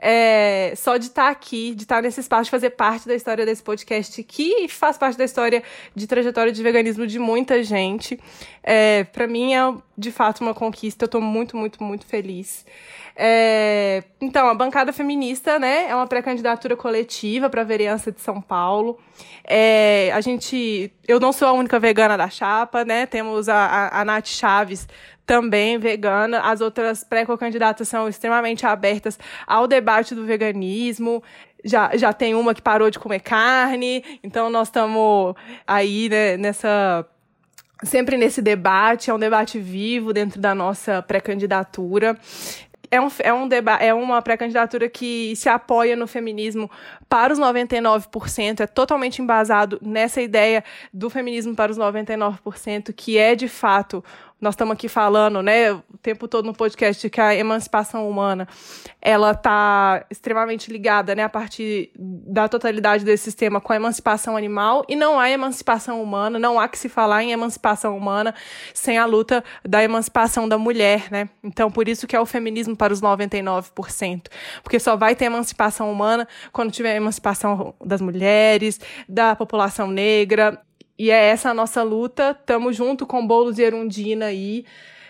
é, 0.00 0.72
só 0.76 0.96
de 0.96 1.06
estar 1.06 1.24
tá 1.24 1.30
aqui, 1.30 1.74
de 1.74 1.82
estar 1.82 1.96
tá 1.96 2.02
nesse 2.02 2.20
espaço, 2.20 2.44
de 2.44 2.50
fazer 2.50 2.70
parte 2.70 3.06
da 3.06 3.14
história 3.14 3.44
desse 3.44 3.62
podcast, 3.62 4.22
que 4.24 4.66
faz 4.68 4.96
parte 4.96 5.18
da 5.18 5.24
história 5.24 5.62
de 5.94 6.06
trajetória 6.06 6.50
de 6.50 6.62
veganismo 6.62 7.06
de 7.06 7.18
muita 7.18 7.62
gente. 7.62 8.18
É, 8.62 9.04
para 9.04 9.26
mim 9.26 9.54
é 9.54 9.60
de 9.96 10.10
fato 10.10 10.40
uma 10.40 10.54
conquista. 10.54 11.04
Eu 11.04 11.06
estou 11.06 11.20
muito, 11.20 11.56
muito, 11.56 11.82
muito 11.84 12.06
feliz. 12.06 12.64
É, 13.14 14.02
então, 14.18 14.48
a 14.48 14.54
bancada 14.54 14.92
feminista, 14.94 15.58
né, 15.58 15.88
é 15.88 15.94
uma 15.94 16.06
pré-candidatura 16.06 16.74
coletiva 16.74 17.50
para 17.50 17.60
a 17.60 17.64
vereança 17.64 18.10
de 18.10 18.20
São 18.22 18.40
Paulo. 18.40 18.98
É, 19.44 20.10
a 20.14 20.20
gente, 20.22 20.90
eu 21.06 21.20
não 21.20 21.32
sou 21.32 21.46
a 21.48 21.52
única 21.52 21.78
vegana 21.78 22.16
da 22.16 22.30
chapa, 22.30 22.84
né? 22.84 23.04
Temos 23.04 23.48
a, 23.48 23.66
a, 23.66 24.00
a 24.00 24.04
Nath 24.06 24.28
Chaves 24.28 24.88
também 25.30 25.78
vegana. 25.78 26.40
As 26.40 26.60
outras 26.60 27.04
pré-candidatas 27.04 27.86
são 27.86 28.08
extremamente 28.08 28.66
abertas 28.66 29.16
ao 29.46 29.68
debate 29.68 30.12
do 30.12 30.26
veganismo. 30.26 31.22
Já, 31.64 31.96
já 31.96 32.12
tem 32.12 32.34
uma 32.34 32.52
que 32.52 32.60
parou 32.60 32.90
de 32.90 32.98
comer 32.98 33.20
carne, 33.20 34.02
então 34.24 34.50
nós 34.50 34.66
estamos 34.66 35.36
aí 35.64 36.08
né, 36.08 36.36
nessa 36.36 37.06
sempre 37.84 38.16
nesse 38.16 38.42
debate, 38.42 39.08
é 39.08 39.14
um 39.14 39.18
debate 39.20 39.56
vivo 39.60 40.12
dentro 40.12 40.40
da 40.40 40.52
nossa 40.52 41.00
pré-candidatura 41.00 42.18
é, 42.90 43.00
um, 43.00 43.08
é, 43.20 43.32
um 43.32 43.46
deba 43.46 43.76
é 43.76 43.94
uma 43.94 44.20
pré-candidatura 44.20 44.88
que 44.88 45.34
se 45.36 45.48
apoia 45.48 45.94
no 45.94 46.06
feminismo 46.06 46.68
para 47.08 47.32
os 47.32 47.38
99%, 47.38 48.60
é 48.60 48.66
totalmente 48.66 49.22
embasado 49.22 49.78
nessa 49.80 50.20
ideia 50.20 50.64
do 50.92 51.08
feminismo 51.08 51.54
para 51.54 51.70
os 51.70 51.78
99%, 51.78 52.92
que 52.92 53.16
é 53.16 53.34
de 53.34 53.46
fato 53.46 54.04
nós 54.40 54.54
estamos 54.54 54.72
aqui 54.72 54.88
falando, 54.88 55.42
né, 55.42 55.72
o 55.72 55.98
tempo 56.02 56.26
todo 56.26 56.46
no 56.46 56.54
podcast 56.54 57.08
que 57.10 57.20
a 57.20 57.34
emancipação 57.34 58.08
humana, 58.08 58.48
ela 59.00 59.32
está 59.32 60.04
extremamente 60.10 60.72
ligada, 60.72 61.14
né, 61.14 61.22
a 61.22 61.28
partir 61.28 61.90
da 61.96 62.48
totalidade 62.48 63.04
desse 63.04 63.24
sistema 63.24 63.60
com 63.60 63.72
a 63.72 63.76
emancipação 63.76 64.36
animal. 64.36 64.84
E 64.88 64.96
não 64.96 65.20
há 65.20 65.28
emancipação 65.28 66.02
humana, 66.02 66.38
não 66.38 66.58
há 66.58 66.68
que 66.68 66.78
se 66.78 66.88
falar 66.88 67.22
em 67.22 67.32
emancipação 67.32 67.96
humana 67.96 68.34
sem 68.72 68.96
a 68.96 69.04
luta 69.04 69.44
da 69.62 69.82
emancipação 69.82 70.48
da 70.48 70.56
mulher, 70.56 71.10
né? 71.10 71.28
Então, 71.44 71.70
por 71.70 71.86
isso 71.88 72.06
que 72.06 72.16
é 72.16 72.20
o 72.20 72.26
feminismo 72.26 72.74
para 72.76 72.92
os 72.92 73.00
99%, 73.02 74.28
porque 74.62 74.78
só 74.78 74.96
vai 74.96 75.14
ter 75.14 75.26
emancipação 75.26 75.92
humana 75.92 76.26
quando 76.52 76.72
tiver 76.72 76.96
emancipação 76.96 77.74
das 77.84 78.00
mulheres, 78.00 78.80
da 79.08 79.36
população 79.36 79.88
negra, 79.88 80.60
e 81.00 81.10
é 81.10 81.30
essa 81.30 81.48
a 81.48 81.54
nossa 81.54 81.82
luta. 81.82 82.34
Tamo 82.44 82.70
junto 82.74 83.06
com 83.06 83.26
Boulos 83.26 83.58
e 83.58 83.62
Erundina 83.62 84.26
aí, 84.26 84.66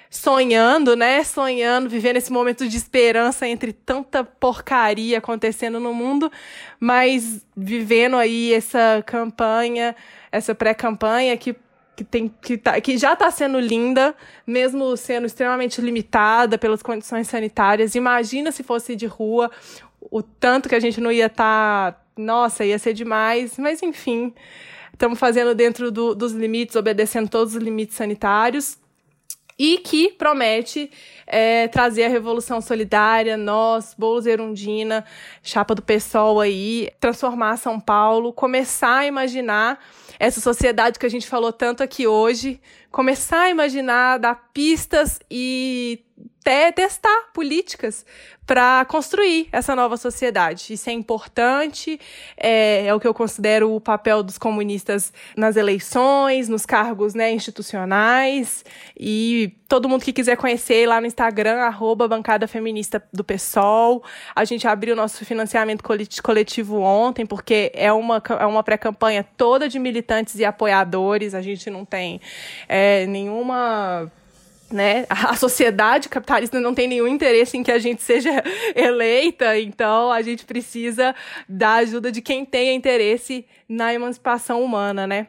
sonhando, 0.09 0.95
né? 0.95 1.25
Sonhando, 1.25 1.89
vivendo 1.89 2.17
esse 2.17 2.31
momento 2.31 2.69
de 2.69 2.77
esperança 2.77 3.49
entre 3.49 3.73
tanta 3.73 4.23
porcaria 4.23 5.19
acontecendo 5.19 5.81
no 5.81 5.93
mundo, 5.93 6.31
mas 6.79 7.45
vivendo 7.57 8.15
aí 8.15 8.55
essa 8.55 9.03
campanha, 9.05 9.97
essa 10.31 10.55
pré-campanha 10.55 11.37
que 11.37 11.57
que, 11.97 12.05
tem, 12.05 12.35
que, 12.41 12.57
tá, 12.57 12.81
que 12.81 12.97
já 12.97 13.13
está 13.13 13.31
sendo 13.31 13.61
linda, 13.61 14.15
mesmo 14.47 14.97
sendo 14.97 15.27
extremamente 15.27 15.83
limitada 15.83 16.57
pelas 16.57 16.83
condições 16.83 17.29
sanitárias. 17.29 17.95
Imagina 17.95 18.51
se 18.53 18.63
fosse 18.63 18.97
de 18.97 19.05
rua, 19.07 19.51
o 20.01 20.23
tanto 20.23 20.67
que 20.67 20.75
a 20.75 20.81
gente 20.81 20.99
não 21.01 21.11
ia 21.11 21.27
estar. 21.27 21.93
Tá, 21.93 22.01
nossa, 22.17 22.65
ia 22.65 22.79
ser 22.79 22.95
demais, 22.95 23.59
mas 23.59 23.83
enfim 23.83 24.33
estamos 25.01 25.19
fazendo 25.19 25.55
dentro 25.55 25.91
do, 25.91 26.15
dos 26.15 26.33
limites, 26.33 26.77
obedecendo 26.77 27.27
todos 27.27 27.55
os 27.55 27.63
limites 27.63 27.97
sanitários. 27.97 28.77
e 29.59 29.77
que 29.79 30.11
promete 30.13 30.91
é, 31.27 31.69
trazer 31.69 32.05
a 32.05 32.09
Revolução 32.09 32.63
Solidária, 32.63 33.37
nós, 33.37 33.95
Boulos 33.97 34.27
Erundina, 34.27 35.05
chapa 35.43 35.75
do 35.75 35.83
PSOL 35.83 36.41
aí, 36.41 36.91
transformar 36.99 37.59
São 37.59 37.79
Paulo, 37.79 38.33
começar 38.33 39.01
a 39.01 39.07
imaginar 39.07 39.79
essa 40.19 40.41
sociedade 40.41 40.99
que 40.99 41.05
a 41.05 41.11
gente 41.11 41.27
falou 41.27 41.53
tanto 41.53 41.83
aqui 41.83 42.07
hoje, 42.07 42.59
começar 42.91 43.43
a 43.43 43.51
imaginar, 43.51 44.19
dar 44.19 44.51
pistas 44.53 45.21
e 45.31 46.05
até 46.41 46.73
testar 46.73 47.31
políticas 47.33 48.05
para 48.51 48.85
construir 48.87 49.49
essa 49.53 49.77
nova 49.77 49.97
sociedade. 49.97 50.73
Isso 50.73 50.91
é 50.91 50.93
importante, 50.93 52.01
é, 52.37 52.87
é, 52.87 52.93
o 52.93 52.99
que 52.99 53.07
eu 53.07 53.15
considero 53.15 53.73
o 53.73 53.81
papel 53.81 54.25
dos 54.25 54.39
comunistas 54.39 55.13
nas 55.37 55.55
eleições, 55.55 56.49
nos 56.49 56.67
cargos 56.67 57.15
né, 57.15 57.31
institucionais. 57.31 58.65
E 58.99 59.55
todo 59.69 59.89
mundo 59.89 60.03
que 60.03 60.13
quiser 60.13 60.37
conhecer 60.37 60.85
lá 60.85 61.01
no 61.01 61.07
Instagram, 61.07 61.59
arroba 61.61 62.09
bancada 62.09 62.49
feminista 62.49 63.01
do 63.13 63.23
PSOL. 63.23 64.03
A 64.35 64.45
gente 64.45 64.67
abriu 64.67 64.97
nosso 64.97 65.25
financiamento 65.25 65.85
coletivo 66.21 66.81
ontem, 66.81 67.25
porque 67.25 67.71
é 67.73 67.93
uma, 67.93 68.21
é 68.41 68.47
uma 68.47 68.65
pré-campanha 68.65 69.25
toda 69.37 69.69
de 69.69 69.79
militantes 69.79 70.35
e 70.41 70.45
apoiadores. 70.45 71.37
A 71.37 71.43
gente 71.43 71.71
não 71.71 71.85
tem 71.85 72.21
é, 72.69 72.80
nenhuma 73.07 74.11
né? 74.71 75.05
A 75.09 75.35
sociedade 75.35 76.09
capitalista 76.09 76.61
não 76.61 76.75
tem 76.75 76.87
nenhum 76.87 77.09
interesse 77.09 77.57
em 77.57 77.63
que 77.63 77.73
a 77.73 77.79
gente 77.79 78.03
seja 78.03 78.31
eleita, 78.75 79.59
então 79.59 80.13
a 80.13 80.23
gente 80.23 80.45
precisa 80.45 81.15
da 81.49 81.75
ajuda 81.75 82.13
de 82.13 82.23
quem 82.23 82.45
tenha 82.45 82.73
interesse 82.73 83.45
na 83.69 83.93
emancipação 83.93 84.63
humana, 84.63 85.07
né? 85.07 85.27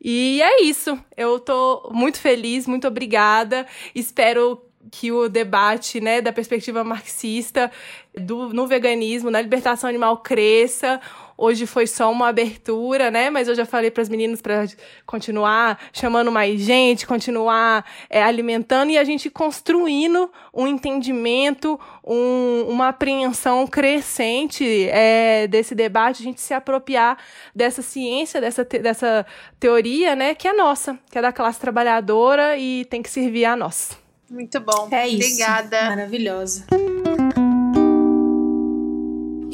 E 0.00 0.40
é 0.42 0.62
isso. 0.62 0.98
Eu 1.16 1.40
tô 1.40 1.90
muito 1.92 2.20
feliz, 2.20 2.66
muito 2.66 2.86
obrigada. 2.86 3.66
Espero 3.94 4.62
que 4.90 5.10
o 5.10 5.28
debate, 5.28 5.98
né, 5.98 6.20
da 6.20 6.30
perspectiva 6.30 6.84
marxista 6.84 7.70
do, 8.14 8.52
no 8.52 8.66
veganismo, 8.66 9.30
na 9.30 9.40
libertação 9.40 9.88
animal 9.88 10.18
cresça. 10.18 11.00
Hoje 11.36 11.66
foi 11.66 11.86
só 11.86 12.10
uma 12.10 12.28
abertura, 12.28 13.10
né? 13.10 13.30
Mas 13.30 13.48
eu 13.48 13.54
já 13.54 13.66
falei 13.66 13.90
para 13.90 14.02
as 14.02 14.08
meninas 14.08 14.40
para 14.40 14.66
continuar 15.06 15.78
chamando 15.92 16.30
mais 16.30 16.60
gente, 16.60 17.06
continuar 17.06 17.84
é, 18.08 18.22
alimentando 18.22 18.90
e 18.90 18.98
a 18.98 19.04
gente 19.04 19.28
construindo 19.28 20.30
um 20.52 20.66
entendimento, 20.66 21.78
um, 22.04 22.66
uma 22.68 22.88
apreensão 22.88 23.66
crescente 23.66 24.88
é, 24.88 25.46
desse 25.46 25.74
debate, 25.74 26.22
a 26.22 26.24
gente 26.24 26.40
se 26.40 26.54
apropriar 26.54 27.18
dessa 27.54 27.82
ciência, 27.82 28.40
dessa, 28.40 28.64
te, 28.64 28.78
dessa 28.78 29.26
teoria, 29.58 30.14
né? 30.14 30.34
Que 30.34 30.48
é 30.48 30.52
nossa, 30.52 30.98
que 31.10 31.18
é 31.18 31.22
da 31.22 31.32
classe 31.32 31.58
trabalhadora 31.58 32.56
e 32.56 32.84
tem 32.84 33.02
que 33.02 33.10
servir 33.10 33.44
a 33.44 33.56
nós. 33.56 33.98
Muito 34.30 34.58
bom. 34.60 34.88
É 34.90 35.06
isso. 35.06 35.26
Obrigada. 35.26 35.90
Maravilhosa. 35.90 36.66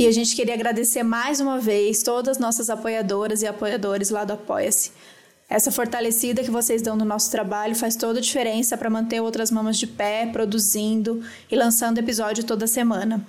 E 0.01 0.07
a 0.07 0.11
gente 0.11 0.35
queria 0.35 0.55
agradecer 0.55 1.03
mais 1.03 1.41
uma 1.41 1.59
vez 1.61 2.03
todas 2.03 2.39
as 2.39 2.39
nossas 2.39 2.71
apoiadoras 2.71 3.43
e 3.43 3.47
apoiadores 3.47 4.09
lá 4.09 4.25
do 4.25 4.33
Apoia-se. 4.33 4.93
Essa 5.47 5.71
fortalecida 5.71 6.43
que 6.43 6.51
vocês 6.51 6.81
dão 6.81 6.97
no 6.97 7.05
nosso 7.05 7.31
trabalho 7.31 7.77
faz 7.77 7.97
toda 7.97 8.19
a 8.19 8.23
diferença 8.23 8.79
para 8.79 8.89
manter 8.89 9.21
outras 9.21 9.51
mamas 9.51 9.79
de 9.79 9.87
pé, 9.87 10.25
produzindo 10.25 11.23
e 11.51 11.55
lançando 11.55 11.99
episódio 11.99 12.45
toda 12.45 12.67
semana. 12.67 13.29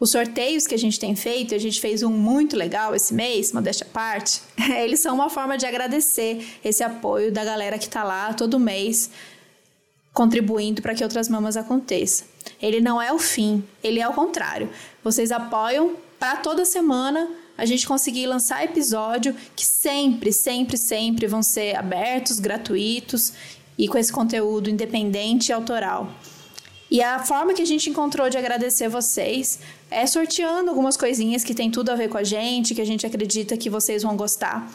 Os 0.00 0.10
sorteios 0.12 0.66
que 0.66 0.74
a 0.74 0.78
gente 0.78 0.98
tem 0.98 1.14
feito, 1.14 1.54
a 1.54 1.58
gente 1.58 1.78
fez 1.78 2.02
um 2.02 2.10
muito 2.10 2.56
legal 2.56 2.94
esse 2.94 3.12
mês, 3.12 3.52
modéstia 3.52 3.86
à 3.86 3.92
parte, 3.92 4.40
eles 4.80 5.00
são 5.00 5.14
uma 5.14 5.28
forma 5.28 5.58
de 5.58 5.66
agradecer 5.66 6.42
esse 6.64 6.82
apoio 6.82 7.30
da 7.30 7.44
galera 7.44 7.76
que 7.76 7.84
está 7.84 8.02
lá 8.02 8.32
todo 8.32 8.58
mês 8.58 9.10
contribuindo 10.18 10.82
para 10.82 10.96
que 10.96 11.04
outras 11.04 11.28
mamas 11.28 11.56
aconteçam. 11.56 12.26
Ele 12.60 12.80
não 12.80 13.00
é 13.00 13.12
o 13.12 13.20
fim, 13.20 13.62
ele 13.84 14.00
é 14.00 14.08
o 14.08 14.12
contrário. 14.12 14.68
Vocês 15.04 15.30
apoiam 15.30 15.94
para 16.18 16.38
toda 16.38 16.64
semana 16.64 17.28
a 17.56 17.64
gente 17.64 17.86
conseguir 17.86 18.26
lançar 18.26 18.64
episódio 18.64 19.32
que 19.54 19.64
sempre, 19.64 20.32
sempre, 20.32 20.76
sempre 20.76 21.28
vão 21.28 21.40
ser 21.40 21.76
abertos, 21.76 22.40
gratuitos 22.40 23.32
e 23.78 23.86
com 23.86 23.96
esse 23.96 24.12
conteúdo 24.12 24.68
independente 24.68 25.50
e 25.50 25.52
autoral. 25.52 26.12
E 26.90 27.00
a 27.00 27.20
forma 27.20 27.54
que 27.54 27.62
a 27.62 27.66
gente 27.66 27.88
encontrou 27.88 28.28
de 28.28 28.36
agradecer 28.36 28.88
vocês 28.88 29.60
é 29.88 30.04
sorteando 30.04 30.68
algumas 30.68 30.96
coisinhas 30.96 31.44
que 31.44 31.54
tem 31.54 31.70
tudo 31.70 31.90
a 31.90 31.94
ver 31.94 32.08
com 32.08 32.18
a 32.18 32.24
gente, 32.24 32.74
que 32.74 32.80
a 32.80 32.86
gente 32.86 33.06
acredita 33.06 33.56
que 33.56 33.70
vocês 33.70 34.02
vão 34.02 34.16
gostar. 34.16 34.68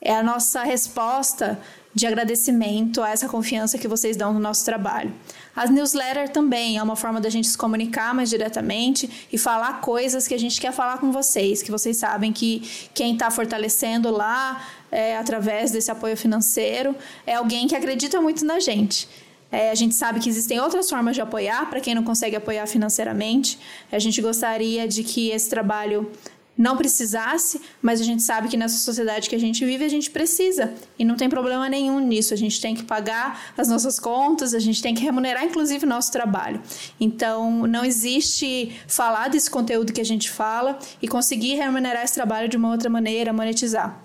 É 0.00 0.14
a 0.14 0.22
nossa 0.22 0.62
resposta 0.62 1.58
de 1.94 2.06
agradecimento 2.06 3.02
a 3.02 3.10
essa 3.10 3.28
confiança 3.28 3.76
que 3.76 3.88
vocês 3.88 4.16
dão 4.16 4.32
no 4.32 4.38
nosso 4.38 4.64
trabalho. 4.64 5.12
As 5.56 5.68
newsletters 5.70 6.30
também 6.30 6.78
é 6.78 6.82
uma 6.82 6.94
forma 6.94 7.20
da 7.20 7.28
gente 7.28 7.48
se 7.48 7.58
comunicar 7.58 8.14
mais 8.14 8.30
diretamente 8.30 9.26
e 9.32 9.36
falar 9.36 9.80
coisas 9.80 10.28
que 10.28 10.34
a 10.34 10.38
gente 10.38 10.60
quer 10.60 10.72
falar 10.72 10.98
com 10.98 11.10
vocês, 11.10 11.62
que 11.62 11.70
vocês 11.70 11.96
sabem 11.96 12.32
que 12.32 12.88
quem 12.94 13.14
está 13.14 13.30
fortalecendo 13.30 14.10
lá 14.10 14.64
é, 14.92 15.16
através 15.16 15.72
desse 15.72 15.90
apoio 15.90 16.16
financeiro 16.16 16.94
é 17.26 17.34
alguém 17.34 17.66
que 17.66 17.74
acredita 17.74 18.20
muito 18.20 18.44
na 18.44 18.60
gente. 18.60 19.08
É, 19.50 19.70
a 19.70 19.74
gente 19.74 19.94
sabe 19.94 20.20
que 20.20 20.28
existem 20.28 20.60
outras 20.60 20.88
formas 20.88 21.16
de 21.16 21.22
apoiar 21.22 21.68
para 21.70 21.80
quem 21.80 21.94
não 21.94 22.04
consegue 22.04 22.36
apoiar 22.36 22.66
financeiramente. 22.66 23.58
A 23.90 23.98
gente 23.98 24.20
gostaria 24.20 24.86
de 24.86 25.02
que 25.02 25.30
esse 25.30 25.48
trabalho 25.48 26.10
não 26.58 26.76
precisasse, 26.76 27.62
mas 27.80 28.00
a 28.00 28.04
gente 28.04 28.24
sabe 28.24 28.48
que 28.48 28.56
nessa 28.56 28.76
sociedade 28.78 29.30
que 29.30 29.36
a 29.36 29.38
gente 29.38 29.64
vive, 29.64 29.84
a 29.84 29.88
gente 29.88 30.10
precisa. 30.10 30.74
E 30.98 31.04
não 31.04 31.14
tem 31.14 31.28
problema 31.28 31.68
nenhum 31.68 32.00
nisso. 32.00 32.34
A 32.34 32.36
gente 32.36 32.60
tem 32.60 32.74
que 32.74 32.82
pagar 32.82 33.52
as 33.56 33.68
nossas 33.68 34.00
contas, 34.00 34.52
a 34.52 34.58
gente 34.58 34.82
tem 34.82 34.92
que 34.92 35.02
remunerar, 35.02 35.44
inclusive, 35.44 35.86
o 35.86 35.88
nosso 35.88 36.10
trabalho. 36.10 36.60
Então, 36.98 37.64
não 37.68 37.84
existe 37.84 38.76
falar 38.88 39.28
desse 39.28 39.48
conteúdo 39.48 39.92
que 39.92 40.00
a 40.00 40.04
gente 40.04 40.28
fala 40.28 40.76
e 41.00 41.06
conseguir 41.06 41.54
remunerar 41.54 42.02
esse 42.02 42.14
trabalho 42.14 42.48
de 42.48 42.56
uma 42.56 42.70
outra 42.70 42.90
maneira, 42.90 43.32
monetizar. 43.32 44.02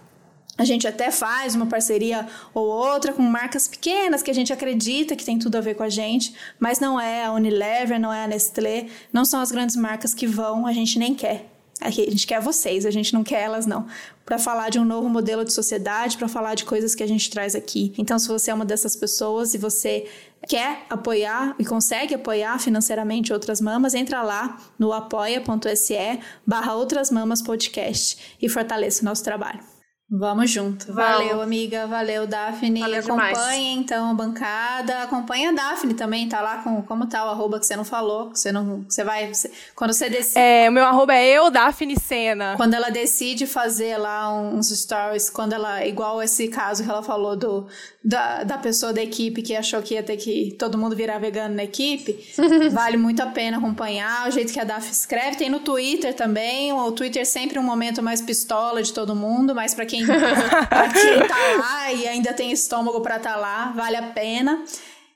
A 0.56 0.64
gente 0.64 0.88
até 0.88 1.10
faz 1.10 1.56
uma 1.56 1.66
parceria 1.66 2.28
ou 2.54 2.68
outra 2.68 3.12
com 3.12 3.24
marcas 3.24 3.68
pequenas 3.68 4.22
que 4.22 4.30
a 4.30 4.34
gente 4.36 4.54
acredita 4.54 5.16
que 5.16 5.26
tem 5.26 5.40
tudo 5.40 5.56
a 5.56 5.62
ver 5.62 5.74
com 5.74 5.82
a 5.82 5.90
gente, 5.90 6.36
mas 6.60 6.80
não 6.80 7.02
é 7.02 7.26
a 7.26 7.32
Unilever, 7.32 8.00
não 8.00 8.14
é 8.14 8.24
a 8.24 8.28
Nestlé, 8.28 8.86
não 9.12 9.26
são 9.26 9.42
as 9.42 9.52
grandes 9.52 9.76
marcas 9.76 10.14
que 10.14 10.28
vão, 10.28 10.68
a 10.68 10.72
gente 10.74 11.00
nem 11.00 11.16
quer. 11.16 11.53
A 11.84 11.90
gente 11.90 12.26
quer 12.26 12.42
vocês, 12.42 12.86
a 12.86 12.92
gente 12.92 13.14
não 13.14 13.24
quer 13.24 13.42
elas, 13.42 13.66
não. 13.66 13.86
Para 14.26 14.40
falar 14.40 14.70
de 14.70 14.80
um 14.80 14.86
novo 14.86 15.10
modelo 15.10 15.44
de 15.44 15.52
sociedade, 15.52 16.18
para 16.18 16.28
falar 16.28 16.56
de 16.56 16.64
coisas 16.66 16.96
que 16.96 17.04
a 17.04 17.08
gente 17.08 17.30
traz 17.30 17.56
aqui. 17.56 17.94
Então, 17.98 18.18
se 18.18 18.28
você 18.28 18.52
é 18.52 18.54
uma 18.54 18.66
dessas 18.66 18.96
pessoas 18.96 19.54
e 19.54 19.58
você 19.58 20.08
quer 20.48 20.86
apoiar 20.90 21.56
e 21.60 21.66
consegue 21.66 22.16
apoiar 22.16 22.58
financeiramente 22.60 23.34
outras 23.34 23.60
mamas, 23.60 23.94
entra 23.94 24.22
lá 24.22 24.58
no 24.80 24.94
apoia.se 24.94 26.20
barra 26.46 26.74
outras 26.76 27.12
mamas 27.12 27.42
podcast 27.42 28.38
e 28.42 28.48
fortaleça 28.48 29.02
o 29.02 29.06
nosso 29.06 29.24
trabalho. 29.24 29.73
Vamos 30.16 30.52
junto. 30.52 30.94
Valeu, 30.94 31.42
amiga. 31.42 31.88
Valeu, 31.88 32.28
Daphne. 32.28 32.82
Valeu 32.82 33.00
Acompanhe, 33.00 33.74
então, 33.74 34.12
a 34.12 34.14
bancada. 34.14 35.00
Acompanha 35.00 35.50
a 35.50 35.54
Daphne 35.54 35.96
também, 35.96 36.30
tá 36.30 36.40
lá 36.40 36.58
com 36.58 36.84
como 36.84 37.08
tá 37.08 37.26
o 37.26 37.30
arroba 37.30 37.60
que 37.60 37.66
você 37.66 37.76
não 37.76 37.84
falou. 37.84 38.30
Você 38.30 38.52
não. 38.52 38.86
Você 38.88 39.04
vai. 39.04 39.34
Você, 39.34 39.52
quando 39.76 39.92
você 39.92 40.12
decide. 40.12 40.38
É, 40.38 40.70
o 40.70 40.72
meu 40.72 40.86
arroba 40.86 41.16
é 41.16 41.28
eu, 41.28 41.50
Daphne 41.50 42.00
Sena. 42.00 42.54
Quando 42.58 42.76
ela 42.76 42.92
decide 42.92 43.48
fazer 43.48 43.98
lá 43.98 44.32
uns 44.32 44.70
stories, 44.70 45.32
quando 45.32 45.54
ela. 45.54 45.84
Igual 45.84 46.22
esse 46.22 46.48
caso 46.48 46.84
que 46.84 46.90
ela 46.92 47.02
falou 47.02 47.36
do, 47.36 47.66
da, 48.06 48.44
da 48.44 48.60
pessoa 48.60 48.94
da 48.94 49.02
equipe 49.02 49.42
que 49.42 49.56
achou 49.56 49.82
que 49.82 49.96
ia 49.96 50.04
ter 50.04 50.18
que 50.18 50.56
todo 50.60 50.78
mundo 50.78 50.96
virar 50.96 51.18
vegano 51.18 51.56
na 51.56 51.64
equipe. 51.64 52.24
vale 52.72 52.98
muito 52.98 53.20
a 53.24 53.28
pena 53.28 53.58
acompanhar. 53.58 54.28
O 54.28 54.32
jeito 54.32 54.54
que 54.54 54.60
a 54.60 54.64
Daphne 54.64 54.92
escreve. 54.92 55.38
Tem 55.38 55.50
no 55.50 55.60
Twitter 55.60 56.14
também. 56.14 56.72
O 56.72 56.92
Twitter 56.92 57.24
é 57.24 57.26
sempre 57.26 57.58
um 57.58 57.64
momento 57.64 58.04
mais 58.04 58.22
pistola 58.22 58.84
de 58.84 58.94
todo 58.94 59.16
mundo, 59.16 59.56
mas 59.56 59.74
para 59.74 59.88
quem 59.88 60.03
pra 60.70 60.90
quem 60.90 61.28
tá 61.28 61.58
lá 61.60 61.92
e 61.92 62.08
ainda 62.08 62.34
tem 62.34 62.52
estômago 62.52 63.02
para 63.02 63.18
estar 63.18 63.34
tá 63.34 63.36
lá, 63.38 63.74
vale 63.76 63.96
a 63.96 64.04
pena. 64.04 64.64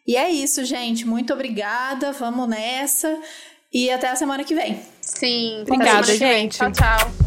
E 0.08 0.16
é 0.16 0.30
isso, 0.30 0.64
gente. 0.64 1.06
Muito 1.06 1.34
obrigada. 1.34 2.14
Vamos 2.14 2.48
nessa. 2.48 3.20
E 3.74 3.92
até 3.92 4.10
a 4.10 4.16
semana 4.16 4.44
que 4.44 4.56
vem. 4.56 4.80
Sim. 5.02 5.64
Obrigada, 5.64 6.16
gente. 6.16 6.58
Tchau, 6.58 6.72
tchau. 6.72 7.27